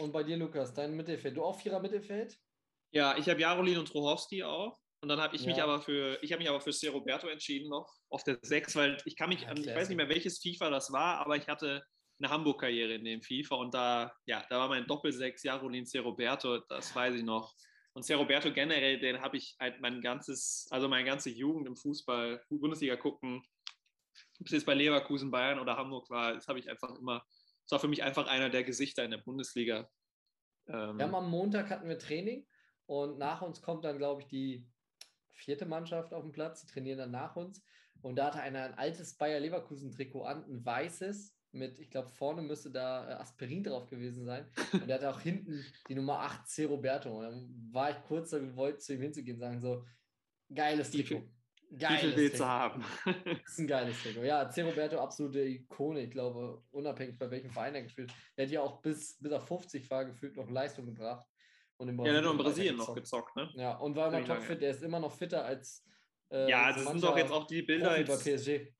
[0.00, 1.36] Und bei dir, Lukas, dein Mittelfeld.
[1.36, 2.36] Du auch Vierer Mittelfeld?
[2.90, 4.76] Ja, ich habe Jarolin und Trochowski auch.
[5.06, 5.62] Und dann habe ich mich Ja.
[5.62, 6.88] aber für, ich habe mich aber für C.
[6.88, 9.96] Roberto entschieden noch auf der 6, weil ich kann mich, Ja, an, ich weiß nicht
[9.96, 11.84] mehr, welches FIFA das war, aber ich hatte
[12.18, 16.00] eine Hamburg-Karriere in dem FIFA und da, ja, da war mein Doppel-6 Jarolin C.
[16.00, 17.54] Roberto, das weiß ich noch.
[17.92, 18.14] Und C.
[18.14, 22.96] Roberto generell, den habe ich halt mein ganzes, also meine ganze Jugend im Fußball, Bundesliga
[22.96, 23.46] gucken,
[24.40, 27.24] ob es jetzt bei Leverkusen, Bayern oder Hamburg war, das habe ich einfach immer,
[27.62, 29.88] das war für mich einfach einer der Gesichter in der Bundesliga.
[30.66, 32.44] Ähm, haben am Montag hatten wir Training
[32.86, 34.66] und nach uns kommt dann, glaube ich, die
[35.36, 37.62] vierte Mannschaft auf den Platz, die trainieren dann nach uns.
[38.02, 42.42] Und da hatte einer ein altes Bayer Leverkusen-Trikot an, ein weißes, mit, ich glaube, vorne
[42.42, 44.50] müsste da äh, Aspirin drauf gewesen sein.
[44.72, 46.64] Und der hatte auch hinten die Nummer 8 C.
[46.66, 47.10] Roberto.
[47.16, 49.84] Und dann war ich kurz da gewollt, zu ihm hinzugehen und sagen so,
[50.54, 51.26] geiles Wie Trikot.
[51.70, 52.44] wie Geiles du Trikot.
[52.44, 52.84] haben?
[53.24, 54.22] Das ist ein geiles Trikot.
[54.22, 54.62] Ja, C.
[54.62, 58.18] Roberto, absolute Ikone, ich glaube, unabhängig bei welchem Verein er gespielt hat.
[58.36, 61.26] Der hat ja auch bis, bis er 50 war, gefühlt noch Leistung gebracht.
[61.78, 63.50] Und in Ja, der hat in Brasilien noch gezockt, ne?
[63.54, 64.62] Ja, und war immer topfit.
[64.62, 65.84] Der ist immer noch fitter als.
[66.30, 68.72] Äh, Ja, das sind doch jetzt auch die Bilder jetzt, PSG.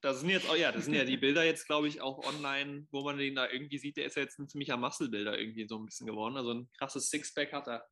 [0.00, 2.86] das sind jetzt auch, ja, das sind ja die Bilder jetzt, glaube ich, auch online,
[2.90, 5.76] wo man den da irgendwie sieht, der ist ja jetzt ein ziemlicher Muscle-Bilder irgendwie so
[5.78, 6.36] ein bisschen geworden.
[6.36, 7.86] Also ein krasses Sixpack hat er.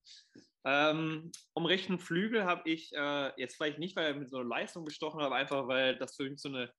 [0.65, 4.49] Ähm, um rechten Flügel habe ich äh, jetzt vielleicht nicht, weil er mit so einer
[4.49, 6.73] Leistung bestochen hat, aber einfach, weil das für mich so eine,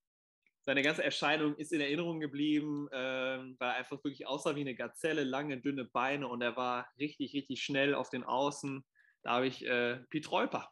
[0.63, 4.75] seine ganze Erscheinung ist in Erinnerung geblieben, ähm, weil er einfach wirklich aussah wie eine
[4.75, 8.85] Gazelle, lange, dünne Beine und er war richtig, richtig schnell auf den Außen.
[9.23, 10.69] Da habe ich äh, Piet Reuper.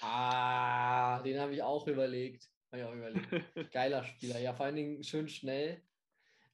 [0.00, 2.48] Ah, den habe ich auch überlegt.
[2.72, 3.28] Habe ich auch überlegt.
[3.72, 4.38] Geiler Spieler.
[4.38, 5.82] Ja, vor allen Dingen schön schnell.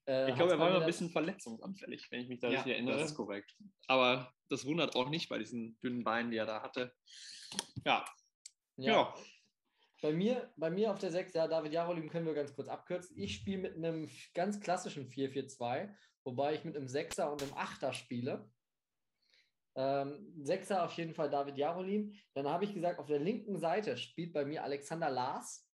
[0.06, 2.72] Äh, Ich glaube, er war immer ein bisschen verletzungsanfällig, wenn ich mich da Ja, richtig
[2.74, 2.98] erinnere.
[2.98, 3.56] das ist korrekt.
[3.88, 6.92] Aber das wundert auch nicht bei diesen dünnen Beinen, die er da hatte.
[7.84, 8.04] Ja,
[8.76, 8.92] Ja.
[8.92, 9.14] ja.
[10.04, 13.16] Bei mir, bei mir auf der 6, ja, David Jarolim können wir ganz kurz abkürzen.
[13.16, 15.88] Ich spiele mit einem ganz klassischen 4-4-2,
[16.24, 18.50] wobei ich mit einem 6er und einem 8er spiele.
[19.74, 22.12] Ähm, Sechser auf jeden Fall David Jarolim.
[22.34, 25.66] Dann habe ich gesagt, auf der linken Seite spielt bei mir Alexander Lars.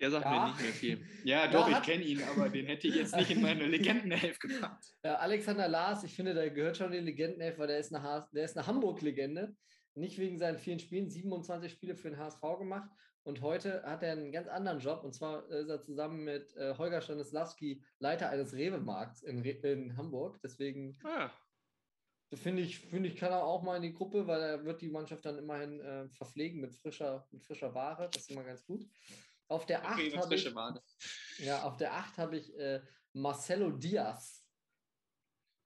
[0.00, 0.30] der sagt Ja.
[0.30, 1.06] mir nicht mehr viel.
[1.24, 4.38] Ja, Ja, doch, ich kenne ihn, aber den hätte ich jetzt nicht in meine Legendenelf
[4.38, 4.94] gepackt.
[5.04, 8.28] Ja, Alexander Lars, ich finde, der gehört schon in die Legendenelf, weil der ist eine,
[8.32, 9.56] der ist eine Hamburg-Legende.
[9.94, 12.90] Nicht wegen seinen vielen Spielen, 27 Spiele für den HSV gemacht.
[13.24, 15.04] Und heute hat er einen ganz anderen Job.
[15.04, 19.96] Und zwar ist er zusammen mit äh, Holger Stanislawski Leiter eines Rewe-Markts in, Re in
[19.96, 20.40] Hamburg.
[20.42, 21.30] Deswegen Ah,
[22.36, 24.90] finde ich, finde ich, kann er auch mal in die Gruppe, weil er wird die
[24.90, 28.08] Mannschaft dann immerhin äh, verpflegen mit frischer, mit frischer Ware.
[28.12, 28.84] Das ist immer ganz gut.
[29.48, 30.54] Auf der 8 okay, eine habe ich,
[31.38, 32.80] ja, auf der 8 habe ich äh,
[33.12, 34.41] Marcelo Diaz.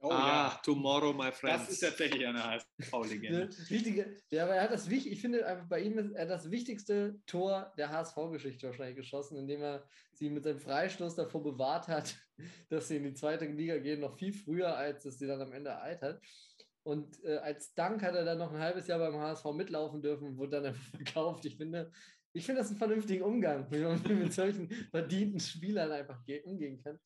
[0.00, 1.64] Oh ah, tomorrow, my friends.
[1.64, 3.48] Das ist tatsächlich eine HSV-Legende.
[3.70, 6.50] Wichtige, ja, aber er hat das wichtig, ich finde einfach bei ihm ist er das
[6.50, 12.14] wichtigste Tor der HSV-Geschichte wahrscheinlich geschossen, indem er sie mit seinem Freistoß davor bewahrt hat,
[12.68, 15.52] dass sie in die zweite Liga gehen, noch viel früher, als es sie dann am
[15.52, 16.20] Ende ereilt hat.
[16.82, 20.28] Und äh, als Dank hat er dann noch ein halbes Jahr beim HSV mitlaufen dürfen
[20.28, 21.44] und wurde dann verkauft.
[21.46, 21.90] Ich finde,
[22.32, 26.80] ich finde das einen vernünftigen Umgang, wie man mit solchen verdienten Spielern einfach ge- umgehen
[26.82, 26.98] kann.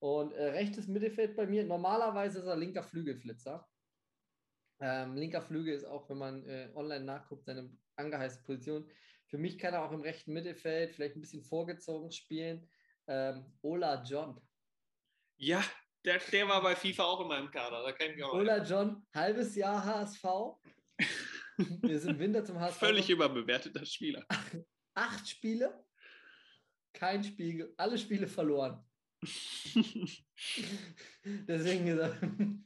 [0.00, 3.68] Und äh, rechtes Mittelfeld bei mir, normalerweise ist er linker Flügelflitzer.
[4.80, 8.90] Ähm, linker Flügel ist auch, wenn man äh, online nachguckt, seine angeheißte Position.
[9.26, 12.68] Für mich kann er auch im rechten Mittelfeld vielleicht ein bisschen vorgezogen spielen.
[13.06, 14.40] Ähm, Ola John.
[15.36, 15.62] Ja,
[16.04, 17.82] der, der war bei FIFA auch in meinem Kader.
[17.82, 20.24] Da kann ich auch Ola John, halbes Jahr HSV.
[21.82, 22.78] Wir sind im Winter zum HSV.
[22.78, 24.24] Völlig überbewerteter Spieler.
[24.94, 25.84] Acht Spiele,
[26.94, 28.82] kein Spiel, alle Spiele verloren.
[31.24, 32.18] Deswegen gesagt,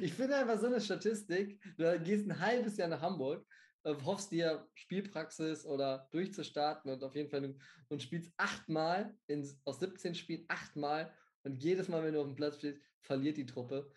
[0.00, 3.46] ich finde einfach so eine Statistik, du gehst ein halbes Jahr nach Hamburg,
[3.84, 9.48] äh, hoffst dir Spielpraxis oder durchzustarten und auf jeden Fall du- und spielst achtmal in,
[9.64, 13.46] aus 17 Spielen achtmal und jedes Mal, wenn du auf dem Platz stehst, verliert die
[13.46, 13.92] Truppe.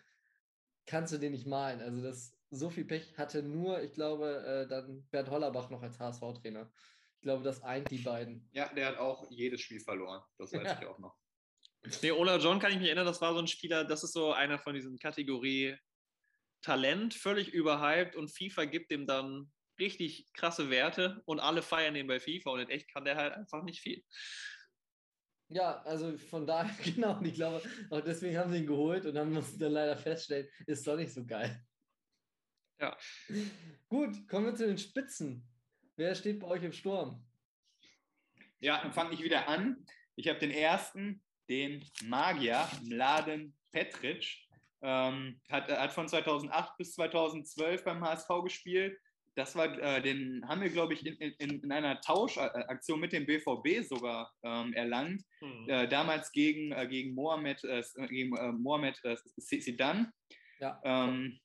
[0.86, 1.80] Kannst du dir nicht malen.
[1.80, 5.98] Also das so viel Pech hatte nur, ich glaube, äh, dann Bernd Hollerbach noch als
[5.98, 6.72] HSV-Trainer.
[7.16, 8.48] Ich glaube, das eint die beiden.
[8.52, 10.22] Ja, der hat auch jedes Spiel verloren.
[10.38, 10.78] Das weiß Ja.
[10.80, 11.16] ich auch noch.
[12.02, 14.32] Nee, Ola John kann ich mich erinnern, das war so ein Spieler, das ist so
[14.32, 15.76] einer von diesen Kategorie
[16.62, 22.06] Talent, völlig überhyped und FIFA gibt ihm dann richtig krasse Werte und alle feiern ihn
[22.06, 24.02] bei FIFA und in echt kann der halt einfach nicht viel.
[25.48, 29.14] Ja, also von daher, genau, und ich glaube, auch deswegen haben sie ihn geholt und
[29.14, 31.64] dann mussten dann leider feststellen, ist doch nicht so geil.
[32.80, 32.96] Ja.
[33.88, 35.48] Gut, kommen wir zu den Spitzen.
[35.96, 37.24] Wer steht bei euch im Sturm?
[38.58, 39.86] Ja, dann fange ich wieder an.
[40.14, 44.26] Ich habe den ersten, den Magier, Mladen Petric.
[44.82, 48.98] Ähm, hat, hat von 2008 bis 2012 beim HSV gespielt.
[49.34, 53.26] Das war, äh, den haben wir, glaube ich, in, in, in einer Tauschaktion mit dem
[53.26, 55.22] BVB sogar ähm, erlangt.
[55.40, 55.68] Hm.
[55.68, 60.10] Äh, damals gegen, äh, gegen Mohamed, äh, gegen, äh, Mohamed äh, Zidane.
[60.58, 60.80] Ja.
[60.84, 61.38] Ähm,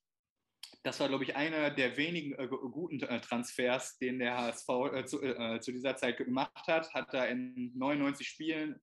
[0.83, 4.69] das war, glaube ich, einer der wenigen äh, gu- guten äh, Transfers, den der HSV
[4.93, 5.19] äh, zu,
[5.59, 6.93] zu dieser Zeit gemacht hat.
[6.93, 8.79] Hat da in 99 Spielen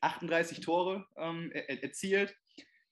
[0.00, 2.36] 38 Tore ähm, er, erzielt.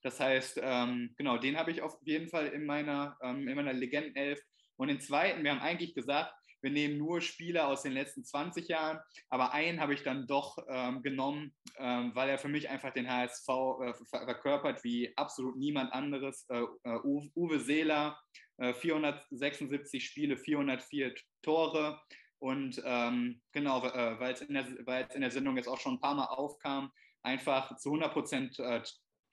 [0.02, 3.72] Das heißt, ähm, genau, den habe ich auf jeden Fall in meiner, ähm, in meiner
[3.72, 4.40] Legendenelf.
[4.76, 6.32] Und den zweiten, wir haben eigentlich gesagt,
[6.62, 8.98] wir nehmen nur Spieler aus den letzten 20 Jahren,
[9.28, 13.10] aber einen habe ich dann doch ähm, genommen, ähm, weil er für mich einfach den
[13.10, 16.46] HSV äh, ver verkörpert wie absolut niemand anderes.
[16.50, 18.18] Äh, äh, Uwe Uwe Seeler,
[18.58, 22.00] äh, 476 Spiele, 404 Tore.
[22.40, 26.14] Und ähm, genau, äh, weil es in, in der Sendung jetzt auch schon ein paar
[26.14, 26.90] Mal aufkam,
[27.22, 28.82] einfach zu 100 Prozent äh,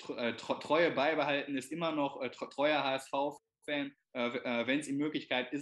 [0.01, 3.93] tr- äh, tr- Treue beibehalten, ist immer noch äh, tr- treuer HSV-Fan.
[4.13, 5.53] Äh, äh, wenn es ihm Möglichkeit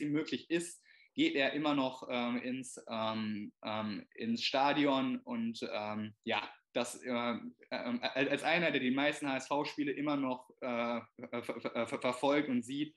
[0.00, 0.82] ihm möglich ist,
[1.14, 7.10] geht er immer noch ähm, ins, ähm, ähm, ins Stadion und ähm, ja, das äh,
[7.10, 7.38] äh,
[7.70, 11.08] als einer, der die meisten HSV-Spiele immer noch ver
[11.42, 12.94] ver ver verfolgt und sieht,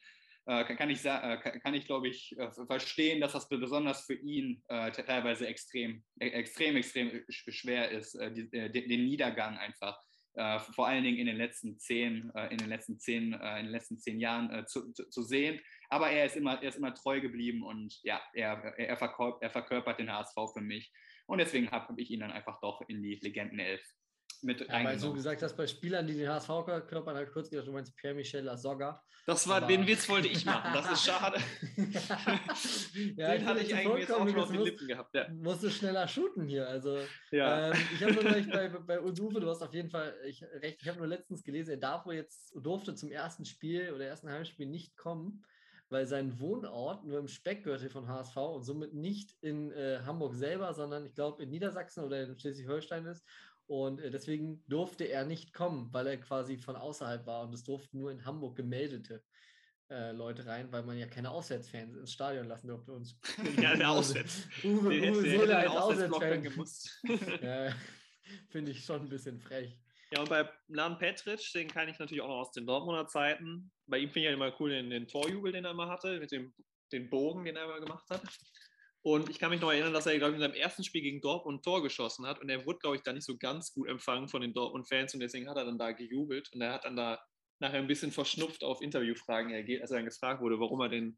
[0.63, 4.63] kann, kann ich, äh, kann, ich glaube ich, äh, verstehen, dass das besonders für ihn
[4.67, 9.99] äh, te- teilweise extrem, e- extrem, extrem sch- schwer ist, äh, äh, den, Niedergang einfach
[10.33, 13.65] äh, vor allen Dingen in den letzten zehn, äh, in den letzten zehn, äh, in
[13.65, 15.59] den letzten zehn Jahren äh, zu, zu, sehen.
[15.89, 19.49] Aber er ist immer, er ist immer treu geblieben und ja, er, er, verkörpert, er
[19.51, 20.91] verkörpert den HSV für mich.
[21.27, 23.81] Und deswegen habe hab ich ihn dann einfach doch in die Legendenelf
[24.43, 26.83] mit Ja, weil du gesagt hast, bei Spielern, die den HSV habe
[27.25, 29.03] ich kurz gedacht, du meinst Pierre-Michel Lasogga.
[29.25, 31.39] Das war, Aber- den Witz wollte ich machen, das ist schade.
[33.15, 35.13] ja, den hatte ich eigentlich jetzt auch schon auf den Lippen gehabt.
[35.13, 35.27] Ja.
[35.29, 36.67] musst du schneller shooten hier.
[36.67, 36.97] Also
[37.31, 37.71] Ja.
[37.71, 40.79] Ähm, ich habe nur gleich bei, bei Udufe, du hast auf jeden Fall ich, recht.
[40.81, 44.29] Ich habe nur letztens gelesen, er darf wohl jetzt, durfte zum ersten Spiel oder ersten
[44.29, 45.43] Heimspiel nicht kommen,
[45.89, 50.73] weil sein Wohnort nur im Speckgürtel von HSV und somit nicht in äh, Hamburg selber,
[50.73, 53.23] sondern ich glaube in Niedersachsen oder in Schleswig-Holstein ist.
[53.69, 57.43] Und äh, deswegen durfte er nicht kommen, weil er quasi von außerhalb war.
[57.43, 59.23] Und es durften nur in Hamburg gemeldete
[59.91, 62.93] äh, Leute rein, weil man ja keine Auswärtsfans ins Stadion lassen durfte.
[62.93, 63.15] Und
[63.61, 64.47] Ja, der Auswärts.
[64.63, 66.43] Uwe, Uwe Seeler den als Auswärtsfan.
[67.43, 67.71] Ja,
[68.49, 69.77] finde ich schon ein bisschen frech.
[70.11, 73.71] Ja, und bei Lan Petric, den kann ich natürlich auch noch aus den Dortmunder Zeiten.
[73.85, 76.31] Bei ihm finde ich ja immer cool den, den Torjubel, den er immer hatte, mit
[76.31, 76.55] dem
[76.91, 78.23] den Bogen, den er immer gemacht hat.
[79.01, 81.21] Und ich kann mich noch erinnern, dass er, glaube ich, in seinem ersten Spiel gegen
[81.21, 82.39] Dortmund Tor geschossen hat.
[82.41, 85.13] Und er wurde, glaube ich, da nicht so ganz gut empfangen von den Dortmund-Fans.
[85.13, 86.49] Und deswegen hat er dann da gejubelt.
[86.53, 87.19] Und er hat dann da
[87.59, 91.17] nachher ein bisschen verschnupft auf Interviewfragen reagiert, als er dann gefragt wurde, warum er denn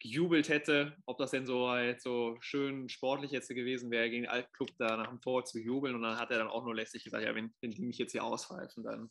[0.00, 4.30] gejubelt hätte, ob das denn so halt so schön sportlich jetzt gewesen wäre, gegen den
[4.30, 5.94] Altclub da nach dem Tor zu jubeln.
[5.94, 8.12] Und dann hat er dann auch nur lässig gesagt, ja, wenn, wenn die mich jetzt
[8.12, 9.10] hier auspfeifen, dann,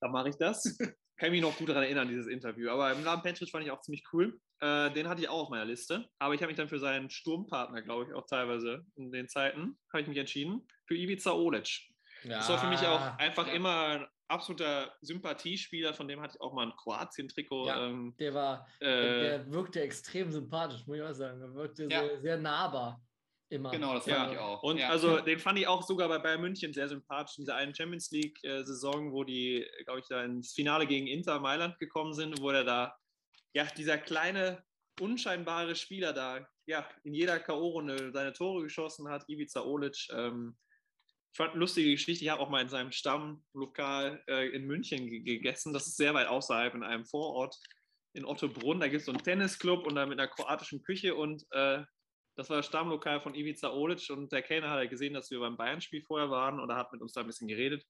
[0.00, 0.64] dann mache ich das.
[1.16, 2.70] Kann ich mich noch gut daran erinnern, dieses Interview.
[2.70, 4.38] Aber im Namen Petric fand ich auch ziemlich cool.
[4.60, 6.08] Äh, den hatte ich auch auf meiner Liste.
[6.18, 9.78] Aber ich habe mich dann für seinen Sturmpartner, glaube ich, auch teilweise in den Zeiten,
[9.92, 11.88] habe ich mich entschieden, für Ivica Olic.
[12.24, 16.54] Das war für mich auch einfach immer ein absoluter Sympathiespieler, von dem hatte ich auch
[16.54, 17.66] mal ein Kroatien-Trikot.
[17.66, 17.86] Ja.
[17.86, 18.86] Ähm, Der war, äh,
[19.20, 21.42] der wirkte extrem sympathisch, muss ich auch sagen.
[21.42, 22.00] Er wirkte Ja.
[22.00, 23.02] sehr, sehr nahbar.
[23.50, 23.70] Immer.
[23.70, 24.16] Genau, das Ja.
[24.16, 24.62] fand ich auch.
[24.62, 24.88] Und ja.
[24.88, 28.10] also den fand ich auch sogar bei Bayern München sehr sympathisch in dieser einen Champions
[28.10, 32.64] League-Saison, wo die, glaube ich, da ins Finale gegen Inter Mailand gekommen sind, wo er
[32.64, 32.96] da,
[33.54, 34.62] ja, dieser kleine,
[35.00, 40.08] unscheinbare Spieler da ja, in jeder K.O.-Runde seine Tore geschossen hat, Ivica Olic.
[40.12, 40.56] Ähm,
[41.32, 45.08] ich fand eine lustige Geschichte, ich habe auch mal in seinem Stammlokal äh, in München
[45.08, 45.72] gegessen.
[45.72, 47.58] Das ist sehr weit außerhalb in einem Vorort
[48.12, 48.80] in Ottobrunn.
[48.80, 51.82] Da gibt es so einen Tennisclub und da mit einer kroatischen Küche und äh,
[52.36, 55.56] das war das Stammlokal von Ivica Olic und der Kellner hat gesehen, dass wir beim
[55.56, 57.84] Bayern-Spiel vorher waren und er hat mit uns da ein bisschen geredet.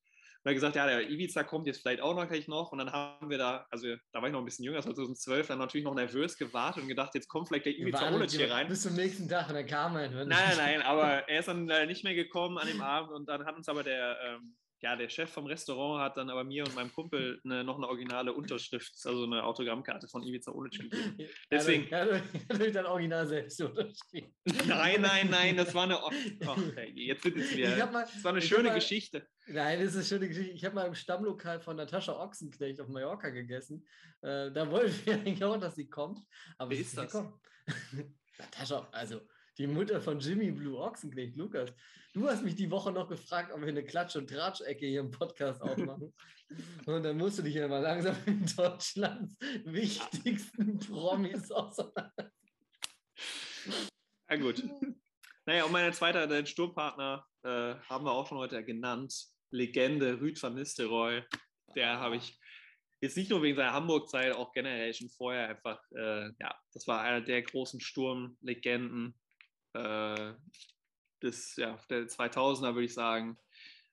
[0.45, 2.71] Und hat gesagt, ja, der Ivica kommt jetzt vielleicht auch noch gleich noch.
[2.71, 5.59] Und dann haben wir da, also da war ich noch ein bisschen jünger, 2012, dann
[5.59, 8.69] natürlich noch nervös gewartet und gedacht, jetzt kommt vielleicht der Ivica Olic hier rein.
[8.69, 10.11] Bis zum nächsten Tag und dann kam er.
[10.11, 13.47] Nein, nein, nein, aber er ist dann nicht mehr gekommen an dem Abend und dann
[13.47, 14.55] hat uns aber der, ähm,
[14.85, 17.89] ja, der Chef vom Restaurant hat dann aber mir und meinem Kumpel eine, noch eine
[17.89, 21.17] originale Unterschrift, also eine Autogrammkarte von Ivica Olic gegeben.
[21.51, 21.89] Deswegen.
[21.89, 24.35] Ja, du, ja, dein Original selbst unterschrieben.
[24.67, 25.99] Nein, nein, nein, das war eine.
[26.05, 26.11] Oh,
[26.95, 27.77] jetzt wird es wieder.
[27.77, 29.27] Das war eine schöne mal, Geschichte.
[29.47, 30.53] Nein, das ist eine schöne Geschichte.
[30.53, 33.87] Ich habe mal im Stammlokal von Natascha Ochsenknecht auf Mallorca gegessen.
[34.23, 36.21] Äh, da wollten wir eigentlich auch, dass sie kommt.
[36.57, 37.13] Aber Wer ist das?
[38.39, 39.21] Natascha, also
[39.59, 41.71] die Mutter von Jimmy Blue Ochsenknecht, Lukas.
[42.15, 45.11] Du hast mich die Woche noch gefragt, ob wir eine Klatsch- und Tratschecke hier im
[45.11, 46.15] Podcast aufmachen.
[46.87, 52.31] und dann musst du dich ja mal langsam in Deutschlands wichtigsten Promis auseinandersetzen.
[54.29, 54.65] Na gut.
[55.47, 59.34] Naja, und meine zweite, den Sturmpartner, äh, haben wir auch schon heute genannt.
[59.55, 61.23] Legende Rüd van Nistelrooy.
[61.77, 62.39] Der habe ich
[63.01, 67.03] jetzt nicht nur wegen seiner Hamburg-Zeit, auch generell schon vorher einfach, äh, ja, das war
[67.03, 69.15] einer der großen Sturmlegenden
[69.75, 70.33] äh,
[71.23, 73.39] des, ja, der 2000er, würde ich sagen.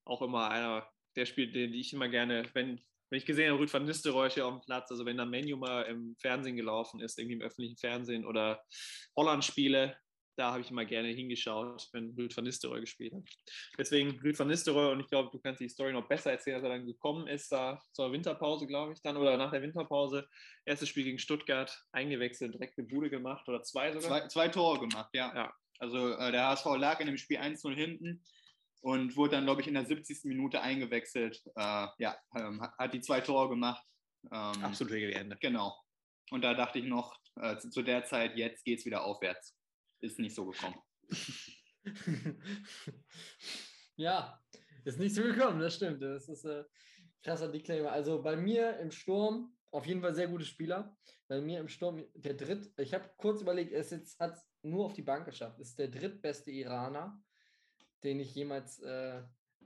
[0.03, 3.71] Auch immer einer der Spiele, den ich immer gerne, wenn, wenn ich gesehen habe, Rüd
[3.71, 7.19] van Nistelrooy hier auf dem Platz, also wenn da Menu mal im Fernsehen gelaufen ist,
[7.19, 8.63] irgendwie im öffentlichen Fernsehen oder
[9.15, 9.95] Holland-Spiele,
[10.35, 13.23] da habe ich immer gerne hingeschaut, wenn Rüd van Nistelrooy gespielt hat.
[13.77, 16.63] Deswegen Rüd van Nistelrooy und ich glaube, du kannst die Story noch besser erzählen, als
[16.63, 20.27] er dann gekommen ist, da zur Winterpause, glaube ich, dann oder nach der Winterpause.
[20.65, 24.21] Erstes Spiel gegen Stuttgart, eingewechselt, direkt eine Bude gemacht oder zwei sogar.
[24.21, 25.33] Zwei, zwei Tore gemacht, ja.
[25.35, 25.53] Ja.
[25.79, 28.23] Also äh, der HSV lag in dem Spiel 1-0 hinten
[28.81, 30.25] und wurde dann, glaube ich, in der 70.
[30.25, 31.41] Minute eingewechselt.
[31.55, 33.83] Äh, ja, ähm, hat die zwei Tore gemacht.
[34.31, 35.37] Ähm, Absolut Legende.
[35.41, 35.75] Genau.
[36.29, 39.57] Und da dachte ich noch, äh, zu, zu der Zeit, jetzt geht es wieder aufwärts.
[40.01, 40.75] Ist nicht so gekommen.
[43.95, 44.41] ja,
[44.83, 46.01] ist nicht so gekommen, das stimmt.
[46.01, 46.63] Das ist äh,
[47.23, 47.91] krasser Disclaimer.
[47.91, 50.97] Also bei mir im Sturm auf jeden Fall sehr gute Spieler.
[51.27, 54.93] Bei mir im Sturm der dritt, ich habe kurz überlegt, es hat es nur auf
[54.93, 55.59] die Bank geschafft.
[55.59, 57.21] Ist der drittbeste Iraner,
[58.03, 59.21] den ich jemals äh,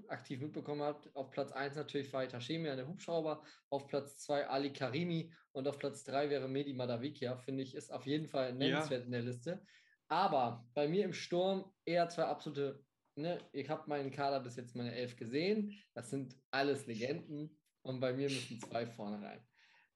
[0.07, 1.09] aktiv mitbekommen habe.
[1.13, 3.43] Auf Platz 1 natürlich Farid Hashemi, der Hubschrauber.
[3.69, 7.37] Auf Platz 2 Ali Karimi und auf Platz 3 wäre Medi Madavikia.
[7.37, 9.05] Finde ich, ist auf jeden Fall nennenswert ja.
[9.05, 9.65] in der Liste.
[10.07, 12.83] Aber bei mir im Sturm eher zwei absolute,
[13.15, 15.73] ne, ich habe meinen Kader bis jetzt meine elf gesehen.
[15.93, 19.45] Das sind alles Legenden und bei mir müssen zwei vorne rein.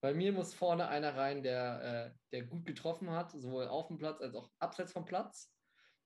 [0.01, 3.97] Bei mir muss vorne einer rein, der, äh, der gut getroffen hat, sowohl auf dem
[3.97, 5.53] Platz als auch abseits vom Platz.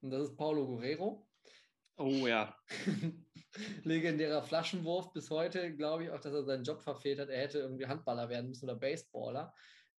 [0.02, 1.28] Und das ist Paulo Guerrero.
[1.98, 2.58] Oh ja.
[3.84, 5.14] Legendärer Flaschenwurf.
[5.14, 7.30] Bis heute glaube ich auch, dass er seinen Job verfehlt hat.
[7.30, 9.54] Er hätte irgendwie Handballer werden müssen oder Baseballer.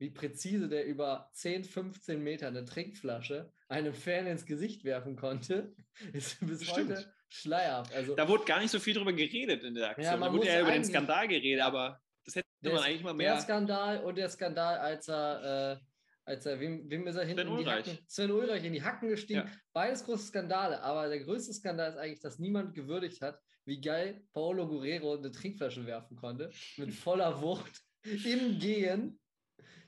[0.05, 5.75] Wie präzise der über 10, 15 Meter eine Trinkflasche einem Fan ins Gesicht werfen konnte,
[6.13, 6.91] ist bis Stimmt.
[6.91, 7.95] heute schleierhaft.
[7.95, 10.05] Also, da wurde gar nicht so viel drüber geredet in der Aktion.
[10.05, 13.33] Ja, da wurde ja über den Skandal geredet, aber das hätte man eigentlich mal mehr.
[13.33, 15.85] Der Skandal und der Skandal, als er, äh,
[16.27, 17.47] als er, wem, wem ist er hinten?
[17.47, 17.87] Sven Ulreich.
[17.87, 19.47] Hacken, Sven Ulreich in die Hacken gestiegen.
[19.47, 19.53] Ja.
[19.73, 24.23] Beides große Skandale, aber der größte Skandal ist eigentlich, dass niemand gewürdigt hat, wie geil
[24.35, 29.19] Paulo Guerrero eine Trinkflasche werfen konnte, mit voller Wucht im Gehen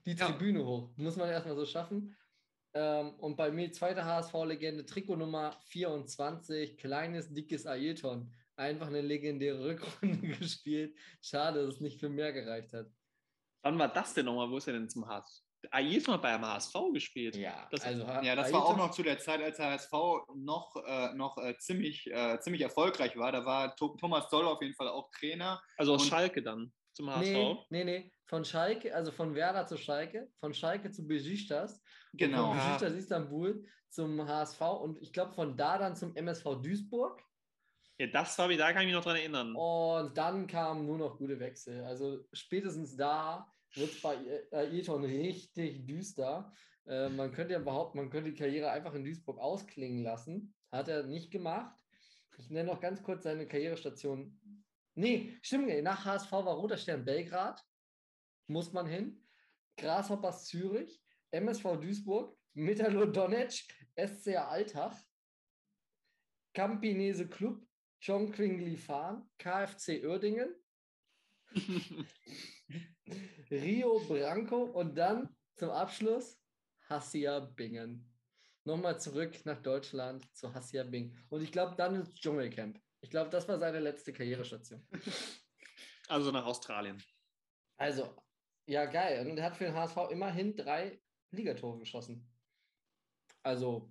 [0.07, 0.65] die Tribüne ja.
[0.65, 0.91] hoch.
[0.97, 2.17] Muss man erstmal so schaffen.
[2.75, 9.65] Ähm, und bei mir zweite HSV-Legende, Trikot Nummer 24, kleines, dickes Ailton einfach eine legendäre
[9.65, 10.97] Rückrunde gespielt.
[11.23, 12.87] Schade, dass es nicht für mehr gereicht hat.
[13.63, 14.51] Wann war das denn nochmal?
[14.51, 15.43] Wo ist er denn zum HSV?
[15.71, 17.37] Ailton hat beim HSV gespielt.
[17.37, 19.93] Ja, das, also, ja, das war auch noch zu der Zeit, als der HSV
[20.37, 23.33] noch, äh, noch äh, ziemlich, äh, ziemlich erfolgreich war.
[23.33, 25.61] Da war Thomas Zoll auf jeden Fall auch Trainer.
[25.77, 27.23] Also aus Schalke dann zum HSV?
[27.23, 28.13] Nee, nee, nee.
[28.25, 31.81] Von Schalke, also von Werder zu Schalke, von Schalke zu Besiktas.
[32.15, 32.49] Genau.
[32.49, 37.23] Von Besiktas Istanbul zum HSV und ich glaube von da dann zum MSV Duisburg.
[37.99, 39.55] Ja, das habe ich, da kann ich mich noch dran erinnern.
[39.55, 41.85] Und dann kamen nur noch gute Wechsel.
[41.85, 44.17] Also spätestens da wird es bei
[44.51, 46.53] Ayrton richtig düster.
[46.87, 50.55] Äh, man könnte ja behaupten, man könnte die Karriere einfach in Duisburg ausklingen lassen.
[50.73, 51.75] Hat er nicht gemacht.
[52.39, 54.39] Ich nenne noch ganz kurz seine Karrierestation.
[54.99, 57.63] Nee, stimmt, nach HSV war Roter Stern Belgrad.
[58.47, 59.23] Muss man hin.
[59.77, 64.97] Grasshoppers Zürich, MSV Duisburg, Metalo Donetsk, SCR Altach,
[66.55, 67.63] Campinese Club,
[68.01, 70.55] John Kringley Farn, KFC Uerdingen,
[73.51, 76.41] Rio Branco und dann zum Abschluss
[76.89, 78.11] Hassia Bingen.
[78.65, 81.17] nochmal zurück nach Deutschland zu Hassia Bing.
[81.29, 82.81] Und ich glaube, dann ins Dschungelcamp.
[83.07, 84.85] Ich glaube, das war seine letzte Karrierestation.
[86.09, 87.03] Also nach Australien.
[87.79, 88.17] Also,
[88.67, 89.29] ja, geil.
[89.29, 91.01] Und er hat für den HSV immerhin drei
[91.33, 92.33] Ligatore geschossen.
[93.43, 93.91] Also,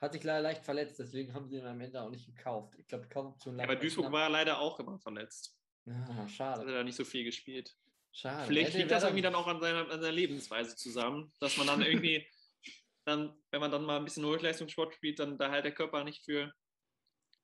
[0.00, 2.74] hat sich leider leicht verletzt, deswegen haben sie ihn am Ende auch nicht gekauft.
[2.78, 5.54] Ich glaube, Kaufoption Ja, aber Duisburg war leider auch immer verletzt.
[5.86, 6.62] Ah, Hat schade.
[6.66, 7.76] er da nicht so viel gespielt.
[8.12, 8.46] Schade.
[8.46, 11.82] Vielleicht liegt das irgendwie dann auch an seiner, an seiner Lebensweise zusammen, dass man dann
[11.82, 12.26] irgendwie,
[13.04, 16.24] dann, wenn man dann mal ein bisschen Hochleistungssport spielt, dann da halt der Körper nicht
[16.24, 16.50] für.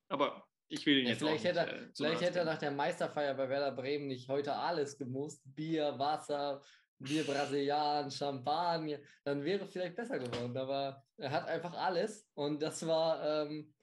[0.08, 2.58] Aber ich will ihn Ja, jetzt vielleicht hätte, nicht, er, äh, vielleicht hätte er nach
[2.58, 5.42] der Meisterfeier bei Werder Bremen nicht heute alles gemusst.
[5.44, 6.62] Bier, Wasser,
[6.98, 8.98] Bier Brasilian, Champagner.
[9.24, 10.56] Dann wäre es vielleicht besser geworden.
[10.56, 12.26] Aber er hat einfach alles.
[12.34, 13.74] Und das war ähm,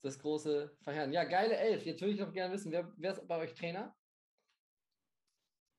[0.00, 1.12] das große Verheeren.
[1.12, 1.84] Ja, geile Elf.
[1.84, 3.94] Jetzt würde ich noch gerne wissen, wer, wer ist bei euch Trainer?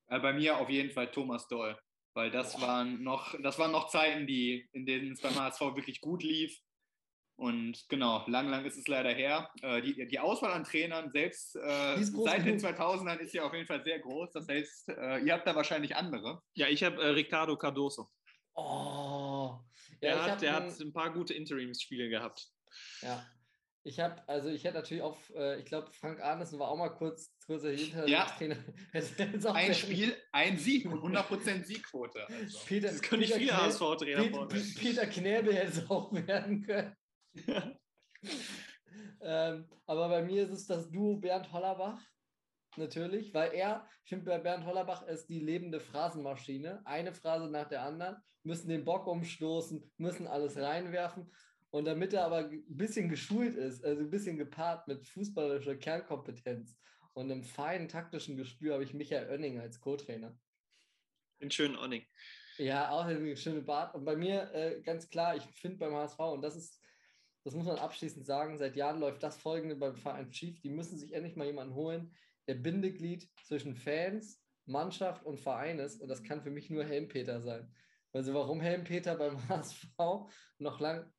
[0.08, 1.76] Äh, bei mir auf jeden Fall Thomas Doll,
[2.14, 6.00] weil das waren noch, das waren noch Zeiten, die, in denen es beim HSV wirklich
[6.00, 6.62] gut lief.
[7.44, 9.49] Und genau, lang, lang ist es leider her.
[9.61, 12.78] Äh, die, die Auswahl an Trainern, selbst äh, seit den genug.
[12.80, 14.32] 2000ern, ist ja auf jeden Fall sehr groß.
[14.32, 16.41] Das heißt, äh, ihr habt da wahrscheinlich andere.
[16.53, 18.10] Ja, ich habe äh, Ricardo Cardoso.
[18.56, 19.60] Oh.
[20.02, 22.48] Der, Ja, hat, der einen- hat ein paar gute Interimsspiele gehabt.
[23.02, 23.26] Ja.
[23.86, 26.95] Ich habe, also ich hätte natürlich auch, äh, ich glaube, Frank Arnesen war auch mal
[26.95, 28.26] kurz, kurzer Hinter Ja.
[29.53, 32.26] Ein Spiel, ein Sieg und 100% Siegquote.
[32.30, 32.60] Also.
[32.65, 34.48] Peter, Das können nicht viele HSV-Trainer Peter.
[34.80, 36.95] Peter Knäbel hätte es auch werden können.
[39.22, 42.01] ähm, aber bei mir ist es das Duo Bernd Hollerbach.
[42.76, 46.81] Natürlich, weil er, ich finde bei Bernd Hollerbach ist die lebende Phrasenmaschine.
[46.85, 51.31] Eine Phrase nach der anderen, müssen den Bock umstoßen, müssen alles reinwerfen.
[51.69, 56.77] Und damit er aber ein bisschen geschult ist, also ein bisschen gepaart mit fußballischer Kernkompetenz
[57.14, 60.38] und einem feinen taktischen Gespür, habe ich Michael Oenning als Co-Trainer.
[61.41, 62.05] Den schönen Onning.
[62.57, 63.95] Ja, auch eine schöne Bart.
[63.95, 66.80] Und bei mir äh, ganz klar, ich finde beim HSV, und das ist,
[67.44, 70.61] das muss man abschließend sagen, seit Jahren läuft das folgende beim Verein schief.
[70.61, 72.15] Die müssen sich endlich mal jemanden holen,
[72.48, 76.02] der Bindeglied zwischen Fans, Mannschaft und Verein ist.
[76.02, 77.74] Und das kann für mich nur Helmpeter sein.
[78.14, 79.98] Also warum Helmpeter beim HSV
[80.60, 81.11] noch lang.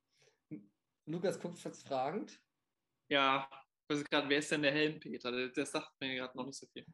[1.06, 2.40] Lukas guckt fast fragend.
[3.08, 3.48] Ja,
[3.82, 5.30] ich weiß gerade, wer ist denn der Helmpeter?
[5.30, 6.86] Der, der sagt mir gerade noch nicht so viel.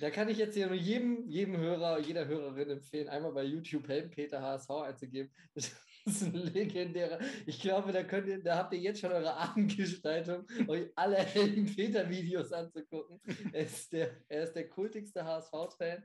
[0.00, 3.86] Da kann ich jetzt hier nur jedem, jedem Hörer, jeder Hörerin empfehlen, einmal bei YouTube
[3.86, 5.32] Helmpeter HSV einzugeben.
[6.06, 7.18] Das ist ein legendärer.
[7.46, 12.52] Ich glaube, da könnt ihr, da habt ihr jetzt schon eure Abendgestaltung, euch alle Helmpeter-Videos
[12.52, 13.20] anzugucken.
[13.52, 16.04] Er ist der, er ist der kultigste HSV-Fan.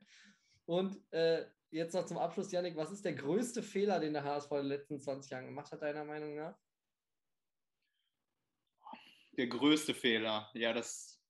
[0.65, 4.51] Und äh, jetzt noch zum Abschluss, Janik, was ist der größte Fehler, den der HSV
[4.51, 6.57] in den letzten 20 Jahren gemacht hat, deiner Meinung nach?
[9.34, 10.49] Der größte Fehler.
[10.53, 11.21] Ja, das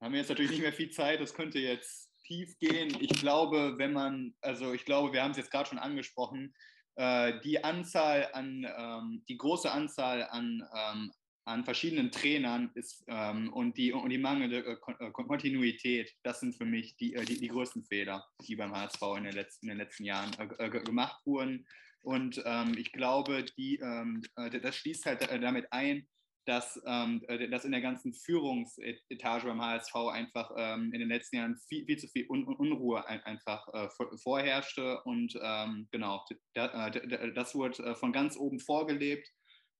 [0.00, 1.20] haben wir jetzt natürlich nicht mehr viel Zeit.
[1.20, 2.96] Das könnte jetzt tief gehen.
[3.00, 6.54] Ich glaube, wenn man, also ich glaube, wir haben es jetzt gerade schon angesprochen,
[6.96, 11.10] die Anzahl an, ähm, die große Anzahl an, ähm,
[11.44, 16.54] an verschiedenen Trainern ist ähm, und, die, und die mangelnde äh, äh, Kontinuität, das sind
[16.54, 19.70] für mich die, äh, die, die größten Fehler, die beim HSV in den letzten, in
[19.70, 21.66] den letzten Jahren äh, äh, gemacht wurden.
[22.04, 22.42] Und
[22.76, 26.08] ich glaube, die, äh, das schließt halt äh, damit ein,
[26.44, 31.36] dass, ähm, äh, dass in der ganzen Führungsetage beim HSV einfach ähm, in den letzten
[31.36, 35.02] Jahren viel, viel zu viel Un Un- Unruhe ein einfach äh, vor- vorherrschte.
[35.04, 36.24] Und ähm, genau,
[36.54, 39.28] da, äh, da- das wurde äh, von ganz oben vorgelebt.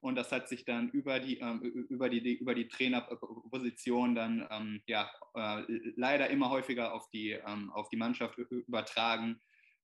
[0.00, 4.82] Und das hat sich dann über die, ähm, über die, über die Trainerposition dann ähm,
[4.86, 5.62] ja, äh,
[5.96, 9.40] leider immer häufiger auf die, ähm, auf die Mannschaft übertragen.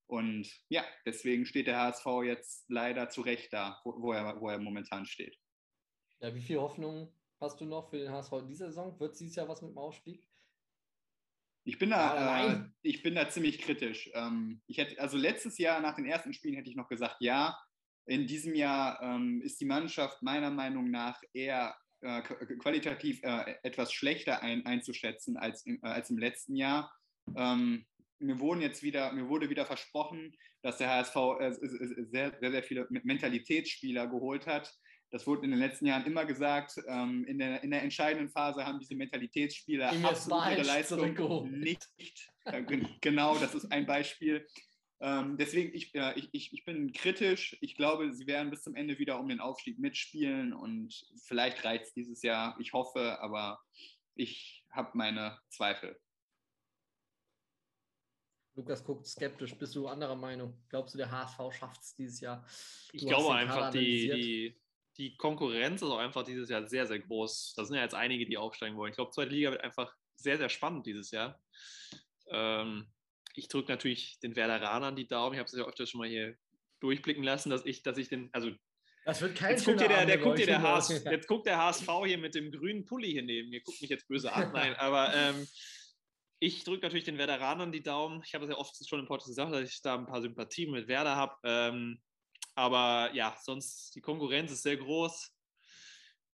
[0.07, 4.49] Und ja, deswegen steht der HSV jetzt leider zu Recht da, wo, wo, er, wo
[4.49, 5.37] er momentan steht.
[6.21, 8.99] Ja, wie viel Hoffnung hast du noch für den HSV in dieser Saison?
[8.99, 10.27] Wird es dieses Jahr was mit dem Aufstieg?
[11.65, 12.75] Ich bin da, äh, nein.
[12.83, 14.11] ich bin da ziemlich kritisch.
[14.15, 17.59] Ähm, ich hätte, also letztes Jahr nach den ersten Spielen hätte ich noch gesagt, ja.
[18.07, 23.57] In diesem Jahr ähm, ist die Mannschaft meiner Meinung nach eher äh, qu- qualitativ äh,
[23.63, 26.91] etwas schlechter ein, einzuschätzen als, im- äh, als im letzten Jahr.
[27.37, 27.87] Ähm,
[28.19, 32.63] mir wurden jetzt wieder, mir wurde wieder versprochen, dass der HSV äh, sehr, sehr, sehr
[32.63, 34.75] viele Mentalitätsspieler geholt hat.
[35.11, 36.75] Das wurde in den letzten Jahren immer gesagt.
[36.87, 41.01] Ähm, in, der, in der entscheidenden Phase haben diese Mentalitätsspieler absolut ihre Leistung
[41.61, 41.89] nicht.
[42.45, 44.47] Äh, gen- genau, das ist ein Beispiel.
[45.01, 47.57] Ähm, deswegen, ich, äh, ich, ich, ich bin kritisch.
[47.61, 51.85] Ich glaube, sie werden bis zum Ende wieder um den Aufstieg mitspielen und vielleicht reicht
[51.85, 52.57] es dieses Jahr.
[52.61, 53.61] Ich hoffe, aber
[54.15, 55.99] ich habe meine Zweifel.
[58.57, 59.55] Lukas guckt skeptisch.
[59.57, 60.61] Bist du anderer Meinung?
[60.69, 62.45] Glaubst du, der HSV schafft es dieses Jahr?
[62.93, 64.61] Ich Du hast glaube einfach, die, die,
[64.99, 67.55] die Konkurrenz ist auch einfach dieses Jahr sehr, sehr groß.
[67.57, 68.91] Da sind ja jetzt einige, die aufsteigen wollen.
[68.91, 71.41] Ich glaube, zweite Liga wird einfach sehr, sehr spannend dieses Jahr.
[72.31, 72.89] Ähm,
[73.35, 75.35] ich drücke natürlich den Werderanern die Daumen.
[75.35, 76.37] Ich habe es ja öfter schon mal hier
[76.81, 78.51] durchblicken lassen, dass ich, dass ich den, also
[79.05, 80.63] Das wird kein Jetzt guckt, schöner der, der, guckt der bei euch.
[80.63, 83.61] HS, jetzt guckt der HSV hier mit dem grünen Pulli hier neben mir.
[83.61, 84.53] Guckt mich jetzt böse an.
[84.53, 85.47] Nein, aber ähm,
[86.41, 88.21] ich drücke natürlich den Werderanern die Daumen.
[88.25, 90.73] Ich habe es ja oft schon im Podcast gesagt, dass ich da ein paar Sympathien
[90.73, 91.37] mit Werder habe.
[91.45, 92.01] Ähm,
[92.59, 95.33] aber ja, sonst die Konkurrenz ist sehr groß.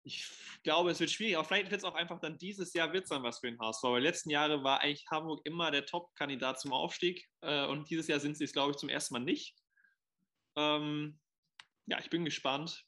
[0.05, 0.25] Ich
[0.63, 1.35] glaube, es wird schwierig.
[1.37, 3.83] Aber vielleicht wird es auch einfach dann dieses Jahr wird dann was für den HSV.
[3.83, 7.27] Weil letzten Jahre war eigentlich Hamburg immer der Top-Kandidat zum Aufstieg.
[7.41, 9.55] Äh, und dieses Jahr sind sie es, glaube ich, zum ersten Mal nicht.
[10.55, 11.19] Ähm,
[11.87, 12.85] ja, ich bin gespannt.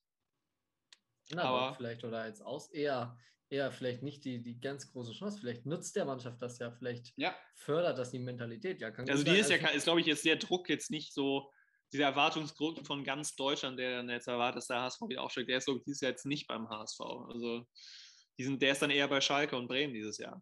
[1.32, 3.18] Underdog Aber- vielleicht oder als aus eher,
[3.50, 5.40] eher vielleicht nicht die, die ganz große Chance.
[5.40, 8.80] Vielleicht nutzt der Mannschaft das ja, vielleicht Ja, fördert das die Mentalität.
[8.82, 11.52] Ja, Also dieses Jahr kann- ist, glaube ich, jetzt der Druck jetzt nicht so,
[11.94, 15.58] dieser Erwartungsdruck von ganz Deutschland, der dann jetzt erwartet, dass der HSV wieder aufsteigt, der
[15.58, 17.00] ist, ich, dieses Jahr jetzt nicht beim HSV.
[17.00, 17.66] Also
[18.38, 20.42] die sind, der ist dann eher bei Schalke und Bremen dieses Jahr.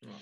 [0.00, 0.20] Ja.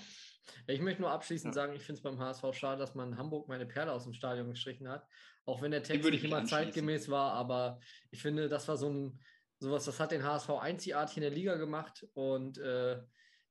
[0.67, 1.61] Ich möchte nur abschließend Ja.
[1.61, 4.49] sagen, ich finde es beim HSV schade, dass man Hamburg meine Perle aus dem Stadion
[4.49, 5.05] gestrichen hat.
[5.45, 7.79] Auch wenn der Text nicht immer zeitgemäß war, aber
[8.11, 9.19] ich finde, das war so ein,
[9.59, 13.01] sowas, das hat den HSV einzigartig in der Liga gemacht und äh,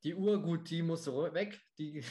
[0.05, 1.60] die Uhr, gut, die musste weg.
[1.78, 2.05] Die,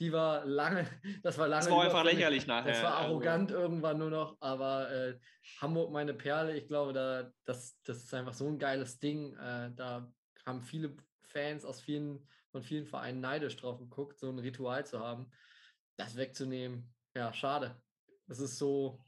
[0.00, 0.86] die war lange,
[1.22, 1.66] das war lange.
[1.66, 2.72] Das war einfach lächerlich nachher.
[2.72, 5.18] Das war Also, arrogant irgendwann nur noch, aber äh,
[5.60, 9.36] Hamburg meine Perle, ich glaube, da, das, das ist einfach so ein geiles Ding.
[9.36, 10.10] Äh, da
[10.46, 10.96] haben viele
[11.28, 15.30] Fans aus vielen, von vielen Vereinen neidisch drauf geguckt, so ein Ritual zu haben.
[15.96, 17.80] Das wegzunehmen, ja, schade.
[18.26, 19.04] Das ist so,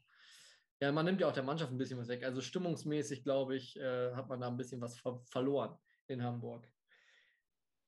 [0.79, 2.23] ja, man nimmt ja auch der Mannschaft ein bisschen was weg.
[2.23, 5.75] Also stimmungsmäßig, glaube ich, äh, hat man da ein bisschen was ver verloren
[6.07, 6.71] in Hamburg.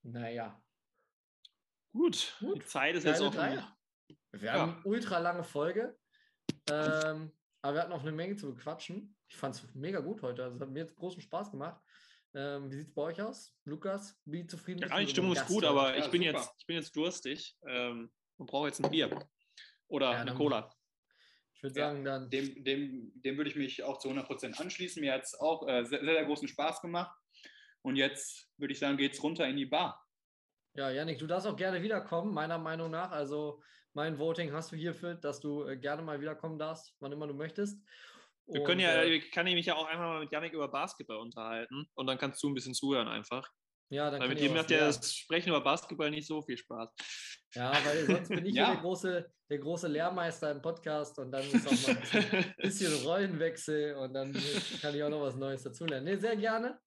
[0.02, 0.60] Naja,
[1.96, 2.58] Gut, Gut.
[2.58, 3.34] die Zeit ist Geile jetzt auch.
[3.34, 3.78] Dreier.
[4.34, 4.54] Wir Ja.
[4.60, 5.98] haben eine ultra lange Folge.
[6.70, 7.32] Ähm,
[7.62, 9.16] aber wir hatten noch eine Menge zu bequatschen.
[9.30, 10.44] Ich fand es mega gut heute.
[10.44, 11.82] Also es hat mir jetzt großen Spaß gemacht.
[12.34, 13.56] Ähm, wie sieht es bei euch aus?
[13.64, 16.00] Lukas, wie zufrieden Ja, bist du die Stimmung ist gut, Gast aber heute?
[16.00, 16.38] Ja, ich, bin super.
[16.38, 19.18] jetzt, ich bin jetzt durstig ähm, und brauche jetzt ein Bier.
[19.88, 20.76] Oder Ja, eine dann- Cola.
[21.54, 22.30] Ich würde Ja, sagen, dann.
[22.30, 25.00] dem, dem, dem würde ich mich auch zu 100% anschließen.
[25.02, 27.18] Mir hat es auch äh, sehr, sehr großen Spaß gemacht.
[27.82, 30.05] Und jetzt würde ich sagen, geht's runter in die Bar.
[30.76, 33.12] Ja, Janik, du darfst auch gerne wiederkommen, meiner Meinung nach.
[33.12, 33.62] Also
[33.94, 37.34] mein Voting hast du hierfür, dass du äh, gerne mal wiederkommen darfst, wann immer du
[37.34, 37.82] möchtest.
[38.48, 41.18] Wir können ja, äh, kann ich mich ja auch einfach mal mit Janik über Basketball
[41.18, 43.48] unterhalten und dann kannst du ein bisschen zuhören einfach.
[43.90, 46.42] ja, dann Weil kann mit dem auch macht ja das Sprechen über Basketball nicht so
[46.42, 46.90] viel Spaß.
[47.56, 48.66] Ja, weil sonst bin ich Ja.
[48.66, 52.54] hier der große, der große Lehrmeister im Podcast und dann ist auch mal ein bisschen,
[52.58, 54.34] bisschen Rollenwechsel und dann
[54.82, 56.06] kann ich auch noch was Neues dazulernen.
[56.06, 56.80] Nee, sehr gerne.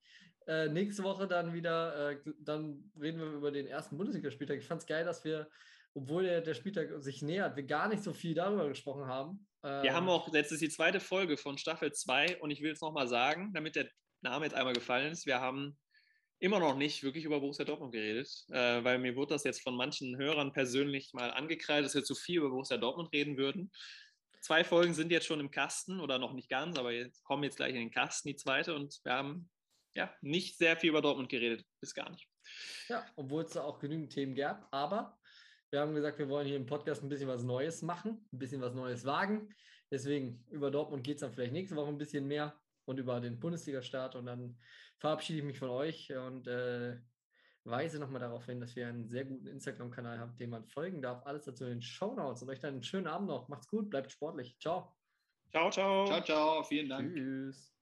[0.48, 4.56] Äh, nächste Woche dann wieder, äh, dann reden wir über den ersten Bundesligaspieltag.
[4.56, 5.46] Ich fand es geil, dass wir,
[5.92, 9.46] obwohl der, der Spieltag sich nähert, wir gar nicht so viel darüber gesprochen haben.
[9.62, 12.72] Wir Ähm, haben auch, jetzt ist die zweite Folge von Staffel 2 und ich will
[12.72, 13.90] es nochmal sagen, damit der
[14.22, 15.76] Name jetzt einmal gefallen ist, wir haben
[16.38, 19.76] immer noch nicht wirklich über Borussia Dortmund geredet, äh, weil mir wurde das jetzt von
[19.76, 23.70] manchen Hörern persönlich mal angekreidet, dass wir zu viel über Borussia Dortmund reden würden.
[24.40, 27.56] Zwei Folgen sind jetzt schon im Kasten oder noch nicht ganz, aber jetzt kommen jetzt
[27.56, 29.50] gleich in den Kasten, die zweite und wir haben
[29.94, 32.28] ja nicht sehr viel über Dortmund geredet, bis gar nicht.
[32.88, 34.68] Ja, obwohl es da auch genügend Themen gab.
[34.70, 35.18] Aber
[35.70, 38.60] wir haben gesagt, wir wollen hier im Podcast ein bisschen was Neues machen, ein bisschen
[38.60, 39.54] was Neues wagen.
[39.90, 43.38] Deswegen über Dortmund geht es dann vielleicht nächste Woche ein bisschen mehr und über den
[43.38, 44.16] Bundesliga-Start.
[44.16, 44.58] Und dann
[44.98, 46.98] verabschiede ich mich von euch und äh,
[47.64, 51.24] weise nochmal darauf hin, dass wir einen sehr guten Instagram-Kanal haben, dem man folgen darf.
[51.26, 52.42] Alles dazu in den Shownotes.
[52.42, 53.48] Und euch dann einen schönen Abend noch.
[53.48, 54.58] Macht's gut, bleibt sportlich.
[54.58, 54.94] Ciao.
[55.50, 56.06] Ciao, ciao.
[56.06, 56.62] Ciao, ciao.
[56.64, 57.14] Vielen Dank.
[57.14, 57.77] Tschüss.